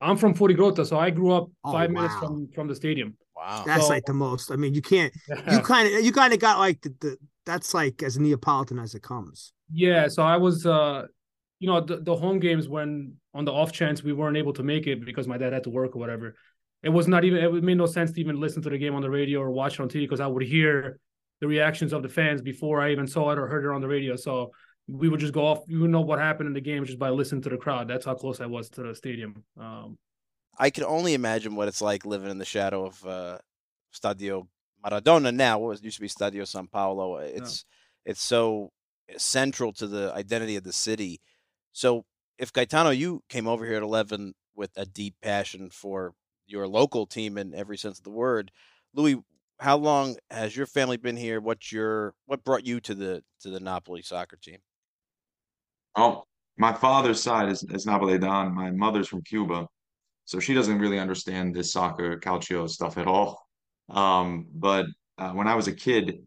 I'm 0.00 0.16
from 0.16 0.32
Fuorigrota, 0.32 0.86
so 0.86 0.98
I 0.98 1.10
grew 1.10 1.32
up 1.32 1.50
oh, 1.64 1.72
five 1.72 1.90
wow. 1.90 2.00
minutes 2.00 2.14
from 2.18 2.48
from 2.54 2.66
the 2.66 2.74
stadium. 2.74 3.18
Wow, 3.36 3.62
that's 3.66 3.88
so, 3.88 3.90
like 3.90 4.06
the 4.06 4.14
most. 4.14 4.50
I 4.50 4.56
mean, 4.56 4.72
you 4.72 4.80
can't. 4.80 5.12
You 5.52 5.60
kind 5.72 5.86
of 5.86 6.02
you 6.02 6.12
kind 6.12 6.32
of 6.32 6.40
got 6.40 6.58
like 6.58 6.80
the, 6.80 6.94
the 7.00 7.18
that's 7.48 7.72
like 7.72 8.02
as 8.02 8.18
Neapolitan 8.18 8.78
as 8.78 8.94
it 8.94 9.02
comes. 9.02 9.52
Yeah, 9.72 10.08
so 10.08 10.22
I 10.22 10.36
was, 10.36 10.66
uh, 10.66 11.06
you 11.58 11.66
know, 11.66 11.80
the, 11.80 11.96
the 11.96 12.14
home 12.14 12.38
games 12.38 12.68
when 12.68 13.14
on 13.32 13.44
the 13.44 13.52
off 13.52 13.72
chance 13.72 14.02
we 14.02 14.12
weren't 14.12 14.36
able 14.36 14.52
to 14.52 14.62
make 14.62 14.86
it 14.86 15.04
because 15.04 15.26
my 15.26 15.38
dad 15.38 15.52
had 15.54 15.64
to 15.64 15.70
work 15.70 15.96
or 15.96 15.98
whatever. 15.98 16.34
It 16.82 16.90
was 16.90 17.08
not 17.08 17.24
even. 17.24 17.42
It 17.42 17.64
made 17.64 17.78
no 17.78 17.86
sense 17.86 18.12
to 18.12 18.20
even 18.20 18.38
listen 18.38 18.62
to 18.62 18.70
the 18.70 18.78
game 18.78 18.94
on 18.94 19.02
the 19.02 19.10
radio 19.10 19.40
or 19.40 19.50
watch 19.50 19.74
it 19.74 19.80
on 19.80 19.88
TV 19.88 20.02
because 20.02 20.20
I 20.20 20.26
would 20.26 20.44
hear 20.44 21.00
the 21.40 21.46
reactions 21.46 21.92
of 21.92 22.02
the 22.02 22.08
fans 22.08 22.42
before 22.42 22.80
I 22.80 22.92
even 22.92 23.06
saw 23.06 23.30
it 23.30 23.38
or 23.38 23.48
heard 23.48 23.64
it 23.64 23.74
on 23.74 23.80
the 23.80 23.88
radio. 23.88 24.14
So 24.14 24.52
we 24.86 25.08
would 25.08 25.18
just 25.18 25.32
go 25.32 25.46
off. 25.46 25.60
You 25.66 25.80
would 25.80 25.90
know 25.90 26.02
what 26.02 26.18
happened 26.18 26.48
in 26.48 26.52
the 26.52 26.60
game 26.60 26.84
just 26.84 26.98
by 26.98 27.10
listening 27.10 27.42
to 27.42 27.48
the 27.48 27.56
crowd. 27.56 27.88
That's 27.88 28.04
how 28.04 28.14
close 28.14 28.40
I 28.40 28.46
was 28.46 28.68
to 28.70 28.82
the 28.82 28.94
stadium. 28.94 29.42
Um, 29.58 29.96
I 30.58 30.70
can 30.70 30.84
only 30.84 31.14
imagine 31.14 31.56
what 31.56 31.66
it's 31.68 31.80
like 31.80 32.04
living 32.04 32.30
in 32.30 32.38
the 32.38 32.44
shadow 32.44 32.86
of 32.86 33.06
uh, 33.06 33.38
Stadio 33.94 34.46
Maradona 34.84 35.34
now, 35.34 35.58
what 35.58 35.82
used 35.82 35.96
to 35.96 36.00
be 36.00 36.08
Stadio 36.08 36.46
San 36.46 36.66
Paolo. 36.66 37.16
It's 37.18 37.64
yeah. 38.04 38.12
it's 38.12 38.22
so 38.22 38.70
central 39.16 39.72
to 39.74 39.86
the 39.86 40.12
identity 40.14 40.56
of 40.56 40.64
the 40.64 40.72
city. 40.72 41.20
So 41.72 42.04
if 42.38 42.52
Gaetano, 42.52 42.90
you 42.90 43.22
came 43.28 43.48
over 43.48 43.64
here 43.64 43.76
at 43.76 43.82
eleven 43.82 44.34
with 44.54 44.70
a 44.76 44.86
deep 44.86 45.14
passion 45.22 45.70
for 45.70 46.12
your 46.46 46.66
local 46.66 47.06
team 47.06 47.38
in 47.38 47.54
every 47.54 47.76
sense 47.76 47.98
of 47.98 48.04
the 48.04 48.10
word, 48.10 48.50
Louis, 48.94 49.16
how 49.60 49.76
long 49.76 50.16
has 50.30 50.56
your 50.56 50.66
family 50.66 50.96
been 50.96 51.16
here? 51.16 51.40
What's 51.40 51.72
your 51.72 52.14
what 52.26 52.44
brought 52.44 52.66
you 52.66 52.80
to 52.80 52.94
the 52.94 53.22
to 53.40 53.50
the 53.50 53.60
Napoli 53.60 54.02
soccer 54.02 54.36
team? 54.36 54.58
Oh, 55.96 56.24
my 56.56 56.72
father's 56.72 57.22
side 57.22 57.48
is, 57.48 57.64
is 57.64 57.86
Napoletan. 57.86 58.52
My 58.52 58.70
mother's 58.70 59.08
from 59.08 59.22
Cuba, 59.22 59.66
so 60.24 60.38
she 60.38 60.54
doesn't 60.54 60.78
really 60.78 60.98
understand 60.98 61.54
this 61.54 61.72
soccer 61.72 62.18
calcio 62.18 62.68
stuff 62.68 62.98
at 62.98 63.06
all. 63.06 63.47
Um, 63.90 64.46
but 64.54 64.86
uh, 65.18 65.32
when 65.32 65.48
I 65.48 65.54
was 65.54 65.68
a 65.68 65.72
kid, 65.72 66.18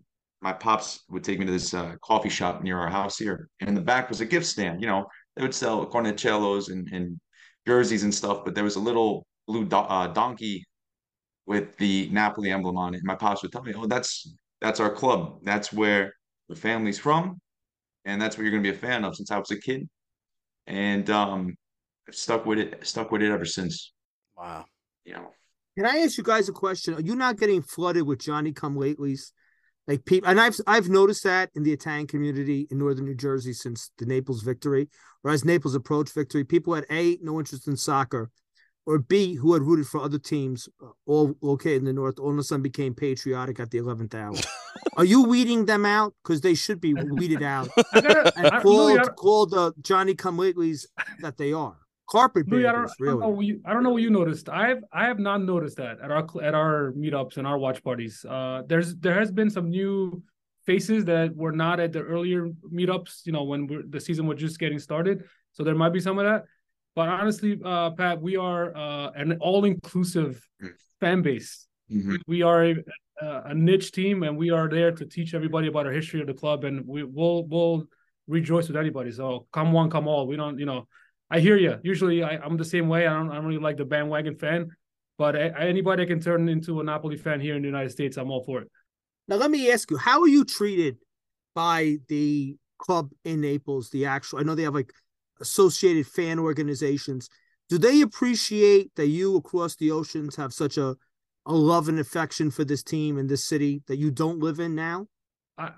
my 0.41 0.53
pops 0.53 1.03
would 1.09 1.23
take 1.23 1.39
me 1.39 1.45
to 1.45 1.51
this 1.51 1.73
uh, 1.73 1.95
coffee 2.01 2.29
shop 2.29 2.63
near 2.63 2.77
our 2.77 2.89
house 2.89 3.17
here, 3.17 3.49
and 3.59 3.69
in 3.69 3.75
the 3.75 3.81
back 3.81 4.09
was 4.09 4.21
a 4.21 4.25
gift 4.25 4.45
stand. 4.47 4.81
You 4.81 4.87
know, 4.87 5.05
they 5.35 5.43
would 5.43 5.53
sell 5.53 5.85
cornicellos 5.85 6.71
and, 6.71 6.87
and 6.91 7.19
jerseys 7.67 8.03
and 8.03 8.13
stuff, 8.13 8.43
but 8.43 8.55
there 8.55 8.63
was 8.63 8.75
a 8.75 8.79
little 8.79 9.25
blue 9.47 9.65
do- 9.65 9.75
uh, 9.75 10.07
donkey 10.07 10.65
with 11.45 11.77
the 11.77 12.09
Napoli 12.11 12.51
emblem 12.51 12.77
on 12.77 12.93
it. 12.93 12.97
And 12.97 13.05
my 13.05 13.15
pops 13.15 13.43
would 13.43 13.51
tell 13.51 13.63
me, 13.63 13.73
"Oh, 13.75 13.85
that's 13.87 14.33
that's 14.61 14.79
our 14.79 14.93
club. 14.93 15.39
That's 15.43 15.71
where 15.71 16.13
the 16.49 16.55
family's 16.55 16.99
from, 16.99 17.39
and 18.05 18.21
that's 18.21 18.37
what 18.37 18.43
you're 18.43 18.51
going 18.51 18.63
to 18.63 18.71
be 18.71 18.75
a 18.75 18.79
fan 18.79 19.05
of." 19.05 19.15
Since 19.15 19.31
I 19.31 19.37
was 19.37 19.51
a 19.51 19.59
kid, 19.59 19.87
and 20.67 21.09
um, 21.09 21.55
I've 22.07 22.15
stuck 22.15 22.45
with 22.45 22.59
it. 22.59 22.85
Stuck 22.85 23.11
with 23.11 23.21
it 23.21 23.31
ever 23.31 23.45
since. 23.45 23.93
Wow. 24.35 24.65
You 25.05 25.13
know. 25.13 25.31
Can 25.77 25.85
I 25.85 25.99
ask 25.99 26.17
you 26.17 26.23
guys 26.23 26.49
a 26.49 26.53
question? 26.53 26.93
Are 26.95 27.01
you 27.01 27.15
not 27.15 27.37
getting 27.37 27.61
flooded 27.61 28.03
with 28.03 28.19
Johnny 28.19 28.51
come 28.51 28.75
latelys? 28.75 29.31
Like 29.87 30.05
people, 30.05 30.29
and 30.29 30.39
I've 30.39 30.55
I've 30.67 30.89
noticed 30.89 31.23
that 31.23 31.49
in 31.55 31.63
the 31.63 31.73
Italian 31.73 32.07
community 32.07 32.67
in 32.69 32.77
northern 32.77 33.05
New 33.05 33.15
Jersey 33.15 33.53
since 33.53 33.91
the 33.97 34.05
Naples 34.05 34.43
victory, 34.43 34.89
or 35.23 35.31
as 35.31 35.43
Naples 35.43 35.73
approached 35.73 36.13
victory, 36.13 36.43
people 36.43 36.75
had 36.75 36.85
a 36.91 37.17
no 37.21 37.39
interest 37.39 37.67
in 37.67 37.75
soccer, 37.75 38.29
or 38.85 38.99
B 38.99 39.35
who 39.35 39.53
had 39.53 39.63
rooted 39.63 39.87
for 39.87 40.01
other 40.01 40.19
teams, 40.19 40.69
uh, 40.83 40.89
all 41.07 41.33
located 41.41 41.77
in 41.77 41.85
the 41.85 41.93
north, 41.93 42.19
all 42.19 42.31
of 42.31 42.37
a 42.37 42.43
sudden 42.43 42.61
became 42.61 42.93
patriotic 42.93 43.59
at 43.59 43.71
the 43.71 43.79
eleventh 43.79 44.13
hour. 44.13 44.35
Are 44.97 45.05
you 45.05 45.23
weeding 45.23 45.65
them 45.65 45.85
out 45.85 46.13
because 46.23 46.41
they 46.41 46.53
should 46.53 46.79
be 46.79 46.93
weeded 46.93 47.41
out 47.41 47.69
and 47.93 48.61
called 48.61 49.15
called 49.15 49.51
the 49.51 49.73
Johnny 49.81 50.13
come 50.15 50.37
latelys 50.37 50.85
that 51.21 51.37
they 51.37 51.53
are? 51.53 51.77
Carpet 52.11 52.49
Louis, 52.49 52.65
I 52.65 52.73
don't, 52.73 52.91
really. 52.99 53.23
I 53.23 53.25
don't, 53.25 53.43
you, 53.43 53.61
I 53.65 53.73
don't, 53.73 53.83
know 53.83 53.91
what 53.91 54.01
you 54.01 54.09
noticed. 54.09 54.49
I've 54.49 54.83
I 54.91 55.05
have 55.05 55.17
not 55.17 55.41
noticed 55.41 55.77
that 55.77 56.01
at 56.01 56.11
our 56.11 56.27
at 56.43 56.53
our 56.53 56.91
meetups 56.91 57.37
and 57.37 57.47
our 57.47 57.57
watch 57.57 57.81
parties. 57.83 58.25
Uh, 58.27 58.63
there's 58.67 58.95
there 58.97 59.17
has 59.17 59.31
been 59.31 59.49
some 59.49 59.69
new 59.69 60.21
faces 60.65 61.05
that 61.05 61.35
were 61.35 61.53
not 61.53 61.79
at 61.79 61.93
the 61.93 62.01
earlier 62.01 62.49
meetups. 62.71 63.25
You 63.25 63.31
know, 63.31 63.43
when 63.43 63.85
the 63.89 63.99
season 63.99 64.27
was 64.27 64.39
just 64.39 64.59
getting 64.59 64.79
started, 64.79 65.23
so 65.53 65.63
there 65.63 65.75
might 65.75 65.93
be 65.93 66.01
some 66.01 66.19
of 66.19 66.25
that. 66.25 66.43
But 66.95 67.07
honestly, 67.07 67.57
uh, 67.63 67.91
Pat, 67.91 68.21
we 68.21 68.35
are 68.35 68.75
uh, 68.75 69.11
an 69.11 69.37
all-inclusive 69.39 70.45
mm. 70.61 70.69
fan 70.99 71.21
base. 71.21 71.67
Mm-hmm. 71.89 72.17
We 72.27 72.41
are 72.41 72.65
a, 72.65 72.75
a, 73.21 73.53
niche 73.55 73.93
team, 73.93 74.23
and 74.23 74.35
we 74.37 74.49
are 74.49 74.67
there 74.67 74.91
to 74.91 75.05
teach 75.05 75.33
everybody 75.33 75.67
about 75.67 75.85
our 75.85 75.93
history 75.93 76.19
of 76.19 76.27
the 76.27 76.33
club, 76.33 76.65
and 76.65 76.85
we 76.85 77.03
will 77.03 77.47
will 77.47 77.85
rejoice 78.27 78.67
with 78.67 78.75
anybody. 78.75 79.11
So 79.11 79.47
come 79.53 79.71
one, 79.71 79.89
come 79.89 80.07
all. 80.07 80.27
We 80.27 80.35
don't, 80.35 80.59
you 80.59 80.65
know. 80.65 80.87
I 81.31 81.39
hear 81.39 81.57
you. 81.57 81.77
Usually, 81.81 82.23
I, 82.23 82.45
am 82.45 82.57
the 82.57 82.65
same 82.65 82.89
way. 82.89 83.07
I 83.07 83.13
don't. 83.13 83.31
I 83.31 83.35
don't 83.35 83.45
really 83.45 83.61
like 83.61 83.77
the 83.77 83.85
bandwagon 83.85 84.35
fan, 84.35 84.69
but 85.17 85.35
anybody 85.35 86.05
can 86.05 86.19
turn 86.19 86.49
into 86.49 86.81
a 86.81 86.83
Napoli 86.83 87.15
fan 87.15 87.39
here 87.39 87.55
in 87.55 87.61
the 87.61 87.69
United 87.69 87.89
States, 87.89 88.17
I'm 88.17 88.29
all 88.29 88.43
for 88.43 88.61
it. 88.61 88.67
Now, 89.29 89.37
let 89.37 89.49
me 89.49 89.71
ask 89.71 89.89
you: 89.89 89.95
How 89.95 90.21
are 90.21 90.27
you 90.27 90.43
treated 90.43 90.97
by 91.55 91.97
the 92.09 92.57
club 92.79 93.11
in 93.23 93.39
Naples? 93.39 93.89
The 93.89 94.05
actual. 94.05 94.39
I 94.39 94.43
know 94.43 94.55
they 94.55 94.63
have 94.63 94.75
like 94.75 94.91
associated 95.39 96.05
fan 96.05 96.37
organizations. 96.37 97.29
Do 97.69 97.77
they 97.77 98.01
appreciate 98.01 98.93
that 98.97 99.07
you 99.07 99.37
across 99.37 99.77
the 99.77 99.91
oceans 99.91 100.35
have 100.35 100.53
such 100.53 100.77
a 100.77 100.97
a 101.45 101.53
love 101.53 101.87
and 101.87 101.97
affection 101.97 102.51
for 102.51 102.65
this 102.65 102.83
team 102.83 103.17
and 103.17 103.29
this 103.29 103.43
city 103.43 103.81
that 103.87 103.97
you 103.97 104.11
don't 104.11 104.39
live 104.39 104.59
in 104.59 104.75
now? 104.75 105.07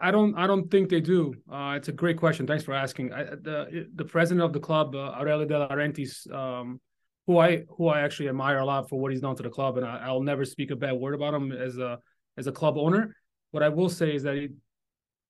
I, 0.01 0.11
don't. 0.11 0.36
I 0.38 0.47
don't 0.47 0.69
think 0.69 0.89
they 0.89 1.01
do. 1.01 1.34
Uh, 1.51 1.73
it's 1.77 1.88
a 1.88 1.91
great 1.91 2.17
question. 2.17 2.45
Thanks 2.45 2.63
for 2.63 2.73
asking. 2.73 3.13
I, 3.13 3.23
the 3.23 3.88
the 3.95 4.05
president 4.05 4.43
of 4.43 4.53
the 4.53 4.59
club, 4.59 4.95
uh, 4.95 5.15
Aurelio 5.19 5.45
De 5.45 5.67
Laurentiis, 5.67 6.31
um, 6.31 6.79
who 7.27 7.38
I 7.38 7.63
who 7.77 7.88
I 7.88 8.01
actually 8.01 8.29
admire 8.29 8.59
a 8.59 8.65
lot 8.65 8.89
for 8.89 8.99
what 8.99 9.11
he's 9.11 9.21
done 9.21 9.36
to 9.36 9.43
the 9.43 9.49
club, 9.49 9.77
and 9.77 9.86
I, 9.86 10.11
will 10.11 10.23
never 10.23 10.45
speak 10.45 10.71
a 10.71 10.75
bad 10.75 10.93
word 10.93 11.13
about 11.13 11.34
him 11.34 11.51
as 11.51 11.77
a 11.77 11.99
as 12.38 12.47
a 12.47 12.51
club 12.51 12.77
owner. 12.77 13.15
What 13.51 13.63
I 13.63 13.69
will 13.69 13.89
say 13.89 14.15
is 14.15 14.23
that 14.23 14.36
he, 14.36 14.49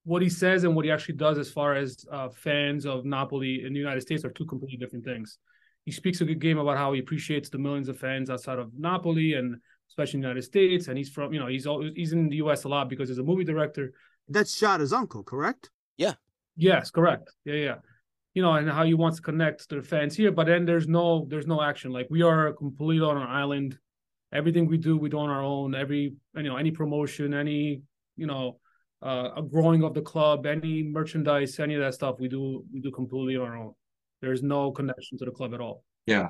what 0.03 0.21
he 0.21 0.29
says 0.29 0.63
and 0.63 0.75
what 0.75 0.85
he 0.85 0.91
actually 0.91 1.15
does, 1.15 1.37
as 1.37 1.49
far 1.49 1.75
as 1.75 2.05
uh, 2.11 2.29
fans 2.29 2.85
of 2.85 3.05
Napoli 3.05 3.63
in 3.65 3.73
the 3.73 3.79
United 3.79 4.01
States, 4.01 4.25
are 4.25 4.31
two 4.31 4.45
completely 4.45 4.77
different 4.77 5.05
things. 5.05 5.37
He 5.85 5.91
speaks 5.91 6.21
a 6.21 6.25
good 6.25 6.39
game 6.39 6.57
about 6.57 6.77
how 6.77 6.93
he 6.93 6.99
appreciates 6.99 7.49
the 7.49 7.57
millions 7.57 7.89
of 7.89 7.99
fans 7.99 8.29
outside 8.29 8.59
of 8.59 8.71
Napoli 8.77 9.33
and 9.33 9.57
especially 9.89 10.17
in 10.17 10.21
the 10.21 10.27
United 10.27 10.43
States. 10.43 10.87
And 10.87 10.97
he's 10.97 11.09
from, 11.09 11.33
you 11.33 11.39
know, 11.39 11.47
he's 11.47 11.67
always, 11.67 11.91
he's 11.95 12.13
in 12.13 12.29
the 12.29 12.37
U.S. 12.37 12.63
a 12.63 12.69
lot 12.69 12.89
because 12.89 13.09
he's 13.09 13.17
a 13.17 13.23
movie 13.23 13.43
director. 13.43 13.93
That's 14.27 14.59
Giada's 14.59 14.93
uncle, 14.93 15.23
correct? 15.23 15.69
Yeah. 15.97 16.13
Yes, 16.55 16.91
correct. 16.91 17.31
Yeah, 17.45 17.55
yeah. 17.55 17.75
You 18.33 18.41
know, 18.41 18.53
and 18.53 18.69
how 18.69 18.83
he 18.83 18.93
wants 18.93 19.17
to 19.17 19.23
connect 19.23 19.69
to 19.69 19.75
the 19.75 19.81
fans 19.83 20.15
here, 20.15 20.31
but 20.31 20.47
then 20.47 20.65
there's 20.65 20.87
no 20.87 21.27
there's 21.29 21.45
no 21.45 21.61
action. 21.61 21.91
Like 21.91 22.07
we 22.09 22.23
are 22.23 22.53
completely 22.53 23.05
on 23.05 23.17
an 23.17 23.27
island. 23.27 23.77
Everything 24.33 24.65
we 24.67 24.77
do, 24.77 24.97
we 24.97 25.09
do 25.09 25.19
on 25.19 25.29
our 25.29 25.43
own. 25.43 25.75
Every 25.75 26.15
you 26.35 26.43
know, 26.43 26.57
any 26.57 26.71
promotion, 26.71 27.33
any 27.33 27.83
you 28.17 28.25
know, 28.25 28.59
uh, 29.03 29.29
a 29.37 29.43
growing 29.43 29.83
of 29.83 29.93
the 29.93 30.01
club, 30.01 30.45
any 30.47 30.81
merchandise, 30.83 31.59
any 31.59 31.75
of 31.75 31.81
that 31.81 31.93
stuff, 31.93 32.15
we 32.19 32.27
do 32.27 32.65
we 32.73 32.79
do 32.79 32.89
completely 32.91 33.37
on 33.37 33.47
our 33.47 33.57
own. 33.57 33.73
There's 34.21 34.41
no 34.41 34.71
connection 34.71 35.17
to 35.19 35.25
the 35.25 35.31
club 35.31 35.53
at 35.53 35.61
all. 35.61 35.83
Yeah, 36.07 36.29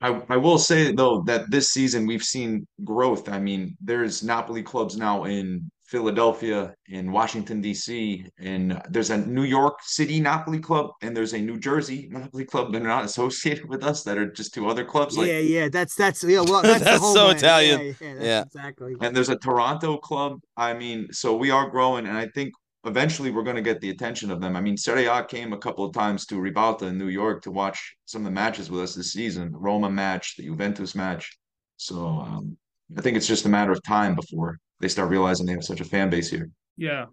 I, 0.00 0.22
I 0.28 0.36
will 0.38 0.58
say 0.58 0.92
though 0.92 1.22
that 1.26 1.50
this 1.50 1.70
season 1.70 2.06
we've 2.06 2.22
seen 2.22 2.66
growth. 2.84 3.28
I 3.28 3.38
mean, 3.38 3.76
there's 3.80 4.22
Napoli 4.22 4.62
clubs 4.62 4.96
now 4.96 5.24
in 5.24 5.70
Philadelphia, 5.90 6.72
in 6.86 7.10
Washington 7.10 7.60
D.C., 7.60 8.24
and 8.38 8.80
there's 8.88 9.10
a 9.10 9.18
New 9.18 9.42
York 9.42 9.78
City 9.82 10.20
Napoli 10.20 10.60
club, 10.60 10.92
and 11.02 11.16
there's 11.16 11.34
a 11.34 11.38
New 11.38 11.58
Jersey 11.58 12.08
Napoli 12.12 12.44
club 12.44 12.72
that 12.72 12.82
are 12.82 12.86
not 12.86 13.04
associated 13.10 13.68
with 13.68 13.82
us 13.82 14.04
that 14.04 14.16
are 14.16 14.30
just 14.30 14.54
two 14.54 14.68
other 14.68 14.84
clubs. 14.84 15.18
Like, 15.18 15.26
yeah, 15.26 15.38
yeah, 15.38 15.68
that's 15.68 15.96
that's 15.96 16.22
yeah, 16.22 16.42
well, 16.42 16.62
that's, 16.70 16.84
that's 16.84 17.12
so 17.12 17.30
Italian. 17.30 17.80
Yeah, 17.80 17.92
yeah, 18.00 18.14
yeah, 18.20 18.42
exactly. 18.42 18.94
And 19.00 19.16
there's 19.16 19.30
a 19.30 19.36
Toronto 19.36 19.96
club. 19.96 20.38
I 20.56 20.74
mean, 20.74 21.12
so 21.12 21.36
we 21.36 21.50
are 21.50 21.68
growing, 21.68 22.06
and 22.06 22.16
I 22.16 22.28
think 22.28 22.52
eventually 22.84 23.32
we're 23.32 23.42
going 23.42 23.56
to 23.56 23.62
get 23.62 23.80
the 23.80 23.90
attention 23.90 24.30
of 24.30 24.40
them. 24.40 24.54
I 24.54 24.60
mean, 24.60 24.76
Serie 24.76 25.06
A 25.06 25.24
came 25.24 25.52
a 25.52 25.58
couple 25.58 25.84
of 25.84 25.92
times 25.92 26.24
to 26.26 26.36
Ribalta 26.36 26.82
in 26.82 26.98
New 26.98 27.08
York 27.08 27.42
to 27.42 27.50
watch 27.50 27.96
some 28.04 28.22
of 28.22 28.26
the 28.26 28.30
matches 28.30 28.70
with 28.70 28.82
us 28.82 28.94
this 28.94 29.12
season, 29.12 29.50
Roma 29.52 29.90
match, 29.90 30.36
the 30.36 30.44
Juventus 30.44 30.94
match. 30.94 31.36
So 31.78 32.06
um, 32.06 32.56
I 32.96 33.00
think 33.00 33.16
it's 33.16 33.26
just 33.26 33.44
a 33.44 33.48
matter 33.48 33.72
of 33.72 33.82
time 33.82 34.14
before 34.14 34.60
they 34.80 34.88
start 34.88 35.10
realizing 35.10 35.46
they 35.46 35.52
have 35.52 35.64
such 35.64 35.80
a 35.80 35.84
fan 35.84 36.10
base 36.10 36.30
here. 36.30 36.50
Yeah. 36.76 37.06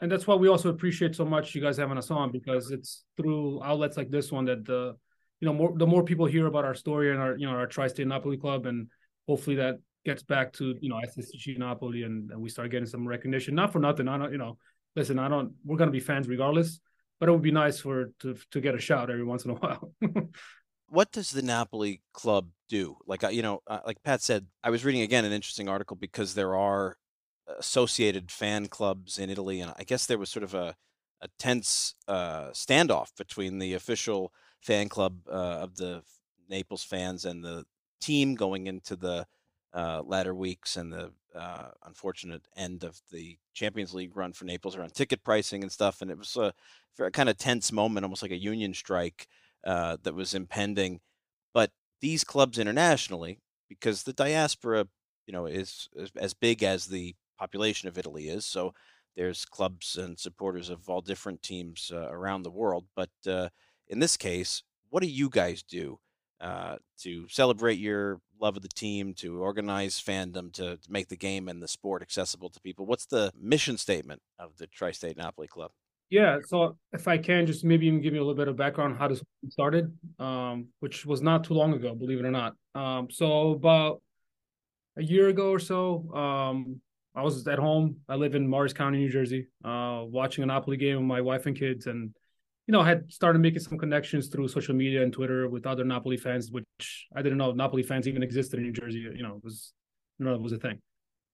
And 0.00 0.10
that's 0.10 0.26
why 0.26 0.36
we 0.36 0.48
also 0.48 0.68
appreciate 0.68 1.16
so 1.16 1.24
much 1.24 1.54
you 1.54 1.60
guys 1.60 1.76
having 1.76 1.98
us 1.98 2.10
on 2.10 2.30
because 2.30 2.70
it's 2.70 3.04
through 3.16 3.62
outlets 3.64 3.96
like 3.96 4.10
this 4.10 4.30
one 4.30 4.44
that 4.44 4.64
the 4.64 4.94
you 5.40 5.46
know 5.46 5.52
more 5.52 5.72
the 5.76 5.86
more 5.86 6.04
people 6.04 6.26
hear 6.26 6.46
about 6.46 6.64
our 6.64 6.74
story 6.74 7.10
and 7.10 7.20
our 7.20 7.36
you 7.36 7.46
know 7.46 7.52
our 7.52 7.66
tri-state 7.66 8.06
Napoli 8.06 8.36
club 8.36 8.66
and 8.66 8.88
hopefully 9.26 9.56
that 9.56 9.76
gets 10.04 10.22
back 10.22 10.52
to 10.52 10.76
you 10.80 10.88
know 10.88 11.00
SSC 11.04 11.58
Napoli 11.58 12.04
and, 12.04 12.30
and 12.30 12.40
we 12.40 12.48
start 12.48 12.70
getting 12.70 12.86
some 12.86 13.08
recognition. 13.08 13.54
Not 13.56 13.72
for 13.72 13.80
nothing, 13.80 14.06
I 14.06 14.18
don't 14.18 14.30
you 14.30 14.38
know 14.38 14.56
listen, 14.98 15.18
I 15.18 15.28
don't. 15.28 15.52
We're 15.64 15.76
gonna 15.76 15.90
be 15.90 16.00
fans 16.00 16.28
regardless, 16.28 16.80
but 17.18 17.28
it 17.28 17.32
would 17.32 17.42
be 17.42 17.52
nice 17.52 17.80
for 17.80 18.10
to 18.20 18.36
to 18.50 18.60
get 18.60 18.74
a 18.74 18.80
shout 18.80 19.10
every 19.10 19.24
once 19.24 19.44
in 19.44 19.52
a 19.52 19.54
while. 19.54 19.92
what 20.88 21.12
does 21.12 21.30
the 21.30 21.42
Napoli 21.42 22.02
club 22.12 22.48
do? 22.68 22.96
Like 23.06 23.24
uh, 23.24 23.28
you 23.28 23.42
know, 23.42 23.62
uh, 23.66 23.80
like 23.86 24.02
Pat 24.02 24.22
said, 24.22 24.46
I 24.62 24.70
was 24.70 24.84
reading 24.84 25.02
again 25.02 25.24
an 25.24 25.32
interesting 25.32 25.68
article 25.68 25.96
because 25.96 26.34
there 26.34 26.56
are 26.56 26.96
associated 27.58 28.30
fan 28.30 28.66
clubs 28.66 29.18
in 29.18 29.30
Italy, 29.30 29.60
and 29.60 29.72
I 29.76 29.84
guess 29.84 30.06
there 30.06 30.18
was 30.18 30.30
sort 30.30 30.44
of 30.44 30.54
a 30.54 30.76
a 31.20 31.28
tense 31.38 31.94
uh, 32.06 32.50
standoff 32.50 33.16
between 33.16 33.58
the 33.58 33.74
official 33.74 34.32
fan 34.60 34.88
club 34.88 35.18
uh, 35.28 35.58
of 35.62 35.76
the 35.76 36.02
Naples 36.48 36.84
fans 36.84 37.24
and 37.24 37.44
the 37.44 37.64
team 38.00 38.34
going 38.34 38.66
into 38.66 38.96
the 38.96 39.26
uh, 39.74 40.02
latter 40.04 40.34
weeks 40.34 40.76
and 40.76 40.92
the 40.92 41.12
uh, 41.34 41.68
unfortunate 41.84 42.42
end 42.56 42.84
of 42.84 43.00
the 43.12 43.36
Champions 43.52 43.92
League 43.94 44.16
run 44.16 44.32
for 44.32 44.44
Naples 44.44 44.76
around 44.76 44.94
ticket 44.94 45.22
pricing 45.24 45.62
and 45.62 45.70
stuff. 45.70 46.00
And 46.00 46.10
it 46.10 46.18
was 46.18 46.36
a 46.36 46.52
very 46.96 47.10
kind 47.10 47.28
of 47.28 47.36
tense 47.36 47.70
moment, 47.72 48.04
almost 48.04 48.22
like 48.22 48.30
a 48.30 48.36
union 48.36 48.72
strike 48.74 49.26
uh, 49.66 49.96
that 50.02 50.14
was 50.14 50.34
impending. 50.34 51.00
But 51.54 51.70
these 52.00 52.24
clubs 52.24 52.58
internationally, 52.58 53.40
because 53.68 54.02
the 54.02 54.12
diaspora, 54.12 54.86
you 55.26 55.32
know, 55.32 55.46
is, 55.46 55.88
as 56.16 56.34
big 56.34 56.62
as 56.62 56.86
the 56.86 57.14
population 57.38 57.88
of 57.88 57.98
Italy 57.98 58.28
is, 58.28 58.44
so 58.46 58.74
there's 59.16 59.44
clubs 59.44 59.96
and 59.96 60.18
supporters 60.18 60.68
of 60.70 60.88
all 60.88 61.00
different 61.00 61.42
teams 61.42 61.90
uh, 61.92 62.08
around 62.10 62.42
the 62.42 62.50
world. 62.50 62.86
But 62.94 63.10
uh, 63.26 63.48
in 63.88 63.98
this 63.98 64.16
case, 64.16 64.62
what 64.90 65.02
do 65.02 65.08
you 65.08 65.28
guys 65.28 65.62
do 65.62 65.98
uh, 66.40 66.76
to 67.00 67.26
celebrate 67.28 67.78
your 67.78 68.20
love 68.40 68.56
of 68.56 68.62
the 68.62 68.68
team, 68.68 69.12
to 69.14 69.42
organize 69.42 70.00
fandom, 70.00 70.52
to, 70.52 70.76
to, 70.76 70.92
make 70.92 71.08
the 71.08 71.16
game 71.16 71.48
and 71.48 71.60
the 71.60 71.66
sport 71.66 72.00
accessible 72.00 72.48
to 72.48 72.60
people. 72.60 72.86
What's 72.86 73.06
the 73.06 73.32
mission 73.36 73.76
statement 73.76 74.22
of 74.38 74.56
the 74.56 74.68
Tri 74.68 74.92
State 74.92 75.16
Napoli 75.16 75.48
Club? 75.48 75.72
Yeah, 76.10 76.38
so 76.46 76.78
if 76.92 77.06
I 77.06 77.18
can 77.18 77.46
just 77.46 77.64
maybe 77.64 77.86
even 77.86 78.00
give 78.00 78.14
you 78.14 78.20
a 78.20 78.24
little 78.24 78.34
bit 78.34 78.48
of 78.48 78.56
background 78.56 78.96
how 78.98 79.08
this 79.08 79.22
started, 79.50 79.92
um, 80.18 80.68
which 80.80 81.04
was 81.04 81.20
not 81.20 81.44
too 81.44 81.52
long 81.54 81.74
ago, 81.74 81.94
believe 81.94 82.18
it 82.18 82.24
or 82.24 82.30
not. 82.30 82.54
Um, 82.74 83.08
so 83.10 83.50
about 83.50 84.00
a 84.96 85.02
year 85.02 85.28
ago 85.28 85.50
or 85.50 85.58
so, 85.58 86.10
um, 86.14 86.80
I 87.14 87.22
was 87.22 87.46
at 87.46 87.58
home. 87.58 87.96
I 88.08 88.14
live 88.14 88.34
in 88.34 88.48
Morris 88.48 88.72
County, 88.72 88.98
New 88.98 89.10
Jersey, 89.10 89.48
uh, 89.64 90.02
watching 90.06 90.44
a 90.44 90.46
Napoli 90.46 90.78
game 90.78 90.96
with 90.96 91.04
my 91.04 91.20
wife 91.20 91.44
and 91.46 91.58
kids, 91.58 91.86
and 91.86 92.14
you 92.66 92.72
know, 92.72 92.80
I 92.80 92.88
had 92.88 93.10
started 93.10 93.38
making 93.40 93.60
some 93.60 93.78
connections 93.78 94.28
through 94.28 94.48
social 94.48 94.74
media 94.74 95.02
and 95.02 95.10
Twitter 95.10 95.48
with 95.48 95.66
other 95.66 95.84
Napoli 95.84 96.18
fans, 96.18 96.50
which 96.50 97.06
I 97.16 97.22
didn't 97.22 97.38
know 97.38 97.52
Napoli 97.52 97.82
fans 97.82 98.06
even 98.06 98.22
existed 98.22 98.58
in 98.58 98.64
New 98.64 98.72
Jersey. 98.72 98.98
You 98.98 99.22
know, 99.22 99.36
it 99.36 99.44
was 99.44 99.72
you 100.18 100.26
know, 100.26 100.34
it 100.34 100.40
was 100.40 100.52
a 100.52 100.58
thing. 100.58 100.78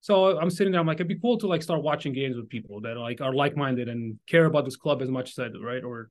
So 0.05 0.39
I'm 0.39 0.51
sitting 0.51 0.71
there, 0.71 0.83
I'm 0.83 0.87
like, 0.87 0.97
it'd 0.97 1.09
be 1.09 1.19
cool 1.19 1.39
to 1.39 1.47
like 1.47 1.63
start 1.63 1.83
watching 1.83 2.13
games 2.13 2.37
with 2.37 2.47
people 2.51 2.79
that 2.83 2.99
like 2.99 3.23
are 3.23 3.33
like 3.33 3.57
minded 3.57 3.89
and 3.89 4.19
care 4.27 4.45
about 4.45 4.67
this 4.67 4.77
club 4.77 5.01
as 5.01 5.09
much 5.09 5.31
as 5.31 5.39
I 5.39 5.49
do, 5.49 5.63
right? 5.63 5.83
Or 5.83 6.11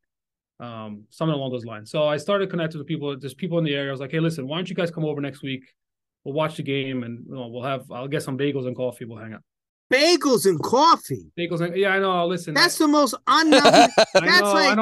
um, 0.60 1.04
something 1.12 1.36
along 1.36 1.52
those 1.52 1.64
lines. 1.64 1.92
So 1.92 2.08
I 2.08 2.18
started 2.18 2.50
connecting 2.50 2.80
with 2.80 2.88
people, 2.88 3.16
There's 3.16 3.36
people 3.36 3.60
in 3.60 3.64
the 3.64 3.76
area. 3.76 3.90
I 3.90 3.92
was 3.92 4.00
like, 4.00 4.10
hey, 4.10 4.20
listen, 4.20 4.48
why 4.48 4.58
don't 4.58 4.68
you 4.68 4.76
guys 4.76 4.90
come 4.90 5.06
over 5.06 5.22
next 5.22 5.44
week? 5.44 5.66
We'll 6.24 6.34
watch 6.34 6.58
the 6.58 6.64
game 6.64 7.04
and 7.04 7.24
you 7.28 7.36
know, 7.36 7.50
we'll 7.50 7.62
have 7.62 7.92
I'll 7.92 8.08
get 8.08 8.24
some 8.24 8.36
bagels 8.36 8.66
and 8.66 8.76
coffee. 8.76 9.06
We'll 9.06 9.20
hang 9.20 9.34
out 9.34 9.44
bagels 9.94 10.48
and 10.48 10.60
coffee. 10.60 11.32
Bagels 11.38 11.62
and 11.62 11.78
yeah, 11.78 11.90
I 11.90 12.00
know. 12.00 12.12
I'll 12.14 12.28
listen, 12.28 12.56
that's 12.56 12.82
I, 12.82 12.86
the 12.86 12.88
most 12.88 13.14
unknown. 13.28 13.62
that's 14.14 14.42
know, 14.42 14.54
like 14.54 14.78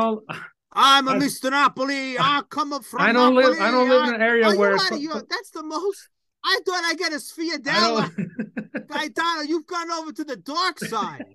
I'm 0.71 1.07
a 1.09 1.11
I, 1.11 1.17
Mr. 1.17 1.51
Napoli. 1.51 2.17
I 2.19 2.43
come 2.49 2.71
up 2.71 2.85
from. 2.85 3.01
I 3.01 3.11
don't 3.11 3.35
Napoli. 3.35 3.55
live. 3.55 3.61
I 3.61 3.71
don't 3.71 3.89
live 3.89 4.07
in 4.07 4.15
an 4.15 4.21
area 4.21 4.55
where. 4.55 4.77
that's 4.77 5.49
the 5.51 5.63
most. 5.63 6.07
I 6.43 6.59
thought 6.65 6.83
I 6.83 6.95
get 6.95 7.13
a 7.13 7.17
sfogliatella. 7.17 8.87
Gaetano, 8.87 9.41
you've 9.41 9.67
gone 9.67 9.91
over 9.91 10.11
to 10.11 10.23
the 10.23 10.35
dark 10.35 10.79
side. 10.93 11.25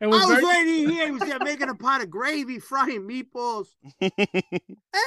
I 0.00 0.06
was 0.06 0.26
very... 0.26 0.44
waiting 0.44 0.88
here. 0.90 1.06
He 1.06 1.10
was 1.12 1.22
there 1.22 1.38
making 1.40 1.68
a 1.68 1.74
pot 1.74 2.02
of 2.02 2.10
gravy, 2.10 2.58
frying 2.58 3.02
meatballs. 3.02 3.68
That's 4.00 4.16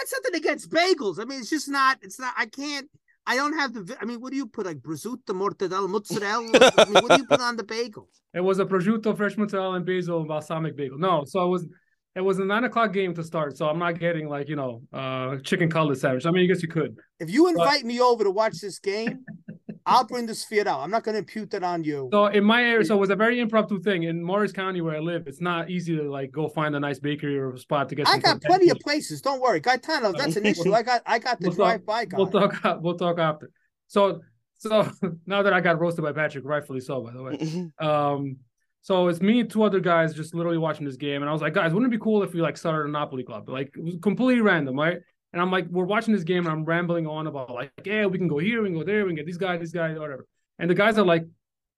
something 0.06 0.36
against 0.36 0.70
bagels. 0.70 1.20
I 1.20 1.26
mean, 1.26 1.40
it's 1.40 1.50
just 1.50 1.70
not. 1.70 2.00
It's 2.02 2.20
not. 2.20 2.34
I 2.38 2.46
can't. 2.46 2.90
I 3.26 3.36
don't 3.36 3.54
have 3.54 3.74
the. 3.74 3.98
I 4.02 4.06
mean, 4.06 4.20
what 4.20 4.32
do 4.32 4.38
you 4.38 4.48
put 4.48 4.66
like 4.66 4.80
prosciutto, 4.80 5.30
mortadella, 5.30 5.88
mozzarella? 5.88 6.74
I 6.78 6.86
mean, 6.86 6.94
what 6.94 7.10
do 7.10 7.18
you 7.18 7.26
put 7.26 7.40
on 7.40 7.56
the 7.56 7.64
bagel? 7.64 8.10
It 8.34 8.42
was 8.42 8.60
a 8.60 8.66
prosciutto, 8.66 9.16
fresh 9.16 9.38
mozzarella, 9.38 9.76
and 9.76 9.86
basil 9.86 10.20
and 10.20 10.28
balsamic 10.28 10.76
bagel. 10.76 10.98
No, 10.98 11.24
so 11.26 11.46
it 11.46 11.50
was. 11.50 11.66
It 12.14 12.22
was 12.22 12.40
a 12.40 12.46
nine 12.46 12.66
o'clock 12.66 12.92
game 12.92 13.14
to 13.16 13.24
start, 13.24 13.58
so 13.58 13.70
I'm 13.70 13.80
not 13.80 13.98
getting 13.98 14.28
like 14.28 14.50
you 14.50 14.56
know, 14.56 14.82
uh, 14.92 15.38
chicken 15.38 15.70
cutlet 15.70 15.98
sandwich. 15.98 16.26
I 16.26 16.32
mean, 16.32 16.44
I 16.44 16.48
guess 16.48 16.62
you 16.62 16.68
could. 16.68 16.98
If 17.20 17.30
you 17.30 17.48
invite 17.48 17.82
but... 17.82 17.88
me 17.88 18.02
over 18.02 18.24
to 18.26 18.32
watch 18.32 18.60
this 18.60 18.80
game, 18.80 19.26
I'll 19.86 20.04
bring 20.04 20.26
this 20.26 20.44
Fiat 20.44 20.68
out. 20.68 20.82
I'm 20.82 20.92
not 20.92 21.04
going 21.04 21.14
to 21.14 21.20
impute 21.20 21.52
that 21.52 21.64
on 21.64 21.84
you. 21.84 22.10
So 22.12 22.28
in 22.28 22.44
my 22.44 22.64
area, 22.64 22.86
so 22.86 22.96
it 22.96 23.00
was 23.00 23.10
a 23.10 23.16
very 23.16 23.40
impromptu 23.40 23.80
thing 23.82 24.04
in 24.04 24.22
Morris 24.22 24.52
County 24.52 24.82
where 24.82 24.96
I 24.96 25.00
live. 25.00 25.24
It's 25.26 25.42
not 25.42 25.70
easy 25.70 25.96
to 25.96 26.04
like 26.12 26.32
go 26.32 26.50
find 26.50 26.76
a 26.76 26.80
nice 26.80 27.00
bakery 27.00 27.38
or 27.38 27.54
a 27.54 27.58
spot 27.58 27.90
to 27.90 27.96
get. 27.96 28.08
I 28.08 28.18
got 28.18 28.42
plenty 28.42 28.70
of 28.70 28.80
places. 28.80 29.22
Don't 29.22 29.42
worry, 29.42 29.60
Gaetano. 29.60 30.12
That's 30.12 30.36
an 30.36 30.46
issue. 30.46 30.74
I 30.74 30.84
got 30.84 31.02
I 31.06 31.20
got 31.20 31.40
the 31.40 31.48
We'll 31.50 31.56
drive 31.56 31.86
by 31.86 32.06
guy. 32.06 32.18
We'll 32.18 32.28
talk. 32.28 32.82
We'll 32.82 32.98
talk 32.98 33.20
after. 33.20 33.52
So 33.88 34.22
so 34.58 34.92
now 35.26 35.42
that 35.42 35.54
I 35.54 35.62
got 35.62 35.80
roasted 35.80 36.04
by 36.04 36.12
Patrick, 36.12 36.46
rightfully 36.46 36.82
so, 36.82 37.02
by 37.02 37.12
the 37.14 37.24
way. 37.24 37.72
Um, 37.80 38.38
so 38.82 39.08
it's 39.08 39.22
me 39.22 39.42
and 39.42 39.50
two 39.50 39.64
other 39.64 39.80
guys 39.80 40.14
just 40.14 40.34
literally 40.34 40.58
watching 40.58 40.86
this 40.86 40.98
game, 40.98 41.22
and 41.22 41.30
I 41.30 41.34
was 41.34 41.42
like, 41.42 41.54
guys, 41.54 41.74
wouldn't 41.74 41.92
it 41.94 41.98
be 41.98 42.04
cool 42.04 42.24
if 42.24 42.34
we 42.34 42.42
like 42.42 42.58
started 42.58 42.90
a 42.90 42.92
Napoli 42.92 43.24
club? 43.24 43.50
Like 43.50 43.76
it 43.78 43.84
was 43.84 43.98
completely 44.02 44.42
random, 44.42 44.78
right? 44.78 45.00
And 45.34 45.42
I'm 45.42 45.52
like, 45.52 45.68
we're 45.70 45.86
watching 45.86 46.14
this 46.14 46.24
game, 46.24 46.46
and 46.46 46.52
I'm 46.52 46.66
rambling 46.66 47.08
on 47.08 47.28
about 47.28 47.52
like, 47.52 47.72
yeah, 47.86 48.06
we 48.06 48.18
can 48.18 48.28
go 48.28 48.38
here, 48.38 48.62
we 48.62 48.70
can 48.70 48.78
go 48.78 48.84
there, 48.84 49.06
we 49.06 49.12
can 49.12 49.16
get 49.16 49.26
these 49.26 49.38
guys, 49.38 49.60
these 49.60 49.72
guys, 49.72 49.98
whatever. 49.98 50.28
And 50.60 50.70
the 50.70 50.76
guys 50.76 50.98
are 50.98 51.06
like, 51.06 51.26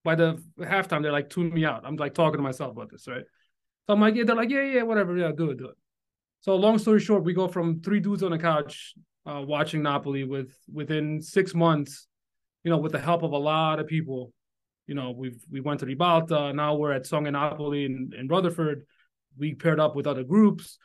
by 0.03 0.15
the 0.15 0.41
halftime, 0.59 1.01
they're 1.01 1.11
like 1.11 1.29
tuning 1.29 1.53
me 1.53 1.65
out. 1.65 1.83
I'm 1.85 1.95
like 1.95 2.13
talking 2.13 2.37
to 2.37 2.43
myself 2.43 2.71
about 2.71 2.89
this, 2.89 3.07
right? 3.07 3.23
So 3.85 3.93
I'm 3.93 4.01
like, 4.01 4.15
yeah, 4.15 4.23
they're 4.23 4.35
like, 4.35 4.49
yeah, 4.49 4.63
yeah, 4.63 4.83
whatever, 4.83 5.15
yeah, 5.17 5.31
do 5.35 5.51
it, 5.51 5.57
do 5.57 5.67
it. 5.67 5.75
So 6.41 6.55
long 6.55 6.77
story 6.77 6.99
short, 6.99 7.23
we 7.23 7.33
go 7.33 7.47
from 7.47 7.81
three 7.81 7.99
dudes 7.99 8.23
on 8.23 8.31
the 8.31 8.37
couch 8.37 8.95
uh, 9.25 9.41
watching 9.45 9.81
Napoli 9.81 10.23
with 10.23 10.57
within 10.71 11.21
six 11.21 11.53
months, 11.53 12.07
you 12.63 12.71
know, 12.71 12.77
with 12.77 12.91
the 12.91 12.99
help 12.99 13.23
of 13.23 13.31
a 13.31 13.37
lot 13.37 13.79
of 13.79 13.87
people. 13.87 14.33
You 14.88 14.95
know, 14.95 15.11
we've 15.11 15.41
we 15.51 15.61
went 15.61 15.79
to 15.79 15.86
Ribalta. 15.86 16.53
Now 16.53 16.75
we're 16.75 16.91
at 16.91 17.05
Song 17.05 17.25
and 17.27 17.34
Napoli 17.34 17.86
in, 17.86 18.11
in 18.17 18.27
Rutherford. 18.27 18.86
We 19.38 19.55
paired 19.55 19.79
up 19.79 19.95
with 19.95 20.07
other 20.07 20.23
groups. 20.23 20.77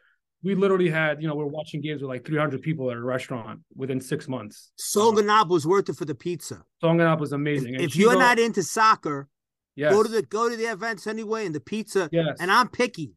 We 0.45 0.55
literally 0.55 0.89
had, 0.89 1.21
you 1.21 1.27
know, 1.27 1.35
we're 1.35 1.47
watching 1.47 1.81
games 1.81 2.01
with 2.01 2.09
like 2.09 2.25
300 2.25 2.63
people 2.63 2.91
at 2.93 2.97
a 2.97 3.01
restaurant 3.01 3.61
within 3.75 4.01
six 4.01 4.29
months. 4.29 4.71
Solganab 4.79 5.49
was 5.49 5.67
worth 5.67 5.89
it 5.89 5.97
for 5.97 6.05
the 6.05 6.15
pizza. 6.15 6.63
Song 6.81 6.93
and 7.01 7.09
Napoli 7.09 7.23
was 7.23 7.33
amazing. 7.33 7.75
And 7.75 7.83
if 7.83 7.97
you're 7.97 8.11
Chico- 8.13 8.21
not 8.21 8.39
into 8.39 8.63
soccer, 8.63 9.29
yes, 9.75 9.93
go 9.93 10.05
to 10.05 10.09
the 10.09 10.23
go 10.23 10.49
to 10.49 10.57
the 10.57 10.67
events 10.71 11.09
anyway, 11.09 11.45
and 11.45 11.55
the 11.55 11.61
pizza. 11.61 12.09
yes, 12.13 12.37
And 12.39 12.53
I'm 12.53 12.69
picky. 12.69 13.15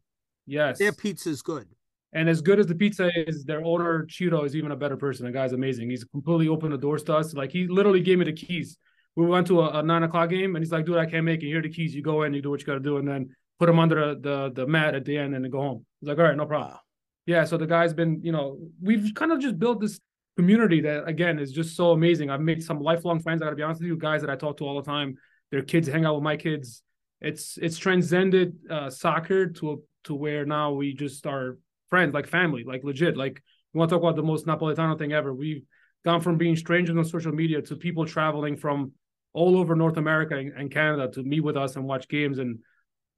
yes, 0.47 0.79
Their 0.79 0.93
pizza 0.93 1.29
is 1.29 1.43
good. 1.43 1.67
And 2.13 2.27
as 2.27 2.41
good 2.41 2.59
as 2.59 2.65
the 2.67 2.75
pizza 2.75 3.09
is, 3.15 3.45
their 3.45 3.63
owner 3.63 4.05
Chito 4.05 4.43
is 4.45 4.53
even 4.55 4.71
a 4.71 4.75
better 4.75 4.97
person. 4.97 5.25
The 5.27 5.31
guy's 5.31 5.53
amazing. 5.53 5.89
He's 5.91 6.03
completely 6.03 6.47
opened 6.49 6.73
the 6.73 6.77
doors 6.77 7.03
to 7.03 7.15
us. 7.15 7.33
Like 7.35 7.51
he 7.51 7.67
literally 7.67 8.01
gave 8.01 8.17
me 8.17 8.25
the 8.25 8.33
keys. 8.33 8.77
We 9.15 9.25
went 9.25 9.47
to 9.47 9.61
a, 9.61 9.79
a 9.79 9.83
nine 9.83 10.03
o'clock 10.03 10.29
game, 10.29 10.55
and 10.55 10.63
he's 10.63 10.71
like, 10.71 10.85
"Dude, 10.85 10.97
I 10.97 11.05
can't 11.05 11.25
make 11.25 11.43
it. 11.43 11.47
Here 11.47 11.59
are 11.59 11.61
the 11.61 11.69
keys. 11.69 11.93
You 11.93 12.01
go 12.01 12.23
in, 12.23 12.33
you 12.33 12.41
do 12.41 12.49
what 12.49 12.61
you 12.61 12.65
got 12.65 12.75
to 12.75 12.79
do, 12.79 12.97
and 12.97 13.07
then 13.07 13.35
put 13.59 13.67
them 13.67 13.79
under 13.79 14.15
the, 14.15 14.19
the 14.21 14.51
the 14.61 14.67
mat 14.67 14.95
at 14.95 15.05
the 15.05 15.17
end, 15.17 15.35
and 15.35 15.43
then 15.43 15.51
go 15.51 15.61
home." 15.61 15.85
He's 15.99 16.09
like, 16.09 16.17
"All 16.17 16.23
right, 16.23 16.37
no 16.37 16.45
problem." 16.45 16.71
Wow. 16.71 16.79
Yeah. 17.25 17.43
So 17.43 17.57
the 17.57 17.67
guy's 17.67 17.93
been, 17.93 18.21
you 18.23 18.31
know, 18.31 18.57
we've 18.81 19.13
kind 19.13 19.31
of 19.31 19.39
just 19.39 19.59
built 19.59 19.79
this 19.79 19.99
community 20.37 20.81
that 20.81 21.07
again 21.07 21.39
is 21.39 21.51
just 21.51 21.75
so 21.75 21.91
amazing. 21.91 22.29
I've 22.29 22.41
made 22.41 22.63
some 22.63 22.79
lifelong 22.79 23.19
friends. 23.19 23.41
I 23.41 23.45
got 23.45 23.51
to 23.51 23.55
be 23.55 23.63
honest 23.63 23.81
with 23.81 23.87
you, 23.87 23.97
guys 23.97 24.21
that 24.21 24.29
I 24.29 24.35
talk 24.35 24.57
to 24.57 24.65
all 24.65 24.81
the 24.81 24.89
time. 24.89 25.15
Their 25.51 25.61
kids 25.61 25.87
hang 25.87 26.05
out 26.05 26.15
with 26.15 26.23
my 26.23 26.37
kids. 26.37 26.83
It's 27.19 27.57
it's 27.61 27.77
transcended 27.77 28.55
uh, 28.69 28.89
soccer 28.89 29.47
to 29.47 29.71
a, 29.71 29.75
to 30.05 30.15
where 30.15 30.45
now 30.45 30.71
we 30.71 30.93
just 30.93 31.27
are 31.27 31.57
friends, 31.89 32.13
like 32.13 32.27
family, 32.27 32.63
like 32.63 32.83
legit. 32.83 33.17
Like 33.17 33.43
you 33.73 33.77
want 33.77 33.89
to 33.89 33.95
talk 33.95 34.03
about 34.03 34.15
the 34.15 34.23
most 34.23 34.45
Napolitano 34.45 34.97
thing 34.97 35.13
ever. 35.13 35.33
We've 35.33 35.63
gone 36.03 36.21
from 36.21 36.37
being 36.37 36.55
strangers 36.55 36.97
on 36.97 37.05
social 37.05 37.31
media 37.31 37.61
to 37.61 37.75
people 37.75 38.05
traveling 38.05 38.57
from 38.57 38.93
all 39.33 39.57
over 39.57 39.75
North 39.75 39.97
America 39.97 40.35
and, 40.35 40.51
and 40.53 40.71
Canada 40.71 41.09
to 41.13 41.23
meet 41.23 41.41
with 41.41 41.57
us 41.57 41.75
and 41.75 41.85
watch 41.85 42.07
games, 42.07 42.37
and 42.39 42.59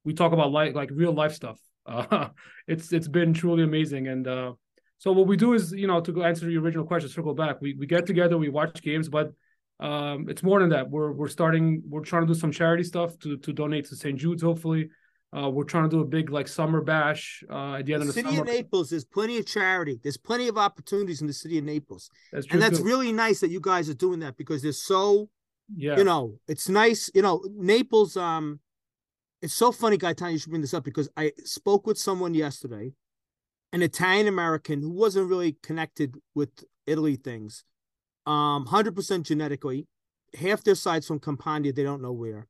we 0.06 0.14
talk 0.14 0.32
about 0.34 0.52
like 0.52 0.74
like 0.76 0.90
real 0.94 1.14
life 1.14 1.34
stuff. 1.34 1.60
Uh, 1.86 2.30
it's 2.68 2.92
it's 2.94 3.08
been 3.08 3.34
truly 3.34 3.64
amazing, 3.64 4.08
and 4.08 4.28
uh, 4.28 4.54
so 4.98 5.12
what 5.12 5.28
we 5.28 5.38
do 5.38 5.54
is 5.54 5.72
you 5.72 5.88
know 5.88 6.02
to 6.02 6.12
go 6.12 6.24
answer 6.24 6.50
your 6.50 6.62
original 6.62 6.86
question, 6.86 7.10
circle 7.10 7.34
back. 7.34 7.62
We 7.62 7.74
we 7.76 7.86
get 7.88 8.06
together, 8.06 8.38
we 8.38 8.50
watch 8.50 8.82
games, 8.82 9.10
but 9.10 9.32
um, 9.80 10.30
it's 10.30 10.44
more 10.44 10.60
than 10.60 10.70
that. 10.70 10.90
We're 10.90 11.12
we're 11.12 11.28
starting. 11.30 11.84
We're 11.90 12.04
trying 12.06 12.24
to 12.28 12.34
do 12.34 12.40
some 12.40 12.52
charity 12.52 12.84
stuff 12.84 13.18
to 13.20 13.38
to 13.38 13.54
donate 13.54 13.86
to 13.90 13.96
St. 13.96 14.18
Jude's. 14.20 14.44
Hopefully, 14.44 14.90
uh, 15.38 15.50
we're 15.50 15.64
trying 15.66 15.90
to 15.90 15.90
do 15.90 16.02
a 16.02 16.06
big 16.06 16.30
like 16.30 16.48
summer 16.48 16.80
bash 16.82 17.44
uh, 17.50 17.74
at 17.80 17.86
the 17.86 17.94
end 17.94 18.02
The 18.04 18.04
of 18.04 18.08
the 18.08 18.14
city 18.14 18.30
summer. 18.30 18.42
of 18.42 18.48
Naples, 18.48 18.92
there's 18.92 19.04
plenty 19.04 19.38
of 19.40 19.46
charity. 19.48 20.00
There's 20.02 20.16
plenty 20.18 20.48
of 20.48 20.58
opportunities 20.58 21.22
in 21.22 21.28
the 21.28 21.34
city 21.34 21.58
of 21.58 21.66
Naples. 21.66 22.10
That's 22.32 22.46
true 22.46 22.56
And 22.56 22.62
that's 22.62 22.80
too. 22.80 22.86
really 22.86 23.12
nice 23.12 23.40
that 23.42 23.50
you 23.50 23.60
guys 23.60 23.90
are 23.90 23.96
doing 23.96 24.20
that 24.20 24.38
because 24.38 24.62
they're 24.62 24.72
so, 24.74 25.28
yeah. 25.76 25.98
you 25.98 26.04
know, 26.04 26.40
it's 26.48 26.70
nice. 26.70 27.10
You 27.14 27.22
know, 27.22 27.44
Naples, 27.56 28.18
um, 28.18 28.60
it's 29.42 29.54
so 29.54 29.72
funny, 29.72 29.98
Gaetano, 29.98 30.32
you 30.32 30.38
should 30.38 30.50
bring 30.50 30.62
this 30.62 30.74
up 30.74 30.84
because 30.84 31.10
I 31.18 31.34
spoke 31.44 31.86
with 31.86 31.98
someone 31.98 32.34
yesterday, 32.34 32.94
an 33.74 33.82
Italian 33.82 34.28
American 34.28 34.82
who 34.82 34.90
wasn't 34.90 35.30
really 35.30 35.58
connected 35.62 36.16
with 36.34 36.64
Italy 36.88 37.16
things. 37.16 37.64
Um, 38.26 38.66
100% 38.66 39.24
genetically. 39.24 39.88
Half 40.40 40.64
their 40.64 40.76
side's 40.76 41.08
from 41.08 41.20
Campania, 41.20 41.74
they 41.74 41.84
don't 41.84 42.02
know 42.02 42.14
where. 42.14 42.48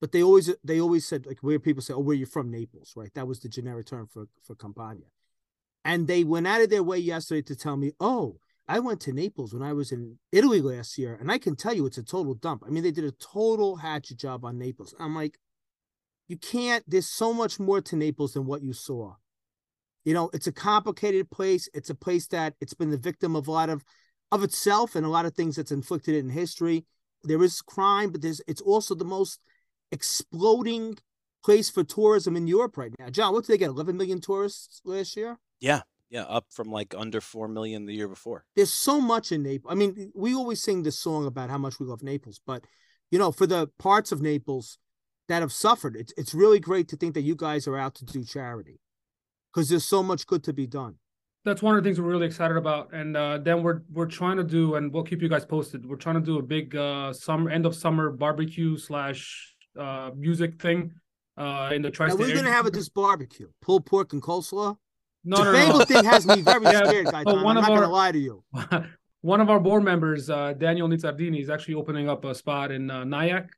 But 0.00 0.12
they 0.12 0.22
always 0.22 0.54
they 0.62 0.80
always 0.80 1.06
said 1.06 1.26
like 1.26 1.38
where 1.40 1.58
people 1.58 1.82
say, 1.82 1.94
Oh, 1.94 2.00
where 2.00 2.14
you 2.14 2.26
from? 2.26 2.50
Naples, 2.50 2.92
right? 2.96 3.10
That 3.14 3.26
was 3.26 3.40
the 3.40 3.48
generic 3.48 3.86
term 3.86 4.06
for 4.06 4.26
for 4.44 4.54
Campania. 4.54 5.06
And 5.84 6.06
they 6.06 6.22
went 6.22 6.46
out 6.46 6.60
of 6.60 6.70
their 6.70 6.82
way 6.82 6.98
yesterday 6.98 7.42
to 7.42 7.56
tell 7.56 7.76
me, 7.76 7.92
Oh, 7.98 8.36
I 8.68 8.80
went 8.80 9.00
to 9.02 9.12
Naples 9.12 9.52
when 9.52 9.62
I 9.62 9.72
was 9.72 9.92
in 9.92 10.18
Italy 10.32 10.60
last 10.60 10.98
year, 10.98 11.16
and 11.20 11.30
I 11.30 11.38
can 11.38 11.54
tell 11.54 11.72
you 11.72 11.86
it's 11.86 11.98
a 11.98 12.02
total 12.02 12.34
dump. 12.34 12.64
I 12.66 12.70
mean, 12.70 12.82
they 12.82 12.90
did 12.90 13.04
a 13.04 13.12
total 13.12 13.76
hatchet 13.76 14.18
job 14.18 14.44
on 14.44 14.58
Naples. 14.58 14.94
I'm 14.98 15.14
like, 15.14 15.38
you 16.28 16.36
can't, 16.36 16.82
there's 16.88 17.08
so 17.08 17.32
much 17.32 17.60
more 17.60 17.80
to 17.80 17.96
Naples 17.96 18.32
than 18.32 18.46
what 18.46 18.62
you 18.62 18.72
saw. 18.72 19.14
You 20.04 20.14
know, 20.14 20.30
it's 20.32 20.46
a 20.46 20.52
complicated 20.52 21.30
place. 21.30 21.68
It's 21.74 21.90
a 21.90 21.94
place 21.94 22.26
that 22.28 22.54
it's 22.60 22.74
been 22.74 22.90
the 22.90 22.96
victim 22.96 23.36
of 23.36 23.48
a 23.48 23.52
lot 23.52 23.68
of 23.68 23.84
of 24.32 24.42
itself 24.42 24.96
and 24.96 25.06
a 25.06 25.08
lot 25.08 25.24
of 25.24 25.34
things 25.34 25.56
that's 25.56 25.70
inflicted 25.70 26.14
in 26.16 26.28
history. 26.28 26.84
There 27.22 27.42
is 27.42 27.62
crime, 27.62 28.10
but 28.10 28.22
there's 28.22 28.40
it's 28.46 28.60
also 28.60 28.94
the 28.94 29.04
most 29.04 29.40
exploding 29.92 30.98
place 31.44 31.70
for 31.70 31.84
tourism 31.84 32.36
in 32.36 32.46
Europe 32.46 32.76
right 32.76 32.92
now. 32.98 33.08
John, 33.08 33.32
what 33.32 33.44
did 33.44 33.52
they 33.52 33.58
get? 33.58 33.70
11 33.70 33.96
million 33.96 34.20
tourists 34.20 34.80
last 34.84 35.16
year? 35.16 35.38
Yeah, 35.60 35.82
yeah, 36.10 36.22
up 36.22 36.46
from 36.50 36.70
like 36.70 36.94
under 36.96 37.20
four 37.20 37.48
million 37.48 37.86
the 37.86 37.94
year 37.94 38.08
before. 38.08 38.44
there's 38.54 38.72
so 38.72 39.00
much 39.00 39.32
in 39.32 39.42
Naples. 39.42 39.70
I 39.72 39.74
mean, 39.74 40.12
we 40.14 40.34
always 40.34 40.62
sing 40.62 40.82
this 40.82 40.98
song 40.98 41.26
about 41.26 41.50
how 41.50 41.58
much 41.58 41.78
we 41.80 41.86
love 41.86 42.02
Naples, 42.02 42.40
but 42.46 42.64
you 43.10 43.18
know, 43.18 43.32
for 43.32 43.46
the 43.46 43.68
parts 43.78 44.12
of 44.12 44.20
Naples 44.20 44.78
that 45.28 45.40
have 45.42 45.52
suffered, 45.52 45.96
it's 45.96 46.12
it's 46.16 46.34
really 46.34 46.60
great 46.60 46.88
to 46.88 46.96
think 46.96 47.14
that 47.14 47.22
you 47.22 47.34
guys 47.34 47.66
are 47.66 47.76
out 47.78 47.94
to 47.96 48.04
do 48.04 48.22
charity 48.24 48.80
because 49.52 49.68
there's 49.68 49.84
so 49.84 50.02
much 50.02 50.26
good 50.26 50.44
to 50.44 50.52
be 50.52 50.66
done. 50.66 50.94
that's 51.44 51.62
one 51.62 51.76
of 51.76 51.82
the 51.82 51.88
things 51.88 52.00
we're 52.00 52.10
really 52.10 52.26
excited 52.26 52.56
about 52.56 52.92
and 52.92 53.16
uh, 53.16 53.38
then 53.38 53.62
we're 53.62 53.80
we're 53.96 54.06
trying 54.20 54.36
to 54.36 54.44
do 54.58 54.74
and 54.76 54.92
we'll 54.92 55.04
keep 55.10 55.22
you 55.22 55.28
guys 55.28 55.44
posted 55.44 55.86
we're 55.86 56.02
trying 56.06 56.16
to 56.22 56.26
do 56.32 56.38
a 56.38 56.42
big 56.42 56.74
uh 56.74 57.12
summer 57.12 57.48
end 57.56 57.64
of 57.66 57.72
summer 57.74 58.10
barbecue 58.10 58.76
slash 58.76 59.18
uh 59.84 60.10
music 60.16 60.60
thing 60.60 60.78
uh 61.38 61.70
in 61.76 61.82
the 61.82 61.90
tri-state 61.90 62.18
we're 62.20 62.34
gonna 62.34 62.50
have 62.58 62.66
at 62.66 62.72
this 62.72 62.88
barbecue, 62.88 63.48
pulled 63.62 63.84
pork 63.86 64.12
and 64.12 64.22
coleslaw. 64.22 64.76
No 65.26 65.38
the 65.38 65.44
no 65.44 65.52
bagel 65.52 65.78
no, 65.78 65.84
thing 65.84 66.04
has 66.04 66.26
me 66.26 66.40
very 66.40 66.64
Yeah, 66.64 66.84
scared, 66.84 67.06
so 67.06 67.12
guys. 67.12 67.24
I'm 67.26 67.42
not 67.42 67.58
of 67.58 67.66
gonna 67.66 67.88
lie 67.88 68.12
to 68.12 68.18
you. 68.18 68.42
one 69.20 69.40
of 69.40 69.50
our 69.50 69.60
board 69.60 69.82
members 69.82 70.30
uh 70.30 70.52
daniel 70.52 70.88
nizzardini 70.88 71.40
is 71.42 71.50
actually 71.50 71.74
opening 71.74 72.08
up 72.08 72.24
a 72.24 72.34
spot 72.34 72.70
in 72.70 72.90
uh, 72.90 73.04
nyack. 73.04 73.48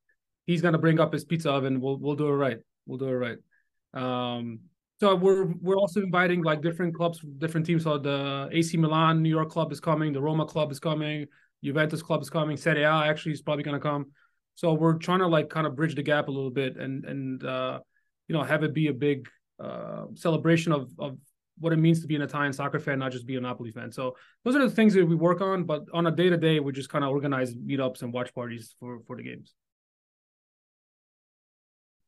He's 0.47 0.63
going 0.63 0.73
to 0.73 0.79
bring 0.79 0.99
up 0.99 1.13
his 1.13 1.27
pizza 1.27 1.51
oven. 1.51 1.79
We'll 1.79 1.99
we'll 1.99 2.17
do 2.17 2.27
it 2.29 2.33
right. 2.33 2.59
We'll 2.87 2.97
do 2.97 3.09
it 3.09 3.13
right. 3.13 3.39
Um 3.93 4.61
so 4.99 5.15
we're 5.15 5.45
we're 5.61 5.77
also 5.77 6.01
inviting 6.01 6.43
like 6.43 6.63
different 6.63 6.95
clubs 6.95 7.21
different 7.37 7.67
teams. 7.67 7.85
So 7.85 7.99
the 7.99 8.49
ac 8.51 8.77
milan 8.79 9.23
new 9.23 9.29
york 9.29 9.51
club 9.51 9.71
is 9.73 9.79
coming. 9.79 10.15
The 10.15 10.23
roma 10.23 10.47
club 10.47 10.73
is 10.73 10.81
coming. 10.81 11.27
Juventus 11.63 12.03
club 12.03 12.23
is 12.23 12.31
coming. 12.31 12.57
Serie 12.57 12.85
a 12.85 12.89
actually 12.89 13.33
is 13.33 13.43
probably 13.43 13.63
going 13.63 13.79
to 13.79 13.81
come. 13.81 14.07
So 14.55 14.73
we're 14.73 14.95
trying 14.95 15.19
to 15.19 15.27
like 15.27 15.51
kind 15.51 15.67
of 15.67 15.77
bridge 15.77 15.95
the 15.95 16.03
gap 16.03 16.29
a 16.29 16.31
little 16.31 16.51
bit 16.51 16.79
and 16.79 17.05
and 17.05 17.45
uh 17.45 17.81
you 18.27 18.35
know 18.35 18.43
have 18.43 18.63
it 18.63 18.73
be 18.73 18.87
a 18.87 18.95
big 18.95 19.29
uh 19.63 20.07
celebration 20.15 20.73
of 20.73 20.91
of 20.99 21.19
what 21.61 21.73
it 21.73 21.77
means 21.77 22.01
to 22.01 22.07
be 22.07 22.17
an 22.17 22.23
Italian 22.23 22.53
soccer 22.53 22.79
fan, 22.79 22.99
not 22.99 23.13
just 23.13 23.27
be 23.27 23.37
a 23.37 23.41
Napoli 23.41 23.71
fan. 23.71 23.93
So 23.93 24.17
those 24.45 24.57
are 24.57 24.67
the 24.67 24.75
things 24.75 24.95
that 24.95 25.07
we 25.07 25.15
work 25.15 25.41
on. 25.41 25.65
But 25.65 25.85
on 25.93 26.07
a 26.07 26.11
day 26.11 26.29
to 26.31 26.37
day, 26.37 26.61
we 26.61 26.73
just 26.73 26.89
kind 26.89 27.05
of 27.05 27.11
organize 27.11 27.55
meetups 27.55 28.03
and 28.03 28.13
watch 28.13 28.35
parties 28.35 28.75
for 28.79 29.01
for 29.07 29.17
the 29.17 29.23
games. 29.23 29.55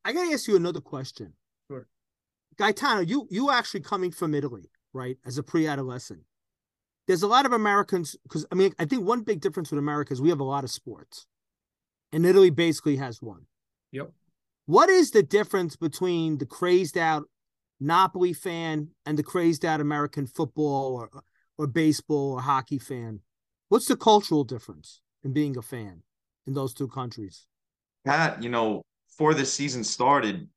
I 0.05 0.13
gotta 0.13 0.33
ask 0.33 0.49
you 0.49 0.57
another 0.57 0.81
question. 0.81 1.35
Sure. 1.69 1.87
Gaetano, 2.57 3.01
you 3.01 3.27
you 3.31 3.51
actually 3.51 3.81
coming 3.81 4.11
from 4.11 4.35
Italy, 4.35 4.71
right? 4.93 5.17
As 5.25 5.39
a 5.39 5.43
pre-adolescent. 5.43 6.21
There's 7.07 7.23
a 7.23 7.29
lot 7.29 7.47
of 7.47 7.53
Americans 7.53 8.17
because 8.23 8.47
I 8.51 8.55
mean 8.55 8.73
I 8.79 8.85
think 8.85 9.05
one 9.05 9.23
big 9.23 9.41
difference 9.41 9.71
with 9.71 9.79
America 9.79 10.13
is 10.13 10.21
we 10.21 10.29
have 10.31 10.41
a 10.41 10.45
lot 10.45 10.65
of 10.65 10.71
sports. 10.71 11.27
And 12.13 12.27
Italy 12.27 12.51
basically 12.51 12.97
has 12.97 13.23
one. 13.23 13.47
Yep. 13.93 14.13
What 14.67 14.89
is 14.89 15.11
the 15.11 15.23
difference 15.23 15.77
between 15.77 16.39
the 16.39 16.47
crazed 16.47 16.99
out 16.99 17.25
Napoli 17.81 18.35
fan 18.35 18.89
and 19.07 19.19
the 19.19 19.23
crazed 19.23 19.65
out 19.65 19.81
American 19.81 20.27
football 20.27 20.95
or 20.95 21.23
or 21.57 21.67
baseball 21.67 22.33
or 22.33 22.41
hockey 22.43 22.79
fan? 22.79 23.21
What's 23.69 23.87
the 23.87 23.97
cultural 23.97 24.45
difference 24.45 25.01
in 25.25 25.33
being 25.33 25.57
a 25.57 25.63
fan 25.63 26.03
in 26.47 26.55
those 26.55 26.75
two 26.75 26.89
countries? 26.89 27.47
Pat, 28.05 28.43
you 28.43 28.49
know, 28.49 28.83
before 29.09 29.35
this 29.35 29.53
season 29.53 29.85
started, 29.85 30.49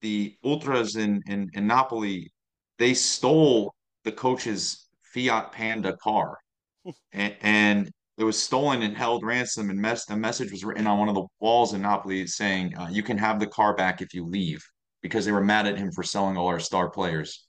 the 0.00 0.36
ultras 0.44 0.96
in, 0.96 1.22
in 1.26 1.50
in 1.54 1.66
Napoli, 1.66 2.32
they 2.78 2.94
stole 2.94 3.74
the 4.04 4.12
coach's 4.12 4.88
Fiat 5.02 5.52
Panda 5.52 5.96
car, 5.96 6.38
and, 7.12 7.36
and 7.40 7.90
it 8.18 8.24
was 8.24 8.42
stolen 8.42 8.82
and 8.82 8.96
held 8.96 9.24
ransom, 9.24 9.70
and 9.70 9.78
mess, 9.78 10.08
a 10.10 10.16
message 10.16 10.50
was 10.50 10.64
written 10.64 10.86
on 10.86 10.98
one 10.98 11.08
of 11.08 11.14
the 11.14 11.26
walls 11.40 11.74
in 11.74 11.82
Napoli 11.82 12.26
saying, 12.26 12.76
uh, 12.76 12.88
"You 12.90 13.02
can 13.02 13.18
have 13.18 13.40
the 13.40 13.46
car 13.46 13.74
back 13.74 14.00
if 14.00 14.14
you 14.14 14.24
leave," 14.24 14.64
because 15.06 15.24
they 15.24 15.32
were 15.32 15.44
mad 15.44 15.66
at 15.66 15.78
him 15.78 15.92
for 15.92 16.02
selling 16.02 16.36
all 16.36 16.48
our 16.48 16.58
star 16.58 16.90
players. 16.90 17.46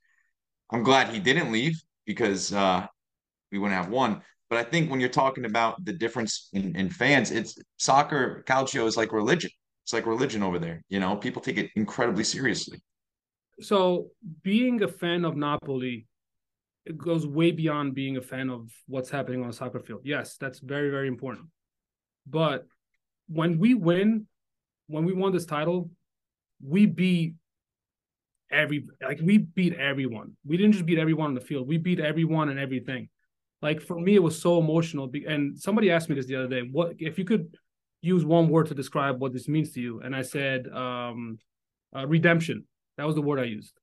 I'm 0.72 0.84
glad 0.84 1.10
he 1.10 1.20
didn't 1.20 1.52
leave 1.52 1.82
because 2.06 2.54
uh, 2.54 2.86
we 3.52 3.58
wouldn't 3.58 3.82
have 3.82 3.90
won. 3.90 4.22
But 4.50 4.60
I 4.60 4.64
think 4.64 4.92
when 4.92 5.00
you're 5.00 5.10
talking 5.10 5.46
about 5.46 5.84
the 5.84 5.94
difference 5.94 6.50
in, 6.54 6.76
in 6.76 6.90
fans, 6.90 7.32
it's 7.32 7.58
soccer, 7.78 8.44
calcio 8.48 8.86
is 8.86 8.96
like 8.96 9.12
religion. 9.12 9.50
It's 9.84 9.94
like 9.94 10.06
religion 10.06 10.44
over 10.44 10.60
there. 10.60 10.84
You 10.88 11.00
know, 11.00 11.16
people 11.16 11.42
take 11.42 11.58
it 11.58 11.72
incredibly 11.76 12.24
seriously. 12.24 12.80
So 13.60 14.12
being 14.44 14.84
a 14.84 14.88
fan 14.88 15.26
of 15.26 15.36
Napoli, 15.36 16.06
it 16.86 16.98
goes 16.98 17.26
way 17.26 17.52
beyond 17.52 17.96
being 17.96 18.18
a 18.18 18.22
fan 18.22 18.50
of 18.50 18.70
what's 18.88 19.10
happening 19.10 19.44
on 19.44 19.50
a 19.50 19.54
soccer 19.54 19.80
field. 19.80 20.02
Yes, 20.04 20.38
that's 20.38 20.60
very, 20.60 20.92
very 20.92 21.08
important. 21.08 21.48
But 22.28 22.68
when 23.28 23.58
we 23.58 23.74
win, 23.74 24.28
when 24.88 25.06
we 25.06 25.14
won 25.14 25.34
this 25.34 25.46
title, 25.46 25.90
we 26.64 26.86
beat 26.86 27.34
every 28.52 28.86
like 29.02 29.20
we 29.22 29.40
beat 29.40 29.74
everyone. 29.74 30.36
We 30.46 30.58
didn't 30.58 30.74
just 30.74 30.86
beat 30.86 31.00
everyone 31.00 31.28
on 31.28 31.36
the 31.36 31.42
field. 31.42 31.68
We 31.68 31.78
beat 31.78 32.00
everyone 32.00 32.50
and 32.50 32.60
everything. 32.60 33.10
Like 33.62 33.82
for 33.82 34.00
me, 34.00 34.16
it 34.16 34.24
was 34.24 34.42
so 34.42 34.60
emotional. 34.60 35.10
And 35.28 35.58
somebody 35.60 35.92
asked 35.92 36.10
me 36.10 36.16
this 36.16 36.28
the 36.28 36.36
other 36.36 36.48
day. 36.48 36.62
What 36.72 36.94
if 37.00 37.18
you 37.18 37.26
could 37.26 37.56
use 38.02 38.24
one 38.24 38.50
word 38.50 38.68
to 38.68 38.76
describe 38.76 39.20
what 39.20 39.34
this 39.34 39.48
means 39.48 39.72
to 39.74 39.82
you? 39.82 40.02
And 40.02 40.16
I 40.16 40.22
said, 40.22 40.68
um, 40.68 41.40
uh, 41.96 42.06
redemption. 42.08 42.66
That 42.98 43.06
was 43.06 43.16
the 43.16 43.22
word 43.22 43.40
I 43.40 43.44
used. 43.44 43.74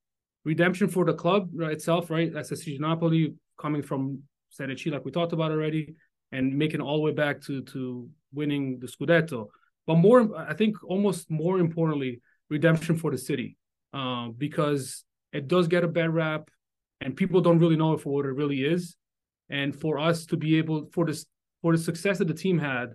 Redemption 0.44 0.88
for 0.88 1.04
the 1.04 1.14
club 1.14 1.50
itself, 1.54 2.10
right? 2.10 2.32
That's 2.32 2.52
a 2.52 2.78
Napoli 2.78 3.34
coming 3.58 3.82
from 3.82 4.22
Serie 4.50 4.76
C, 4.78 4.90
like 4.90 5.04
we 5.04 5.10
talked 5.10 5.32
about 5.32 5.50
already, 5.50 5.94
and 6.32 6.56
making 6.56 6.80
all 6.80 6.96
the 6.96 7.02
way 7.02 7.12
back 7.12 7.40
to 7.42 7.62
to 7.62 8.08
winning 8.32 8.78
the 8.80 8.86
Scudetto. 8.86 9.48
But 9.86 9.96
more, 9.96 10.36
I 10.36 10.54
think, 10.54 10.82
almost 10.84 11.30
more 11.30 11.58
importantly, 11.58 12.20
redemption 12.48 12.96
for 12.96 13.10
the 13.10 13.18
city, 13.18 13.56
uh, 13.94 14.28
because 14.36 15.04
it 15.32 15.48
does 15.48 15.68
get 15.68 15.84
a 15.84 15.88
bad 15.88 16.12
rap, 16.12 16.50
and 17.00 17.16
people 17.16 17.40
don't 17.40 17.60
really 17.60 17.76
know 17.76 17.96
for 17.96 18.10
what 18.10 18.26
it 18.26 18.32
really 18.32 18.62
is. 18.64 18.96
And 19.48 19.78
for 19.78 19.98
us 19.98 20.26
to 20.26 20.36
be 20.36 20.56
able, 20.58 20.88
for 20.92 21.06
this, 21.06 21.26
for 21.62 21.76
the 21.76 21.82
success 21.82 22.18
that 22.18 22.28
the 22.28 22.34
team 22.34 22.58
had, 22.58 22.94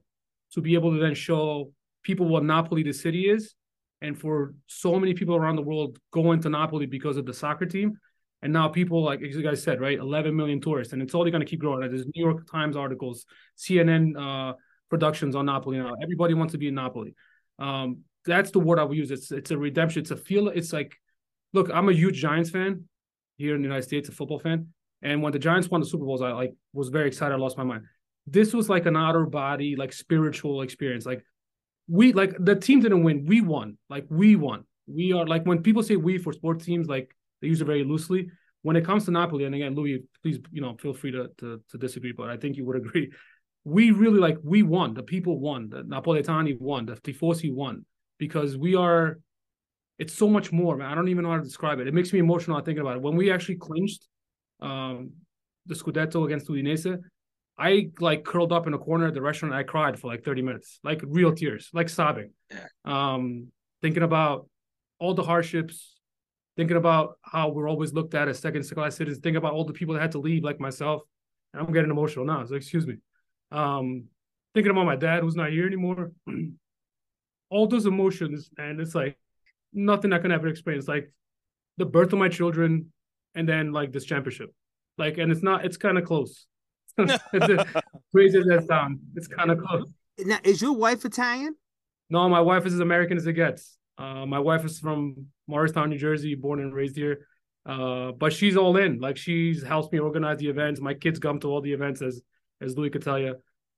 to 0.54 0.62
be 0.62 0.74
able 0.74 0.92
to 0.92 1.00
then 1.00 1.14
show 1.14 1.72
people 2.04 2.28
what 2.28 2.44
Napoli 2.44 2.84
the 2.84 2.92
city 2.92 3.30
is, 3.30 3.56
and 4.02 4.20
for 4.20 4.54
so 4.68 5.00
many 5.00 5.14
people 5.14 5.36
around 5.36 5.56
the 5.56 5.62
world 5.62 5.98
going 6.12 6.42
to 6.42 6.50
Napoli 6.50 6.86
because 6.86 7.18
of 7.18 7.26
the 7.26 7.34
soccer 7.34 7.66
team. 7.66 7.98
And 8.42 8.54
now 8.54 8.70
people, 8.70 9.04
like 9.04 9.20
you 9.20 9.44
guys 9.44 9.62
said, 9.62 9.82
right, 9.82 10.00
11 10.00 10.36
million 10.36 10.62
tourists, 10.62 10.94
and 10.94 11.02
it's 11.02 11.14
only 11.14 11.30
going 11.30 11.42
to 11.42 11.50
keep 11.50 11.60
growing. 11.60 11.82
There's 11.82 12.06
New 12.06 12.24
York 12.26 12.50
Times 12.50 12.78
articles, 12.78 13.26
CNN 13.58 14.16
uh, 14.18 14.54
productions 14.90 15.36
on 15.36 15.46
Napoli 15.46 15.78
now. 15.78 15.94
Everybody 16.02 16.34
wants 16.34 16.54
to 16.54 16.58
be 16.58 16.70
in 16.70 16.76
Napoli. 16.76 17.16
Um, 17.60 18.04
that's 18.30 18.52
the 18.52 18.60
word 18.60 18.80
I 18.80 18.84
would 18.84 18.98
use. 18.98 19.12
It's 19.12 19.32
it's 19.32 19.52
a 19.52 19.58
redemption. 19.58 20.02
It's 20.02 20.12
a 20.12 20.18
feel. 20.18 20.48
It's 20.50 20.72
like, 20.72 20.96
look, 21.54 21.70
I'm 21.74 21.90
a 21.90 21.94
huge 21.94 22.18
Giants 22.18 22.50
fan 22.50 22.86
here 23.38 23.56
in 23.56 23.62
the 23.62 23.68
United 23.68 23.84
States, 23.84 24.10
a 24.10 24.12
football 24.12 24.40
fan. 24.40 24.68
And 25.02 25.22
when 25.24 25.32
the 25.32 25.40
Giants 25.40 25.70
won 25.70 25.82
the 25.82 25.88
Super 25.88 26.06
Bowls, 26.06 26.22
I 26.22 26.32
like 26.32 26.54
was 26.74 26.90
very 26.90 27.08
excited. 27.08 27.34
I 27.34 27.38
lost 27.38 27.58
my 27.58 27.64
mind. 27.64 27.84
This 28.28 28.54
was 28.54 28.70
like 28.70 28.86
an 28.86 28.96
outer 28.96 29.26
body, 29.26 29.76
like 29.76 29.94
spiritual 29.94 30.62
experience. 30.62 31.06
Like 31.06 31.24
we 31.88 32.14
like 32.14 32.36
the 32.40 32.56
team 32.56 32.82
didn't 32.82 33.04
win. 33.04 33.26
We 33.26 33.42
won. 33.42 33.78
Like 33.90 34.06
we 34.10 34.36
won. 34.36 34.66
We 34.88 35.14
are 35.14 35.26
like 35.26 35.46
when 35.46 35.64
people 35.64 35.84
say 35.84 35.96
we 35.96 36.18
for 36.18 36.34
sports 36.34 36.66
teams, 36.66 36.88
like 36.88 37.16
they 37.42 37.48
use 37.48 37.62
it 37.62 37.66
very 37.66 37.84
loosely. 37.84 38.30
When 38.62 38.76
it 38.76 38.86
comes 38.86 39.06
to 39.06 39.12
Napoli, 39.12 39.46
and 39.46 39.56
again, 39.56 39.74
Louis, 39.74 40.04
please, 40.22 40.40
you 40.52 40.62
know, 40.62 40.76
feel 40.76 40.94
free 40.94 41.12
to, 41.12 41.30
to, 41.38 41.62
to 41.70 41.78
disagree, 41.78 42.12
but 42.12 42.30
I 42.30 42.36
think 42.36 42.58
you 42.58 42.66
would 42.66 42.76
agree. 42.76 43.10
We 43.64 43.92
really 43.92 44.20
like 44.20 44.38
we 44.44 44.64
won. 44.64 44.94
The 44.94 45.04
people 45.04 45.40
won. 45.40 45.70
The 45.70 45.84
Napoletani 45.84 46.60
won. 46.60 46.86
The 46.86 46.96
Tifosi 46.96 47.54
won 47.54 47.86
because 48.20 48.58
we 48.58 48.76
are. 48.76 49.20
It's 49.98 50.14
so 50.14 50.30
much 50.30 50.54
more, 50.54 50.78
man. 50.78 50.90
I 50.90 50.96
don't 50.96 51.10
even 51.10 51.24
know 51.24 51.32
how 51.32 51.38
to 51.38 51.44
describe 51.44 51.80
it. 51.80 51.88
It 51.88 51.94
makes 51.94 52.14
me 52.14 52.20
emotional 52.20 52.58
thinking 52.62 52.80
about 52.82 52.96
it. 52.98 53.02
When 53.02 53.18
we 53.18 53.32
actually 53.32 53.58
clinched 53.58 54.08
um, 54.62 55.12
the 55.66 55.76
Scudetto 55.76 56.26
against 56.26 56.48
Udinese, 56.48 57.00
I 57.58 57.90
like 58.00 58.24
curled 58.24 58.54
up 58.54 58.66
in 58.66 58.74
a 58.74 58.78
corner 58.78 59.08
at 59.08 59.14
the 59.14 59.22
restaurant. 59.22 59.54
I 59.54 59.64
cried 59.64 60.00
for 60.00 60.08
like 60.08 60.24
30 60.24 60.42
minutes, 60.42 60.80
like 60.84 61.02
real 61.06 61.34
tears, 61.34 61.70
like 61.74 61.90
sobbing. 61.90 62.32
Um, 62.86 63.48
thinking 63.82 64.04
about 64.04 64.48
all 65.00 65.14
the 65.14 65.24
hardships, 65.24 65.96
thinking 66.56 66.78
about 66.78 67.18
how 67.22 67.50
we're 67.50 67.70
always 67.70 67.94
looked 67.94 68.14
at 68.14 68.30
as 68.30 68.40
second 68.40 68.70
class 68.70 68.96
citizens, 68.96 69.22
thinking 69.22 69.38
about 69.38 69.54
all 69.54 69.66
the 69.66 69.74
people 69.74 69.96
that 69.96 70.02
had 70.02 70.14
to 70.14 70.20
leave, 70.20 70.44
like 70.44 70.62
myself. 70.62 71.02
And 71.54 71.62
I'm 71.62 71.74
getting 71.74 71.92
emotional 71.92 72.26
now, 72.26 72.46
so 72.46 72.56
excuse 72.56 72.88
me. 72.88 72.96
Um, 73.52 74.06
thinking 74.54 74.72
about 74.72 74.86
my 74.86 74.96
dad 74.96 75.22
who's 75.22 75.36
not 75.36 75.52
here 75.52 75.66
anymore. 75.68 76.12
all 77.50 77.68
those 77.68 77.86
emotions, 77.86 78.50
and 78.58 78.80
it's 78.80 78.96
like 78.96 79.18
nothing 79.74 80.14
I 80.14 80.20
can 80.20 80.32
ever 80.32 80.48
explain. 80.48 80.78
It's 80.78 80.88
like 80.88 81.12
the 81.78 81.86
birth 81.86 82.14
of 82.14 82.20
my 82.20 82.30
children, 82.30 82.92
and 83.36 83.48
then 83.48 83.72
like 83.72 83.92
this 83.92 84.06
championship. 84.06 84.54
Like, 84.98 85.18
and 85.18 85.32
it's 85.32 85.44
not, 85.44 85.66
it's 85.66 85.78
kind 85.78 85.98
of 85.98 86.04
close 86.04 86.46
crazy 86.98 88.40
as 88.40 88.46
that 88.46 88.66
sounds, 88.68 89.00
it's 89.16 89.28
kind 89.28 89.52
of 89.52 89.60
close. 89.60 89.92
Now, 90.18 90.40
is 90.44 90.62
your 90.62 90.74
wife 90.74 91.06
Italian? 91.06 91.56
No, 92.10 92.28
my 92.28 92.42
wife 92.42 92.66
is 92.66 92.74
as 92.74 92.80
American 92.80 93.18
as 93.18 93.28
it 93.28 93.34
gets. 93.34 93.78
Uh, 93.98 94.26
my 94.26 94.40
wife 94.40 94.66
is 94.66 94.80
from 94.80 95.28
Morristown, 95.48 95.90
New 95.90 95.98
Jersey, 95.98 96.36
born 96.36 96.60
and 96.60 96.74
raised 96.74 96.96
here. 96.96 97.28
Uh, 97.66 98.12
but 98.12 98.34
she's 98.34 98.58
all 98.58 98.78
in. 98.78 99.00
Like 99.00 99.18
she's 99.18 99.62
helps 99.62 99.92
me 99.92 100.00
organize 100.00 100.38
the 100.38 100.48
events. 100.48 100.82
My 100.82 100.94
kids 100.94 101.20
come 101.20 101.40
to 101.42 101.50
all 101.50 101.62
the 101.62 101.74
events, 101.74 102.02
as 102.02 102.22
as 102.62 102.78
Louis 102.78 102.90
could 102.90 103.04
tell 103.04 103.20
you. 103.20 103.36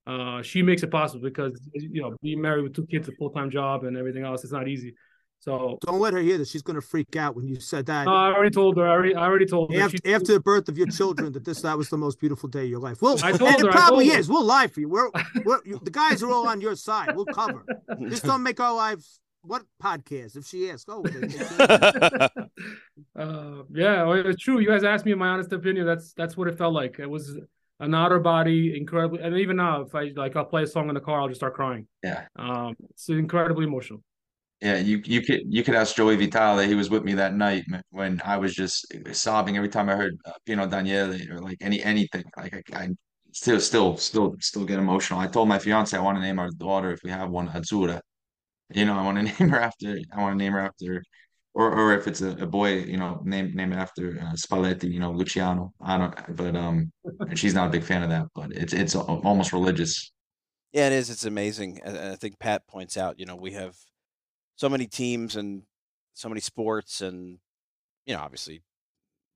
Uh, 0.08 0.41
she 0.41 0.62
makes 0.62 0.84
it 0.84 0.89
possible 0.89 1.24
because 1.24 1.60
you 1.74 2.02
know 2.02 2.16
being 2.22 2.41
married 2.41 2.64
with 2.64 2.76
two 2.76 2.88
kids, 2.88 3.08
a 3.08 3.12
full 3.14 3.30
time 3.30 3.52
job, 3.52 3.84
and 3.84 3.95
everything 3.95 4.24
else, 4.24 4.43
it's 4.43 4.54
not 4.54 4.68
easy. 4.68 4.95
So 5.41 5.80
don't 5.82 5.99
let 5.99 6.14
her 6.14 6.20
hear 6.20 6.38
this. 6.38 6.52
She's 6.52 6.62
going 6.62 6.76
to 6.76 6.82
freak 6.82 7.16
out 7.16 7.36
when 7.36 7.47
you 7.47 7.60
said 7.60 7.88
that. 7.88 8.08
I 8.08 8.32
already 8.32 8.52
told 8.52 8.78
her. 8.78 8.88
I 8.88 8.91
already, 8.91 9.16
I 9.16 9.26
already 9.26 9.47
told 9.47 9.74
her. 9.74 9.82
After, 9.82 9.97
she, 9.97 10.14
after 10.14 10.34
the 10.34 10.39
birth 10.39 10.70
of 10.70 10.78
your 10.78 10.86
children, 10.86 11.34
that 11.34 11.43
this 11.43 11.62
that 11.62 11.76
was 11.76 11.89
the 11.89 11.97
most 11.97 12.20
beautiful 12.20 12.47
day 12.47 12.64
of 12.64 12.70
your 12.70 12.80
life. 12.80 13.02
Well, 13.02 13.18
I 13.24 13.32
told 13.32 13.60
her, 13.60 13.68
it 13.68 13.72
probably 13.72 14.10
is. 14.10 14.28
Her. 14.28 14.34
We'll 14.34 14.45
lie 14.45 14.68
for 14.68 14.82
you. 14.82 14.89
We're, 14.89 15.10
we're 15.43 15.60
you, 15.66 15.80
the 15.82 15.89
guys 15.89 16.22
are 16.22 16.30
all 16.30 16.47
on 16.47 16.62
your 16.62 16.76
side. 16.76 17.16
We'll 17.16 17.26
cover. 17.26 17.66
Just 18.08 18.24
don't 18.24 18.43
make 18.43 18.60
our 18.60 18.76
lives. 18.76 19.20
What 19.41 19.64
podcast? 19.82 20.38
If 20.38 20.45
she 20.45 20.70
asks, 20.70 20.86
oh, 20.88 21.04
uh, 23.16 23.64
yeah, 23.74 24.14
it's 24.14 24.43
true. 24.43 24.60
You 24.60 24.68
guys 24.68 24.84
asked 24.84 25.06
me 25.06 25.12
in 25.12 25.18
my 25.18 25.30
honest 25.30 25.52
opinion. 25.52 25.88
That's 25.88 26.14
that's 26.14 26.38
what 26.38 26.49
it 26.49 26.58
felt 26.60 26.76
like. 26.76 26.99
It 26.99 27.10
was 27.10 27.36
an 27.82 27.96
outer 27.96 28.20
body, 28.20 28.78
incredibly, 28.78 29.22
and 29.22 29.38
even 29.38 29.58
now, 29.58 29.82
if 29.82 29.94
I 29.94 30.12
like, 30.16 30.36
I'll 30.36 30.46
play 30.46 30.64
a 30.64 30.68
song 30.68 30.88
in 30.88 30.96
the 30.96 31.02
car, 31.02 31.20
I'll 31.20 31.28
just 31.28 31.40
start 31.40 31.56
crying. 31.56 31.88
Yeah, 32.04 32.26
um, 32.38 32.76
it's 32.90 33.10
incredibly 33.10 33.66
emotional. 33.66 34.02
Yeah, 34.62 34.78
you 34.78 35.02
you 35.06 35.22
could 35.22 35.42
you 35.50 35.64
could 35.64 35.74
ask 35.74 35.96
Joey 35.96 36.16
Vitale. 36.16 36.68
He 36.68 36.76
was 36.76 36.92
with 36.92 37.04
me 37.04 37.16
that 37.16 37.34
night 37.34 37.66
when 37.90 38.22
I 38.24 38.38
was 38.38 38.54
just 38.54 38.86
sobbing 39.12 39.58
every 39.58 39.70
time 39.70 39.90
I 39.90 39.96
heard 39.96 40.16
uh, 40.26 40.34
Pino 40.46 40.68
Daniele 40.68 41.18
or 41.32 41.40
like 41.40 41.58
any 41.62 41.84
anything. 41.84 42.24
Like 42.38 42.54
I, 42.74 42.84
I, 42.84 42.90
still 43.32 43.60
still 43.60 43.98
still 43.98 44.36
still 44.40 44.66
get 44.66 44.78
emotional. 44.78 45.20
I 45.20 45.28
told 45.28 45.50
my 45.50 45.58
fiance 45.58 45.98
I 45.98 46.02
want 46.02 46.18
to 46.18 46.22
name 46.22 46.38
our 46.38 46.52
daughter 46.52 46.92
if 46.92 47.00
we 47.04 47.10
have 47.10 47.32
one 47.32 47.50
Azura. 47.50 48.00
You 48.70 48.86
know, 48.86 48.98
I 48.98 49.04
want 49.04 49.18
to 49.18 49.24
name 49.40 49.50
her 49.50 49.60
after. 49.60 49.98
I 50.14 50.22
want 50.22 50.38
to 50.38 50.44
name 50.44 50.54
her 50.54 50.60
after, 50.60 51.04
or 51.54 51.72
or 51.72 51.93
if 51.93 52.08
it's 52.08 52.22
a, 52.22 52.32
a 52.32 52.45
boy, 52.45 52.80
you 52.80 52.97
know, 52.97 53.22
named 53.24 53.56
name 53.56 53.74
it 53.74 53.78
after 53.78 54.20
uh, 54.22 54.34
Spalletti. 54.34 54.91
You 54.91 54.99
know, 54.99 55.12
Luciano. 55.12 55.74
I 55.82 55.97
don't. 55.97 56.36
But 56.36 56.56
um, 56.56 56.91
she's 57.36 57.54
not 57.54 57.68
a 57.68 57.72
big 57.72 57.84
fan 57.84 58.04
of 58.04 58.10
that. 58.10 58.28
But 58.34 58.52
it's 58.52 58.74
it's 58.74 58.95
almost 58.95 59.54
religious. 59.54 60.12
Yeah, 60.72 60.88
it 60.88 60.93
is. 60.93 61.10
It's 61.10 61.26
amazing. 61.26 61.82
I 61.86 62.16
think 62.16 62.39
Pat 62.39 62.68
points 62.68 62.95
out. 62.95 63.20
You 63.20 63.26
know, 63.26 63.36
we 63.36 63.52
have 63.52 63.76
so 64.56 64.70
many 64.70 64.88
teams 64.88 65.36
and 65.36 65.64
so 66.14 66.30
many 66.30 66.41
sports 66.41 67.02
and 67.02 67.39
you 68.06 68.14
know 68.14 68.22
obviously 68.22 68.62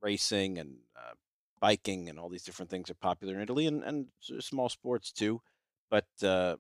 racing 0.01 0.59
and 0.59 0.76
uh, 0.95 1.13
biking 1.59 2.09
and 2.09 2.20
all 2.20 2.30
these 2.30 2.43
different 2.43 2.70
things 2.70 2.89
are 2.89 2.95
popular 2.95 3.36
in 3.36 3.41
Italy 3.41 3.66
and, 3.66 3.84
and 3.84 4.05
small 4.20 4.70
sports 4.70 5.11
too 5.11 5.41
but 5.89 6.05
uh, 6.24 6.55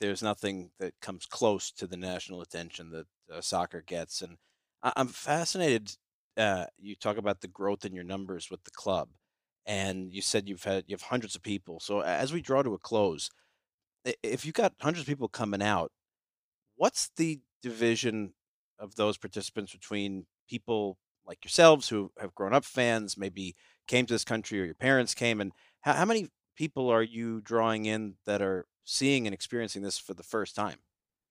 there's 0.00 0.22
nothing 0.22 0.70
that 0.78 0.92
comes 1.00 1.26
close 1.26 1.70
to 1.70 1.86
the 1.86 1.96
national 1.96 2.40
attention 2.40 2.90
that 2.90 3.06
uh, 3.32 3.40
soccer 3.40 3.82
gets 3.86 4.22
and 4.22 4.36
I- 4.82 4.92
am 4.96 5.08
fascinated 5.08 5.96
uh, 6.36 6.66
you 6.78 6.94
talk 6.94 7.16
about 7.16 7.40
the 7.40 7.48
growth 7.48 7.84
in 7.84 7.92
your 7.92 8.04
numbers 8.04 8.50
with 8.50 8.64
the 8.64 8.70
club 8.70 9.10
and 9.66 10.12
you 10.12 10.22
said 10.22 10.48
you've 10.48 10.64
had 10.64 10.84
you 10.86 10.94
have 10.94 11.02
hundreds 11.02 11.34
of 11.34 11.42
people 11.42 11.80
so 11.80 12.00
as 12.00 12.32
we 12.32 12.40
draw 12.40 12.62
to 12.62 12.74
a 12.74 12.78
close 12.78 13.30
if 14.22 14.44
you've 14.44 14.54
got 14.54 14.72
hundreds 14.80 15.02
of 15.02 15.06
people 15.06 15.28
coming 15.28 15.62
out 15.62 15.92
what's 16.76 17.10
the 17.16 17.40
division 17.62 18.32
of 18.78 18.94
those 18.96 19.18
participants 19.18 19.72
between 19.72 20.26
people 20.48 20.98
like 21.26 21.44
yourselves 21.44 21.88
who 21.88 22.10
have 22.18 22.34
grown 22.34 22.52
up 22.52 22.64
fans, 22.64 23.16
maybe 23.16 23.54
came 23.86 24.06
to 24.06 24.14
this 24.14 24.24
country 24.24 24.60
or 24.60 24.64
your 24.64 24.74
parents 24.74 25.14
came, 25.14 25.40
and 25.40 25.52
how, 25.82 25.92
how 25.92 26.04
many 26.04 26.28
people 26.56 26.88
are 26.88 27.02
you 27.02 27.40
drawing 27.40 27.84
in 27.84 28.14
that 28.26 28.42
are 28.42 28.66
seeing 28.84 29.26
and 29.26 29.34
experiencing 29.34 29.82
this 29.82 29.98
for 29.98 30.14
the 30.14 30.22
first 30.22 30.56
time? 30.56 30.78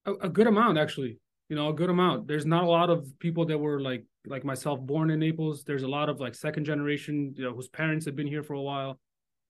A, 0.06 0.12
a, 0.14 0.28
good 0.28 0.46
amount, 0.46 0.78
actually. 0.78 1.18
You 1.50 1.56
know, 1.56 1.68
a 1.70 1.74
good 1.74 1.90
amount. 1.90 2.28
There's 2.28 2.46
not 2.46 2.62
a 2.62 2.68
lot 2.68 2.90
of 2.90 3.12
people 3.18 3.44
that 3.46 3.58
were 3.58 3.80
like 3.80 4.04
like 4.24 4.44
myself 4.44 4.80
born 4.80 5.10
in 5.10 5.18
Naples. 5.18 5.64
There's 5.64 5.82
a 5.82 5.88
lot 5.88 6.08
of 6.08 6.20
like 6.20 6.36
second 6.36 6.64
generation, 6.64 7.34
you 7.36 7.44
know, 7.44 7.52
whose 7.52 7.66
parents 7.68 8.06
have 8.06 8.14
been 8.14 8.28
here 8.28 8.44
for 8.44 8.54
a 8.54 8.62
while. 8.62 9.00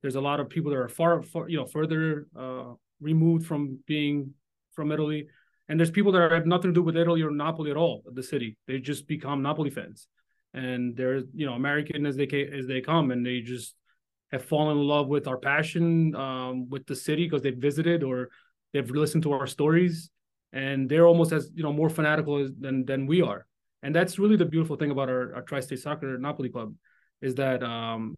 There's 0.01 0.15
a 0.15 0.21
lot 0.21 0.41
of 0.41 0.49
people 0.49 0.71
that 0.71 0.79
are 0.79 0.89
far, 0.89 1.23
far 1.23 1.47
you 1.51 1.59
know, 1.59 1.67
further 1.67 2.27
uh, 2.35 2.73
removed 3.03 3.47
from 3.47 3.81
being 3.87 4.33
from 4.73 4.93
Italy, 4.93 5.29
and 5.69 5.79
there's 5.79 5.91
people 5.91 6.11
that 6.13 6.33
have 6.33 6.47
nothing 6.47 6.71
to 6.71 6.75
do 6.75 6.83
with 6.83 6.97
Italy 6.97 7.21
or 7.21 7.31
Napoli 7.31 7.71
at 7.71 7.77
all. 7.77 8.03
The 8.11 8.23
city, 8.23 8.57
they 8.67 8.79
just 8.79 9.07
become 9.07 9.43
Napoli 9.43 9.69
fans, 9.69 10.09
and 10.55 10.97
they're 10.97 11.19
you 11.35 11.45
know 11.45 11.53
American 11.53 12.07
as 12.07 12.17
they 12.17 12.27
as 12.51 12.67
they 12.67 12.81
come, 12.81 13.11
and 13.11 13.27
they 13.27 13.41
just 13.41 13.75
have 14.33 14.43
fallen 14.43 14.79
in 14.79 14.85
love 14.85 15.09
with 15.09 15.29
our 15.29 15.37
passion 15.37 16.15
um, 16.15 16.71
with 16.71 16.87
the 16.87 16.97
city 16.97 17.27
because 17.27 17.43
they've 17.43 17.59
visited 17.59 18.03
or 18.03 18.31
they've 18.73 18.91
listened 18.91 19.25
to 19.25 19.33
our 19.33 19.47
stories, 19.47 20.11
and 20.53 20.89
they're 20.89 21.07
almost 21.07 21.33
as 21.33 21.51
you 21.55 21.63
know 21.63 21.73
more 21.73 21.91
fanatical 21.91 22.49
than 22.59 22.85
than 22.85 23.07
we 23.07 23.23
are. 23.23 23.47
And 23.83 23.95
that's 23.95 24.19
really 24.19 24.37
the 24.37 24.45
beautiful 24.45 24.77
thing 24.77 24.91
about 24.91 25.09
our, 25.09 25.35
our 25.37 25.43
Tri-State 25.43 25.79
Soccer 25.79 26.19
Napoli 26.19 26.51
Club 26.51 26.75
is 27.23 27.35
that 27.37 27.63
um, 27.63 28.15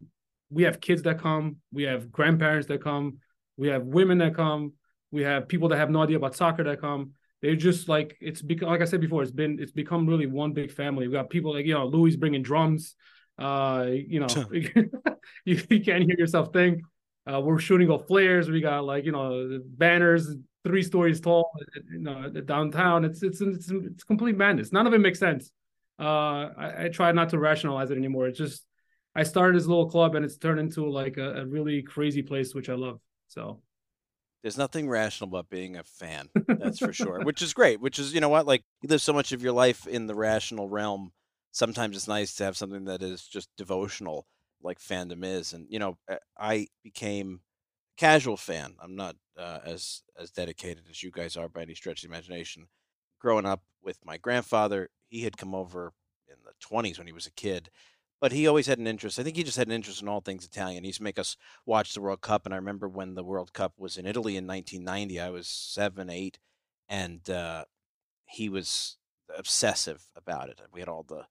we 0.51 0.64
have 0.64 0.80
kids 0.80 1.03
that 1.03 1.20
come, 1.20 1.57
we 1.72 1.85
have 1.85 2.11
grandparents 2.11 2.66
that 2.66 2.83
come, 2.83 3.18
we 3.57 3.68
have 3.68 3.85
women 3.85 4.18
that 4.18 4.35
come, 4.35 4.72
we 5.12 5.22
have 5.22 5.47
people 5.47 5.68
that 5.68 5.76
have 5.76 5.91
no 5.91 6.03
idea 6.03 6.16
about 6.16 6.35
soccer 6.35 6.64
that 6.64 6.80
come. 6.80 7.12
They're 7.43 7.57
just 7.57 7.89
like 7.89 8.16
it's 8.20 8.41
become 8.41 8.68
like 8.68 8.80
I 8.80 8.85
said 8.85 9.01
before, 9.01 9.22
it's 9.22 9.33
been 9.33 9.59
it's 9.61 9.72
become 9.72 10.07
really 10.07 10.26
one 10.26 10.53
big 10.53 10.72
family. 10.72 11.07
We 11.07 11.14
got 11.14 11.30
people 11.30 11.55
like 11.55 11.66
you 11.66 11.74
know 11.74 11.87
Louis 11.87 12.16
bringing 12.16 12.43
drums. 12.43 12.95
Uh, 13.39 13.87
you 13.91 14.20
know, 14.20 14.28
you, 14.53 15.61
you 15.68 15.80
can't 15.83 16.05
hear 16.05 16.16
yourself 16.18 16.53
think. 16.53 16.83
Uh, 17.30 17.41
we're 17.41 17.59
shooting 17.59 17.91
off 17.91 18.07
flares. 18.07 18.49
We 18.49 18.61
got 18.61 18.85
like 18.85 19.05
you 19.05 19.12
know 19.12 19.61
banners 19.64 20.35
three 20.64 20.82
stories 20.82 21.20
tall, 21.20 21.50
you 21.90 21.98
know, 21.98 22.28
downtown. 22.28 23.04
It's 23.04 23.22
it's 23.22 23.40
it's 23.40 23.70
it's 23.70 24.04
complete 24.04 24.36
madness. 24.36 24.72
None 24.72 24.86
of 24.86 24.94
it 24.94 25.00
makes 25.00 25.18
sense. 25.18 25.50
Uh, 25.98 26.50
I, 26.56 26.84
I 26.84 26.88
try 26.88 27.12
not 27.12 27.30
to 27.30 27.38
rationalize 27.38 27.90
it 27.90 27.98
anymore. 27.98 28.28
It's 28.28 28.38
just 28.38 28.64
I 29.14 29.22
started 29.24 29.58
this 29.58 29.66
little 29.66 29.88
club 29.90 30.14
and 30.14 30.24
it's 30.24 30.36
turned 30.36 30.60
into 30.60 30.88
like 30.88 31.16
a, 31.16 31.42
a 31.42 31.46
really 31.46 31.82
crazy 31.82 32.22
place, 32.22 32.54
which 32.54 32.68
I 32.68 32.74
love. 32.74 33.00
So 33.28 33.60
there's 34.42 34.58
nothing 34.58 34.88
rational 34.88 35.28
about 35.28 35.50
being 35.50 35.76
a 35.76 35.84
fan. 35.84 36.28
That's 36.48 36.78
for 36.78 36.92
sure. 36.92 37.20
Which 37.24 37.42
is 37.42 37.54
great. 37.54 37.80
Which 37.80 37.98
is 37.98 38.12
you 38.12 38.20
know 38.20 38.28
what, 38.28 38.46
like 38.46 38.64
you 38.82 38.88
live 38.88 39.00
so 39.00 39.12
much 39.12 39.32
of 39.32 39.42
your 39.42 39.52
life 39.52 39.86
in 39.86 40.06
the 40.06 40.14
rational 40.14 40.68
realm. 40.68 41.12
Sometimes 41.52 41.96
it's 41.96 42.08
nice 42.08 42.34
to 42.36 42.44
have 42.44 42.56
something 42.56 42.86
that 42.86 43.02
is 43.02 43.26
just 43.26 43.48
devotional, 43.56 44.26
like 44.62 44.80
fandom 44.80 45.24
is. 45.24 45.52
And 45.52 45.66
you 45.68 45.78
know, 45.78 45.96
I 46.38 46.66
became 46.82 47.40
casual 47.96 48.36
fan. 48.36 48.74
I'm 48.82 48.96
not 48.96 49.14
uh, 49.39 49.61
as 49.64 50.03
as 50.18 50.30
dedicated 50.30 50.85
as 50.91 51.03
you 51.03 51.11
guys 51.11 51.37
are 51.37 51.49
by 51.49 51.62
any 51.62 51.74
stretch 51.74 52.03
of 52.03 52.11
the 52.11 52.14
imagination. 52.14 52.68
Growing 53.18 53.47
up 53.47 53.62
with 53.83 53.99
my 54.05 54.16
grandfather, 54.16 54.91
he 55.09 55.22
had 55.22 55.37
come 55.37 55.55
over 55.55 55.93
in 56.28 56.37
the 56.45 56.53
20s 56.66 56.99
when 56.99 57.07
he 57.07 57.12
was 57.12 57.26
a 57.26 57.33
kid, 57.33 57.70
but 58.20 58.33
he 58.33 58.47
always 58.47 58.66
had 58.66 58.78
an 58.78 58.87
interest. 58.87 59.18
I 59.18 59.22
think 59.22 59.37
he 59.37 59.45
just 59.45 59.57
had 59.57 59.68
an 59.68 59.72
interest 59.72 60.03
in 60.03 60.09
all 60.09 60.20
things 60.20 60.45
Italian. 60.45 60.85
He 60.85 60.89
used 60.89 60.99
to 60.99 61.05
make 61.05 61.18
us 61.18 61.37
watch 61.66 61.95
the 61.95 62.01
World 62.01 62.20
Cup, 62.20 62.45
and 62.45 62.55
I 62.55 62.57
remember 62.57 62.89
when 62.89 63.14
the 63.14 63.24
World 63.24 63.53
Cup 63.53 63.74
was 63.78 63.97
in 63.97 64.07
Italy 64.07 64.37
in 64.37 64.47
1990. 64.47 65.20
I 65.20 65.30
was 65.30 65.47
seven, 65.47 66.11
eight, 66.11 66.39
and 66.89 67.28
uh, 67.30 67.64
he 68.26 68.49
was 68.49 68.97
obsessive 69.37 70.05
about 70.16 70.49
it. 70.49 70.61
We 70.72 70.80
had 70.80 70.89
all 70.89 71.05
the 71.05 71.26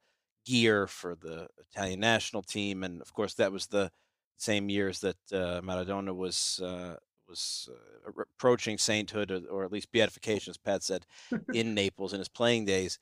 gear 0.45 0.88
for 0.88 1.16
the 1.16 1.47
Italian 1.60 1.99
national 1.99 2.41
team, 2.41 2.84
and 2.84 3.02
of 3.02 3.14
course 3.14 3.34
that 3.36 3.52
was 3.52 3.68
the 3.68 3.91
same 4.38 4.70
years 4.70 4.99
that 5.02 5.18
uh, 5.32 5.62
Maradona 5.62 6.16
was 6.16 6.60
uh, 6.64 6.95
was 7.32 7.69
uh, 7.71 8.11
approaching 8.21 8.77
sainthood 8.77 9.32
or, 9.32 9.41
or, 9.49 9.63
at 9.63 9.71
least 9.71 9.91
beatification, 9.91 10.51
as 10.51 10.57
Pat 10.57 10.84
said, 10.84 11.05
in 11.53 11.73
Naples 11.73 12.13
in 12.13 12.19
his 12.19 12.29
playing 12.29 12.65
days, 12.65 12.99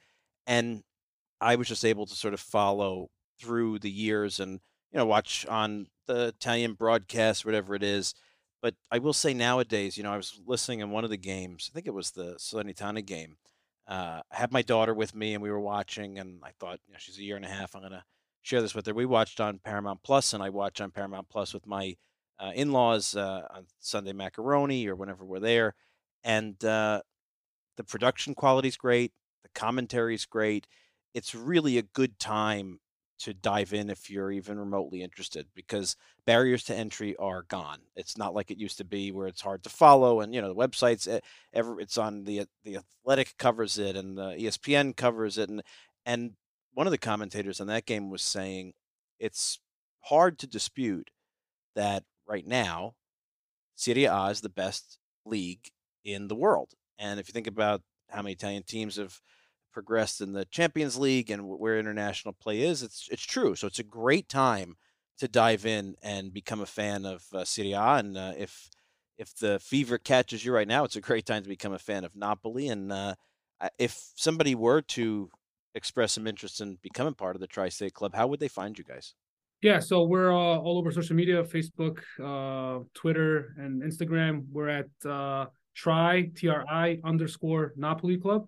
and 0.47 0.83
I 1.41 1.57
was 1.57 1.67
just 1.67 1.83
able 1.83 2.05
to 2.05 2.15
sort 2.15 2.33
of 2.33 2.39
follow 2.39 3.09
through 3.39 3.79
the 3.79 3.91
years 3.91 4.39
and 4.39 4.59
you 4.91 4.97
know 4.97 5.05
watch 5.05 5.45
on 5.47 5.87
the 6.07 6.27
Italian 6.27 6.73
broadcast, 6.73 7.45
whatever 7.45 7.75
it 7.75 7.83
is. 7.83 8.13
But 8.61 8.75
I 8.91 8.99
will 8.99 9.13
say 9.13 9.33
nowadays, 9.33 9.97
you 9.97 10.03
know, 10.03 10.11
I 10.11 10.17
was 10.17 10.39
listening 10.45 10.81
in 10.81 10.91
one 10.91 11.05
of 11.05 11.09
the 11.09 11.17
games. 11.17 11.69
I 11.71 11.73
think 11.73 11.87
it 11.87 11.93
was 11.93 12.11
the 12.11 12.35
Salernitana 12.35 13.05
game. 13.05 13.37
Uh, 13.87 14.21
I 14.31 14.35
had 14.35 14.51
my 14.51 14.61
daughter 14.61 14.93
with 14.93 15.15
me, 15.15 15.33
and 15.33 15.41
we 15.41 15.49
were 15.49 15.59
watching. 15.59 16.19
And 16.19 16.39
I 16.43 16.51
thought, 16.59 16.79
you 16.85 16.93
know, 16.93 16.99
she's 16.99 17.17
a 17.17 17.23
year 17.23 17.37
and 17.37 17.45
a 17.45 17.49
half. 17.49 17.75
I'm 17.75 17.81
gonna 17.81 18.03
share 18.41 18.61
this 18.61 18.75
with 18.75 18.85
her. 18.85 18.93
We 18.93 19.05
watched 19.05 19.39
on 19.39 19.59
Paramount 19.59 20.03
Plus, 20.03 20.33
and 20.33 20.43
I 20.43 20.49
watch 20.49 20.81
on 20.81 20.91
Paramount 20.91 21.29
Plus 21.29 21.53
with 21.53 21.65
my 21.65 21.95
uh, 22.39 22.51
in-laws 22.55 23.15
uh, 23.15 23.43
on 23.53 23.65
Sunday 23.79 24.13
macaroni 24.13 24.87
or 24.87 24.95
whenever 24.95 25.25
we're 25.25 25.39
there, 25.39 25.75
and 26.23 26.63
uh, 26.63 27.01
the 27.77 27.83
production 27.83 28.35
quality 28.35 28.67
is 28.67 28.77
great. 28.77 29.11
The 29.43 29.49
commentary 29.53 30.15
is 30.15 30.25
great. 30.25 30.67
It's 31.13 31.33
really 31.33 31.77
a 31.77 31.83
good 31.83 32.19
time 32.19 32.79
to 33.19 33.33
dive 33.33 33.73
in 33.73 33.89
if 33.89 34.09
you're 34.09 34.31
even 34.31 34.57
remotely 34.57 35.03
interested 35.03 35.47
because 35.53 35.97
barriers 36.25 36.63
to 36.63 36.75
entry 36.75 37.15
are 37.17 37.43
gone. 37.43 37.79
It's 37.95 38.17
not 38.17 38.33
like 38.33 38.49
it 38.49 38.57
used 38.57 38.77
to 38.77 38.85
be 38.85 39.11
where 39.11 39.27
it's 39.27 39.41
hard 39.41 39.63
to 39.63 39.69
follow 39.69 40.21
and 40.21 40.33
you 40.33 40.41
know 40.41 40.47
the 40.47 40.55
websites 40.55 41.07
eh, 41.07 41.19
it's 41.53 41.97
on 41.97 42.23
the 42.23 42.45
the 42.63 42.77
athletic 42.77 43.37
covers 43.37 43.77
it 43.77 43.97
and 43.97 44.17
the 44.17 44.35
ESPN 44.39 44.95
covers 44.95 45.37
it 45.37 45.49
and 45.49 45.61
and 46.05 46.31
one 46.73 46.87
of 46.87 46.91
the 46.91 46.97
commentators 46.97 47.59
on 47.59 47.67
that 47.67 47.85
game 47.85 48.09
was 48.09 48.21
saying 48.21 48.73
it's 49.19 49.59
hard 50.05 50.39
to 50.39 50.47
dispute 50.47 51.09
that 51.75 52.03
right 52.29 52.47
now 52.47 52.95
Serie 53.75 54.05
A 54.05 54.25
is 54.27 54.41
the 54.41 54.49
best 54.49 54.97
league 55.25 55.69
in 56.03 56.27
the 56.27 56.35
world. 56.35 56.73
And 56.97 57.19
if 57.19 57.27
you 57.27 57.33
think 57.33 57.47
about 57.47 57.81
how 58.09 58.21
many 58.21 58.33
Italian 58.33 58.63
teams 58.63 58.97
have 58.97 59.21
progressed 59.71 60.21
in 60.21 60.33
the 60.33 60.45
Champions 60.45 60.97
League 60.97 61.29
and 61.29 61.47
where 61.47 61.79
international 61.79 62.33
play 62.33 62.61
is, 62.61 62.83
it's 62.83 63.07
it's 63.11 63.23
true. 63.23 63.55
So 63.55 63.67
it's 63.67 63.79
a 63.79 63.83
great 63.83 64.27
time 64.29 64.75
to 65.19 65.27
dive 65.27 65.65
in 65.65 65.95
and 66.01 66.33
become 66.33 66.61
a 66.61 66.65
fan 66.65 67.05
of 67.05 67.23
uh, 67.33 67.45
Serie 67.45 67.73
A. 67.73 67.81
And 67.81 68.17
uh, 68.17 68.33
if 68.37 68.69
if 69.17 69.35
the 69.35 69.59
fever 69.59 69.97
catches 69.97 70.43
you 70.45 70.53
right 70.53 70.67
now, 70.67 70.83
it's 70.85 70.95
a 70.95 71.01
great 71.01 71.25
time 71.25 71.43
to 71.43 71.49
become 71.49 71.73
a 71.73 71.79
fan 71.79 72.03
of 72.03 72.15
Napoli. 72.15 72.67
And 72.69 72.91
uh, 72.91 73.15
if 73.77 74.11
somebody 74.15 74.55
were 74.55 74.81
to 74.81 75.29
express 75.75 76.13
some 76.13 76.27
interest 76.27 76.61
in 76.61 76.77
becoming 76.81 77.13
part 77.13 77.35
of 77.35 77.41
the 77.41 77.47
Tri 77.47 77.69
State 77.69 77.93
Club, 77.93 78.15
how 78.15 78.27
would 78.27 78.39
they 78.39 78.47
find 78.47 78.77
you 78.77 78.83
guys? 78.83 79.13
Yeah, 79.61 79.79
so 79.79 80.03
we're 80.03 80.31
uh, 80.31 80.35
all 80.35 80.77
over 80.77 80.89
social 80.89 81.17
media 81.17 81.43
Facebook, 81.43 81.99
uh, 82.23 82.81
Twitter, 82.93 83.53
and 83.57 83.83
Instagram. 83.83 84.45
We're 84.49 84.69
at 84.69 84.87
uh, 85.05 85.47
Tri, 85.75 86.31
T 86.33 86.47
R 86.47 86.65
I 86.69 86.99
underscore 87.03 87.73
Napoli 87.75 88.17
Club. 88.17 88.47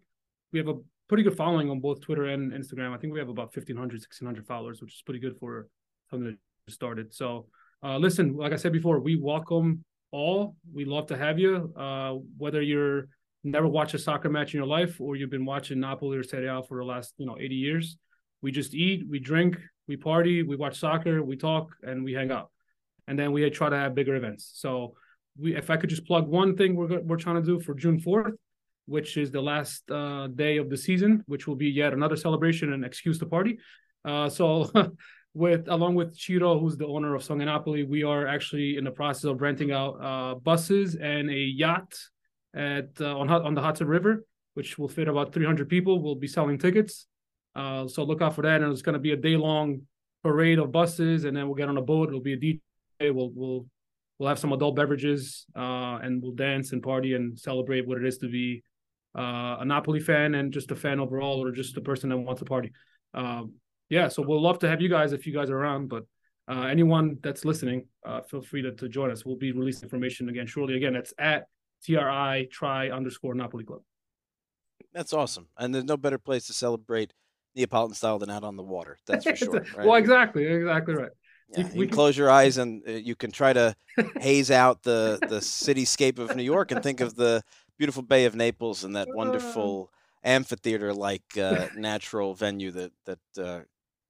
We 0.53 0.59
have 0.59 0.70
a 0.70 0.76
pretty 1.09 1.24
good 1.24 1.36
following 1.36 1.70
on 1.70 1.82
both 1.82 1.99
Twitter 1.99 2.28
and 2.28 2.53
Instagram. 2.53 2.93
I 2.93 2.97
think 2.97 3.12
we 3.12 3.20
have 3.20 3.28
about 3.28 3.47
1,500, 3.47 3.78
1,600 3.78 4.47
followers, 4.47 4.82
which 4.82 4.93
is 4.93 5.01
pretty 5.01 5.20
good 5.20 5.38
for 5.38 5.68
something 6.09 6.38
that 6.66 6.72
started. 6.72 7.14
So, 7.14 7.47
uh, 7.84 7.97
listen, 7.97 8.38
like 8.38 8.53
I 8.53 8.55
said 8.55 8.72
before, 8.72 9.01
we 9.01 9.18
welcome 9.18 9.84
all. 10.12 10.55
We 10.74 10.86
love 10.86 11.07
to 11.07 11.18
have 11.18 11.38
you. 11.38 11.74
Uh, 11.76 12.20
whether 12.38 12.62
you're 12.62 13.09
never 13.43 13.68
watched 13.68 13.95
a 13.95 13.99
soccer 13.99 14.30
match 14.30 14.53
in 14.53 14.59
your 14.59 14.68
life 14.68 15.01
or 15.01 15.18
you've 15.18 15.30
been 15.30 15.45
watching 15.45 15.82
Napoli 15.82 16.18
or 16.18 16.24
Serie 16.24 16.47
A 16.47 16.64
for 16.64 16.78
the 16.78 16.86
last 16.86 17.16
you 17.18 17.26
know 17.26 17.38
80 17.38 17.55
years. 17.55 17.97
We 18.42 18.52
just 18.52 18.74
eat, 18.74 19.06
we 19.10 19.20
drink, 19.20 19.58
we 19.88 19.98
party, 19.98 20.44
we 20.44 20.56
watch 20.56 20.80
soccer, 20.80 21.24
we 21.24 21.36
talk, 21.36 21.70
and 21.84 22.04
we 22.04 22.14
hang 22.14 22.32
out, 22.32 22.50
and 23.08 23.18
then 23.18 23.32
we 23.32 23.50
try 23.50 23.70
to 23.70 23.76
have 23.76 23.96
bigger 23.96 24.16
events. 24.16 24.52
So 24.56 24.96
we, 25.38 25.56
if 25.56 25.70
I 25.70 25.78
could 25.78 25.89
just 25.89 26.06
plug 26.06 26.28
one 26.28 26.56
thing 26.56 26.76
we're 26.76 27.02
we're 27.02 27.18
trying 27.18 27.38
to 27.38 27.42
do 27.42 27.60
for 27.60 27.74
June 27.74 28.00
4th, 28.00 28.34
which 28.86 29.18
is 29.18 29.32
the 29.32 29.42
last 29.42 29.89
uh, 29.92 30.28
day 30.28 30.58
of 30.58 30.70
the 30.70 30.78
season, 30.78 31.24
which 31.28 31.48
will 31.48 31.56
be 31.56 31.70
yet 31.70 31.94
another 31.94 32.16
celebration 32.16 32.74
and 32.74 32.84
excuse 32.86 33.20
to 33.20 33.26
party. 33.26 33.60
Uh, 34.06 34.30
so. 34.30 34.72
with 35.34 35.68
along 35.70 35.96
with 35.96 36.18
Chiro, 36.18 36.60
who's 36.60 36.76
the 36.76 36.86
owner 36.86 37.16
of 37.16 37.24
Song 37.24 37.38
Napoli, 37.38 37.84
we 37.84 38.04
are 38.04 38.28
actually 38.28 38.78
in 38.78 38.84
the 38.84 38.92
process 38.92 39.24
of 39.24 39.42
renting 39.42 39.72
out 39.72 39.94
uh, 40.02 40.36
buses 40.36 40.96
and 40.96 41.30
a 41.30 41.34
yacht 41.34 41.94
at 42.54 42.89
uh, 43.00 43.18
on 43.18 43.30
on 43.30 43.54
the 43.54 43.62
Hudson 43.62 43.88
River, 43.88 44.26
which 44.56 44.78
will 44.78 44.89
fit 44.89 45.08
about 45.08 45.34
300 45.34 45.70
people. 45.70 46.02
We'll 46.02 46.16
be 46.16 46.28
selling 46.28 46.58
tickets, 46.58 47.08
uh, 47.56 47.88
so 47.88 48.04
look 48.04 48.22
out 48.22 48.36
for 48.36 48.43
that. 48.43 48.62
And 48.62 48.72
it's 48.72 48.82
going 48.82 48.93
to 48.93 48.99
be 48.99 49.12
a 49.12 49.18
day 49.18 49.36
long 49.36 49.82
parade 50.24 50.60
of 50.60 50.72
buses, 50.72 51.26
and 51.26 51.36
then 51.36 51.45
we'll 51.47 51.56
get 51.56 51.70
on 51.70 51.78
a 51.78 51.82
boat. 51.82 52.10
It'll 52.10 52.22
be 52.22 52.34
a 52.34 52.38
DJ. 52.38 53.14
We'll 53.14 53.32
we'll 53.34 53.66
we'll 54.20 54.30
have 54.30 54.39
some 54.39 54.54
adult 54.54 54.76
beverages, 54.76 55.45
uh, 55.56 55.99
and 56.02 56.22
we'll 56.22 56.34
dance 56.34 56.72
and 56.72 56.82
party 56.82 57.14
and 57.14 57.39
celebrate 57.39 57.88
what 57.88 57.97
it 57.97 58.06
is 58.06 58.18
to 58.20 58.30
be 58.30 58.64
uh, 59.18 59.58
a 59.60 59.66
Napoli 59.66 59.99
fan 59.99 60.36
and 60.36 60.54
just 60.54 60.72
a 60.72 60.76
fan 60.76 60.99
overall, 60.99 61.43
or 61.43 61.52
just 61.52 61.78
a 61.78 61.82
person 61.82 62.10
that 62.10 62.18
wants 62.18 62.39
to 62.39 62.45
party. 62.45 62.72
Um, 63.14 63.54
yeah, 63.89 64.08
so 64.08 64.22
we'll 64.22 64.41
love 64.41 64.60
to 64.60 64.70
have 64.70 64.82
you 64.82 64.89
guys 64.89 65.12
if 65.12 65.28
you 65.28 65.34
guys 65.34 65.49
are 65.49 65.58
around, 65.58 65.89
but. 65.89 66.06
Uh, 66.47 66.66
anyone 66.66 67.18
that's 67.22 67.45
listening, 67.45 67.86
uh, 68.06 68.20
feel 68.24 68.41
free 68.41 68.62
to, 68.62 68.74
to 68.74 68.89
join 68.89 69.10
us. 69.10 69.24
We'll 69.24 69.38
be 69.38 69.54
releasing 69.54 69.84
information 69.84 70.28
again 70.28 70.47
shortly. 70.47 70.76
Again, 70.76 70.95
it's 70.95 71.14
at 71.18 71.45
TRI 71.86 72.47
try 72.52 72.89
underscore 72.89 73.34
Napoli 73.36 73.64
Club. 73.64 73.82
That's 74.93 75.14
awesome. 75.14 75.47
And 75.58 75.74
there's 75.74 75.86
no 75.86 75.97
better 75.97 76.18
place 76.18 76.47
to 76.47 76.54
celebrate 76.54 77.14
Neapolitan 77.56 77.95
style 77.95 78.20
than 78.20 78.30
out 78.30 78.43
on 78.43 78.56
the 78.56 78.64
water. 78.64 78.97
That's 79.06 79.26
for 79.26 79.36
sure. 79.36 79.66
Right? 79.76 79.86
well, 79.86 79.95
exactly. 79.95 80.45
Exactly 80.45 80.95
right. 80.95 81.12
Yeah, 81.49 81.68
you, 81.74 81.88
can 81.88 81.89
close 81.89 82.18
your 82.18 82.30
eyes 82.30 82.58
and 82.58 82.82
uh, 82.88 82.91
you 82.91 83.14
can 83.14 83.30
try 83.30 83.52
to 83.52 83.76
haze 84.22 84.52
out 84.52 84.84
the, 84.84 85.20
the 85.22 85.39
cityscape 85.39 86.18
of 86.18 86.34
New 86.34 86.43
York 86.43 86.72
and 86.72 86.82
think 86.82 87.02
of 87.02 87.16
the 87.16 87.43
beautiful 87.78 88.04
Bay 88.04 88.24
of 88.24 88.36
Naples 88.36 88.86
and 88.86 88.95
that 88.95 89.10
wonderful 89.14 89.91
amphitheater 90.24 90.93
like 90.93 91.24
uh, 91.38 91.68
natural 91.76 92.36
venue 92.36 92.72
that, 92.72 92.91
that 93.06 93.20
uh, 93.38 93.60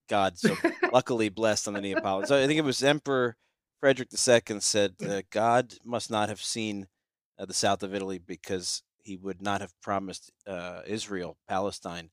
God 0.08 0.38
so 0.38 0.56
luckily 0.94 1.30
blessed 1.30 1.68
on 1.68 1.74
the 1.74 1.82
Neapolitan. 1.82 2.28
So 2.28 2.38
I 2.38 2.46
think 2.46 2.60
it 2.60 2.66
was 2.66 2.84
Emperor 2.84 3.38
Frederick 3.80 4.10
II 4.12 4.60
said, 4.60 4.94
uh, 5.04 5.24
God 5.32 5.74
must 5.84 6.12
not 6.12 6.30
have 6.30 6.42
seen 6.42 6.88
uh, 7.40 7.46
the 7.46 7.54
south 7.54 7.82
of 7.82 7.96
Italy 7.96 8.20
because 8.20 8.84
he 9.04 9.18
would 9.18 9.42
not 9.42 9.62
have 9.62 9.74
promised 9.82 10.32
uh, 10.46 10.82
Israel, 10.86 11.38
Palestine, 11.48 12.12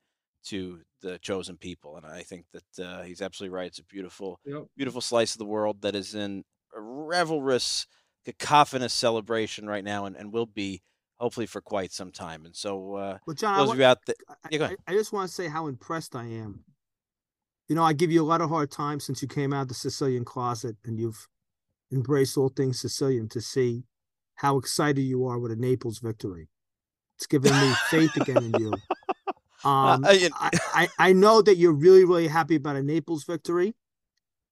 to 0.49 0.81
the 1.03 1.19
chosen 1.19 1.57
people. 1.57 1.97
And 1.97 2.07
I 2.07 2.23
think 2.23 2.45
that 2.53 2.85
uh, 2.85 3.03
he's 3.03 3.23
absolutely 3.23 3.55
right. 3.55 3.67
It's 3.67 3.79
a 3.79 3.85
beautiful, 3.85 4.41
Yep. 4.45 4.67
beautiful 4.77 5.01
slice 5.01 5.35
of 5.35 5.39
the 5.39 5.45
world 5.45 5.83
that 5.83 5.95
is 5.95 6.15
in 6.15 6.45
a 6.77 6.81
revelrous, 6.81 7.87
cacophonous 8.25 8.93
celebration 8.93 9.67
right 9.67 9.85
now 9.85 10.05
and, 10.07 10.17
and 10.17 10.33
will 10.33 10.47
be 10.47 10.83
hopefully 11.17 11.47
for 11.47 11.61
quite 11.61 11.93
some 11.93 12.13
time. 12.13 12.45
And 12.47 12.55
so, 12.55 12.95
uh, 12.95 13.19
Well, 13.27 13.35
John, 13.35 13.55
I, 13.55 13.59
those 13.59 13.69
wa- 13.69 13.73
of 13.75 13.79
you 13.81 13.85
out 13.85 13.99
there, 14.07 14.15
Yeah, 14.51 14.67
I. 14.67 14.77
I 14.87 14.93
just 14.95 15.13
want 15.13 15.29
to 15.29 15.35
say 15.35 15.49
how 15.49 15.67
impressed 15.67 16.15
I 16.15 16.25
am. 16.25 16.65
You 17.69 17.75
know, 17.77 17.83
I 17.83 17.93
give 17.93 18.11
you 18.11 18.23
a 18.23 18.27
lot 18.27 18.41
of 18.41 18.49
hard 18.49 18.71
time 18.71 18.99
since 19.01 19.21
you 19.21 19.29
came 19.29 19.53
out 19.53 19.63
of 19.63 19.69
the 19.69 19.75
Sicilian 19.75 20.25
closet 20.25 20.77
and 20.85 20.99
you've 20.99 21.29
embraced 21.93 22.37
all 22.39 22.49
things 22.49 22.81
Sicilian 22.81 23.29
to 23.31 23.41
see 23.41 23.85
how 24.37 24.57
excited 24.57 25.03
you 25.03 25.27
are 25.27 25.39
with 25.39 25.53
a 25.53 25.57
Naples 25.57 25.99
victory. 25.99 26.49
It's 27.17 27.27
given 27.27 27.53
me 27.53 27.73
faith 27.91 28.17
again 28.17 28.39
in 28.39 28.59
you. 28.59 28.79
Um, 29.65 30.05
uh, 30.05 30.11
you- 30.11 30.31
I, 30.35 30.51
I, 30.75 30.89
I 30.99 31.13
know 31.13 31.43
that 31.43 31.57
you're 31.57 31.73
really, 31.73 32.05
really 32.05 32.29
happy 32.29 32.57
about 32.57 32.77
a 32.77 32.83
Naples 32.83 33.25
victory. 33.25 33.75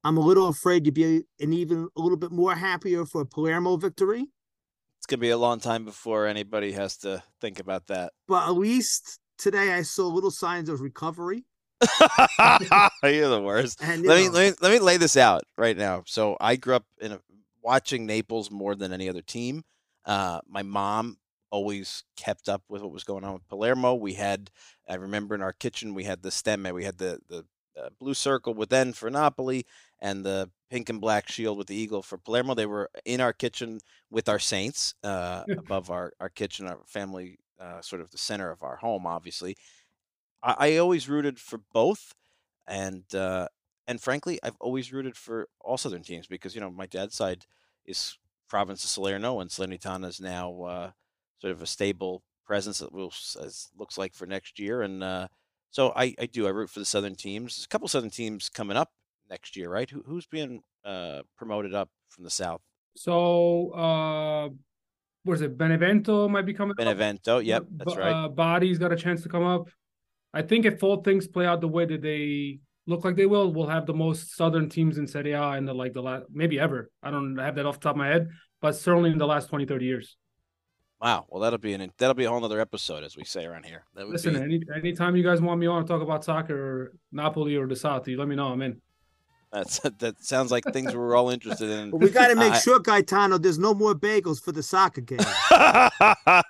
I'm 0.05 0.17
a 0.17 0.21
little 0.21 0.47
afraid 0.49 0.87
you'd 0.87 0.95
be 0.95 1.23
an 1.41 1.53
even 1.53 1.89
a 1.97 2.01
little 2.01 2.17
bit 2.19 2.31
more 2.31 2.55
happier 2.55 3.05
for 3.05 3.23
a 3.23 3.27
Palermo 3.27 3.77
victory. 3.77 4.27
it's 4.99 5.07
going 5.07 5.19
to 5.19 5.21
be 5.21 5.31
a 5.31 5.39
long 5.39 5.59
time 5.59 5.85
before 5.85 6.27
anybody 6.27 6.73
has 6.73 6.97
to 6.99 7.23
think 7.41 7.59
about 7.59 7.89
that. 7.89 8.13
But 8.29 8.47
at 8.47 8.53
least 8.53 9.19
today 9.37 9.73
I 9.73 9.83
saw 9.83 10.07
little 10.07 10.31
signs 10.31 10.69
of 10.69 10.81
recovery. 10.81 11.45
You're 13.03 13.29
the 13.29 13.43
worst. 13.45 13.83
And 13.83 14.03
you 14.05 14.09
let 14.09 14.17
me, 14.23 14.29
let 14.29 14.51
me 14.51 14.57
let 14.61 14.73
me 14.73 14.79
lay 14.79 14.97
this 14.97 15.17
out 15.17 15.43
right 15.59 15.77
now. 15.77 16.05
So 16.07 16.37
I 16.41 16.57
grew 16.57 16.75
up 16.77 16.85
in 17.01 17.13
a, 17.13 17.21
watching 17.63 18.07
Naples 18.07 18.51
more 18.51 18.75
than 18.75 18.93
any 18.93 19.09
other 19.09 19.23
team. 19.23 19.63
Uh, 20.05 20.41
my 20.49 20.63
mom 20.63 21.17
always 21.51 22.05
kept 22.17 22.49
up 22.49 22.63
with 22.69 22.83
what 22.83 22.93
was 22.93 23.05
going 23.05 23.25
on 23.25 23.35
with 23.35 23.49
Palermo. 23.49 23.95
We 23.95 24.15
had, 24.15 24.51
I 24.89 24.95
remember 24.95 25.35
in 25.35 25.43
our 25.43 25.53
kitchen, 25.53 25.95
we 25.95 26.05
had 26.05 26.23
the 26.23 26.31
stem, 26.31 26.65
we 26.73 26.85
had 26.85 26.99
the 26.99 27.21
the 27.29 27.47
uh, 27.81 27.91
blue 27.99 28.15
circle 28.15 28.55
with 28.55 28.73
N 28.73 28.93
for 28.93 29.11
Napoli 29.11 29.67
and 30.01 30.25
the 30.25 30.51
pink 30.71 30.89
and 30.89 31.01
black 31.01 31.29
shield 31.29 31.59
with 31.59 31.67
the 31.67 31.77
eagle 31.77 32.03
for 32.03 32.19
Palermo. 32.19 32.55
They 32.55 32.67
were 32.67 32.91
in 33.05 33.21
our 33.21 33.33
kitchen 33.33 33.81
with 34.11 34.29
our 34.29 34.39
saints 34.39 34.95
uh, 35.05 35.45
above 35.57 35.91
our 35.91 36.13
our 36.21 36.29
kitchen, 36.29 36.67
our 36.67 36.81
family, 36.87 37.39
uh, 37.61 37.81
sort 37.83 38.01
of 38.01 38.11
the 38.11 38.19
center 38.19 38.51
of 38.51 38.63
our 38.63 38.77
home, 38.77 39.07
obviously. 39.07 39.57
I, 40.43 40.55
I 40.59 40.77
always 40.79 41.09
rooted 41.09 41.39
for 41.39 41.61
both, 41.73 42.15
and 42.67 43.05
uh, 43.15 43.49
and 43.87 44.01
frankly, 44.01 44.39
I've 44.43 44.57
always 44.61 44.93
rooted 44.93 45.17
for 45.17 45.49
all 45.61 45.79
Southern 45.79 46.03
teams 46.03 46.27
because 46.27 46.55
you 46.55 46.61
know 46.61 46.71
my 46.71 46.87
dad's 46.87 47.15
side 47.15 47.47
is 47.85 48.19
Province 48.49 48.85
of 48.85 48.91
Salerno, 48.91 49.41
and 49.41 49.51
Salernitana 49.51 50.07
is 50.09 50.21
now 50.21 50.63
uh, 50.63 50.91
sort 51.39 51.53
of 51.53 51.63
a 51.63 51.67
stable 51.67 52.23
presence 52.47 52.79
that 52.79 52.93
will 52.93 53.13
as 53.43 53.69
looks 53.77 53.99
like 53.99 54.15
for 54.15 54.27
next 54.27 54.59
year. 54.59 54.83
And 54.83 55.03
uh, 55.03 55.29
so 55.71 55.93
I, 55.97 56.15
I 56.19 56.27
do 56.27 56.47
I 56.47 56.51
root 56.51 56.71
for 56.71 56.79
the 56.79 56.85
Southern 56.85 57.15
teams. 57.15 57.57
There's 57.57 57.65
a 57.65 57.69
couple 57.69 57.89
Southern 57.89 58.11
teams 58.11 58.49
coming 58.49 58.77
up 58.77 58.91
next 59.29 59.57
year, 59.57 59.69
right? 59.69 59.89
Who, 59.91 60.03
who's 60.07 60.27
being 60.27 60.63
uh, 60.85 61.23
promoted 61.37 61.75
up 61.75 61.91
from 62.09 62.25
the 62.25 62.31
South? 62.31 62.61
So, 62.97 63.71
uh, 63.73 64.49
what 65.25 65.35
is 65.35 65.43
it? 65.43 65.59
Benevento 65.59 66.29
might 66.29 66.47
be 66.47 66.55
coming. 66.55 66.73
up. 66.73 66.77
Benevento. 66.79 67.39
Yep, 67.39 67.67
that's 67.77 67.95
B- 67.95 68.01
right. 68.01 68.25
Uh, 68.25 68.29
Bari's 68.29 68.79
got 68.79 68.93
a 68.93 68.97
chance 68.97 69.23
to 69.23 69.29
come 69.29 69.45
up. 69.45 69.69
I 70.33 70.43
think 70.43 70.65
if 70.65 70.83
all 70.83 71.03
things 71.03 71.27
play 71.27 71.47
out 71.47 71.61
the 71.61 71.69
way 71.69 71.85
that 71.85 72.01
they 72.01 72.61
look 72.87 73.05
like 73.05 73.17
they 73.17 73.27
will, 73.27 73.53
we'll 73.53 73.69
have 73.69 73.87
the 73.87 73.95
most 73.95 74.37
southern 74.37 74.69
teams 74.69 74.99
in 74.99 75.07
Serie 75.07 75.33
A 75.33 75.53
in 75.53 75.65
the 75.65 75.75
like 75.75 75.93
the 75.93 76.03
last 76.03 76.27
maybe 76.33 76.59
ever. 76.59 76.91
I 77.03 77.11
don't 77.11 77.37
have 77.39 77.57
that 77.57 77.67
off 77.67 77.81
the 77.81 77.85
top 77.85 77.97
of 77.97 77.99
my 77.99 78.09
head, 78.09 78.29
but 78.61 78.77
certainly 78.77 79.11
in 79.11 79.19
the 79.19 79.27
last 79.27 79.49
20, 79.49 79.67
30 79.67 79.85
years. 79.85 80.17
Wow. 81.01 81.27
Well, 81.29 81.43
that'll 81.43 81.59
be 81.59 81.75
an 81.75 81.93
that'll 81.99 82.15
be 82.15 82.25
a 82.25 82.31
whole 82.31 82.41
nother 82.41 82.61
episode, 82.61 83.05
as 83.05 83.17
we 83.17 83.25
say 83.25 83.45
around 83.45 83.65
here. 83.67 83.85
That 83.95 84.07
would 84.07 84.13
Listen, 84.15 84.35
be, 84.35 84.41
any 84.41 84.61
anytime 84.75 85.15
you 85.17 85.23
guys 85.23 85.41
want 85.41 85.61
me 85.61 85.67
on 85.67 85.83
to 85.83 85.89
talk 85.89 86.03
about 86.03 86.25
soccer 86.25 86.55
or 86.57 86.93
Napoli 87.13 87.57
or 87.57 87.67
the 87.67 87.77
South, 87.77 88.09
you 88.09 88.17
let 88.19 88.29
me 88.29 88.37
know. 88.37 88.47
I'm 88.49 88.63
in. 88.63 88.81
that's 89.53 89.79
that 89.99 90.25
sounds 90.25 90.51
like 90.51 90.65
things 90.73 90.95
we're 90.95 91.15
all 91.15 91.29
interested 91.31 91.69
in. 91.71 91.91
but 91.91 92.01
we 92.01 92.11
got 92.11 92.29
to 92.29 92.35
make 92.35 92.53
I- 92.55 92.59
sure, 92.59 92.79
Gaetano, 92.81 93.37
there's 93.39 93.59
no 93.59 93.75
more 93.75 93.95
bagels 93.95 94.43
for 94.43 94.53
the 94.53 94.63
soccer 94.63 95.03
game. 95.03 95.19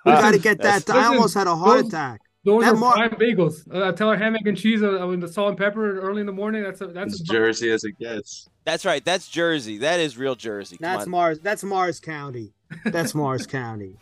We 0.04 0.12
got 0.12 0.32
to 0.32 0.38
get 0.38 0.58
That's- 0.58 0.84
that. 0.84 0.96
I 0.96 1.06
almost 1.06 1.34
had 1.34 1.46
a 1.46 1.56
heart 1.56 1.82
those- 1.84 1.88
attack. 1.88 2.20
Those 2.44 2.62
That 2.62 2.74
are 2.74 2.76
mar- 2.76 2.92
prime 2.92 3.10
bagels. 3.10 3.66
Uh, 3.74 3.90
tell 3.90 4.08
her 4.08 4.16
ham, 4.16 4.36
egg, 4.36 4.46
and 4.46 4.56
cheese 4.56 4.80
uh, 4.80 5.04
with 5.08 5.20
the 5.20 5.26
salt 5.26 5.48
and 5.48 5.58
pepper 5.58 5.98
early 5.98 6.20
in 6.20 6.26
the 6.26 6.32
morning. 6.32 6.62
That's 6.62 6.80
a, 6.80 6.86
that's 6.86 7.14
As 7.14 7.20
a, 7.22 7.24
Jersey 7.24 7.70
as 7.72 7.82
it 7.82 7.98
gets. 7.98 8.48
That's 8.64 8.84
right. 8.84 9.04
That's 9.04 9.26
Jersey. 9.28 9.78
That 9.78 9.98
is 9.98 10.16
real 10.16 10.36
Jersey. 10.36 10.76
Come 10.76 10.84
That's 10.84 11.06
on. 11.06 11.10
Mars. 11.10 11.40
That's 11.40 11.64
Morris 11.64 11.98
County. 11.98 12.54
That's 12.84 13.16
Morris 13.16 13.46
County. 13.46 13.96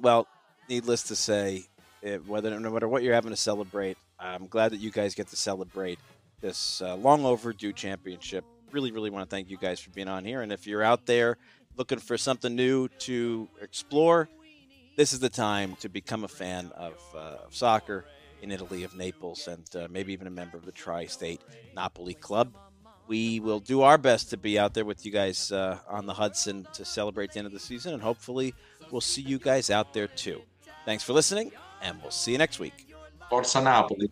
Well, 0.00 0.26
needless 0.68 1.04
to 1.04 1.16
say, 1.16 1.66
it, 2.02 2.26
whether 2.26 2.58
no 2.58 2.70
matter 2.70 2.88
what 2.88 3.02
you're 3.02 3.14
having 3.14 3.30
to 3.30 3.36
celebrate, 3.36 3.98
I'm 4.18 4.46
glad 4.46 4.72
that 4.72 4.78
you 4.78 4.90
guys 4.90 5.14
get 5.14 5.28
to 5.28 5.36
celebrate 5.36 5.98
this 6.40 6.80
uh, 6.82 6.96
long 6.96 7.24
overdue 7.24 7.72
championship. 7.72 8.44
Really, 8.70 8.92
really 8.92 9.10
want 9.10 9.28
to 9.28 9.34
thank 9.34 9.50
you 9.50 9.56
guys 9.56 9.80
for 9.80 9.90
being 9.90 10.08
on 10.08 10.24
here. 10.24 10.42
And 10.42 10.52
if 10.52 10.66
you're 10.66 10.82
out 10.82 11.06
there 11.06 11.36
looking 11.76 11.98
for 11.98 12.16
something 12.16 12.54
new 12.54 12.88
to 13.00 13.48
explore, 13.60 14.28
this 14.96 15.12
is 15.12 15.20
the 15.20 15.28
time 15.28 15.76
to 15.80 15.88
become 15.88 16.24
a 16.24 16.28
fan 16.28 16.70
of, 16.76 16.94
uh, 17.14 17.46
of 17.46 17.54
soccer 17.54 18.04
in 18.42 18.50
Italy, 18.50 18.84
of 18.84 18.96
Naples, 18.96 19.48
and 19.48 19.64
uh, 19.76 19.86
maybe 19.90 20.12
even 20.12 20.26
a 20.26 20.30
member 20.30 20.56
of 20.56 20.64
the 20.64 20.72
Tri-State 20.72 21.40
Napoli 21.74 22.14
Club. 22.14 22.54
We 23.06 23.40
will 23.40 23.60
do 23.60 23.82
our 23.82 23.98
best 23.98 24.30
to 24.30 24.36
be 24.36 24.58
out 24.58 24.72
there 24.72 24.84
with 24.84 25.04
you 25.04 25.12
guys 25.12 25.50
uh, 25.52 25.78
on 25.88 26.06
the 26.06 26.14
Hudson 26.14 26.66
to 26.74 26.84
celebrate 26.84 27.32
the 27.32 27.38
end 27.38 27.46
of 27.46 27.52
the 27.52 27.60
season, 27.60 27.92
and 27.92 28.02
hopefully, 28.02 28.54
We'll 28.90 29.00
see 29.00 29.22
you 29.22 29.38
guys 29.38 29.70
out 29.70 29.94
there 29.94 30.08
too. 30.08 30.42
Thanks 30.84 31.04
for 31.04 31.12
listening, 31.12 31.52
and 31.82 32.00
we'll 32.02 32.10
see 32.10 32.32
you 32.32 32.38
next 32.38 32.58
week. 32.58 32.92
Forza 33.28 33.60
Napoli. 33.60 34.10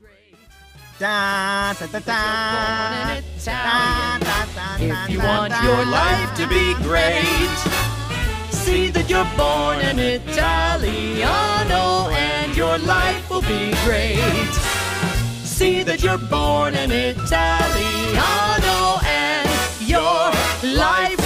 If 4.81 5.11
you 5.11 5.19
want 5.21 5.55
your 5.63 5.85
life 5.87 6.35
to 6.37 6.47
be 6.49 6.75
great, 6.83 7.59
see 8.51 8.91
that 8.91 9.09
you're 9.09 9.25
born 9.37 9.81
an 9.81 9.99
Italiano 9.99 11.29
and 12.11 12.57
your 12.57 12.79
life 12.79 13.31
will 13.31 13.43
be 13.43 13.73
great. 13.85 14.53
See 15.45 15.83
that 15.83 16.03
you're 16.03 16.19
born 16.19 16.75
an 16.75 16.91
Italiano 16.93 18.19
and 19.05 19.49
your 19.89 20.33
life 20.75 21.18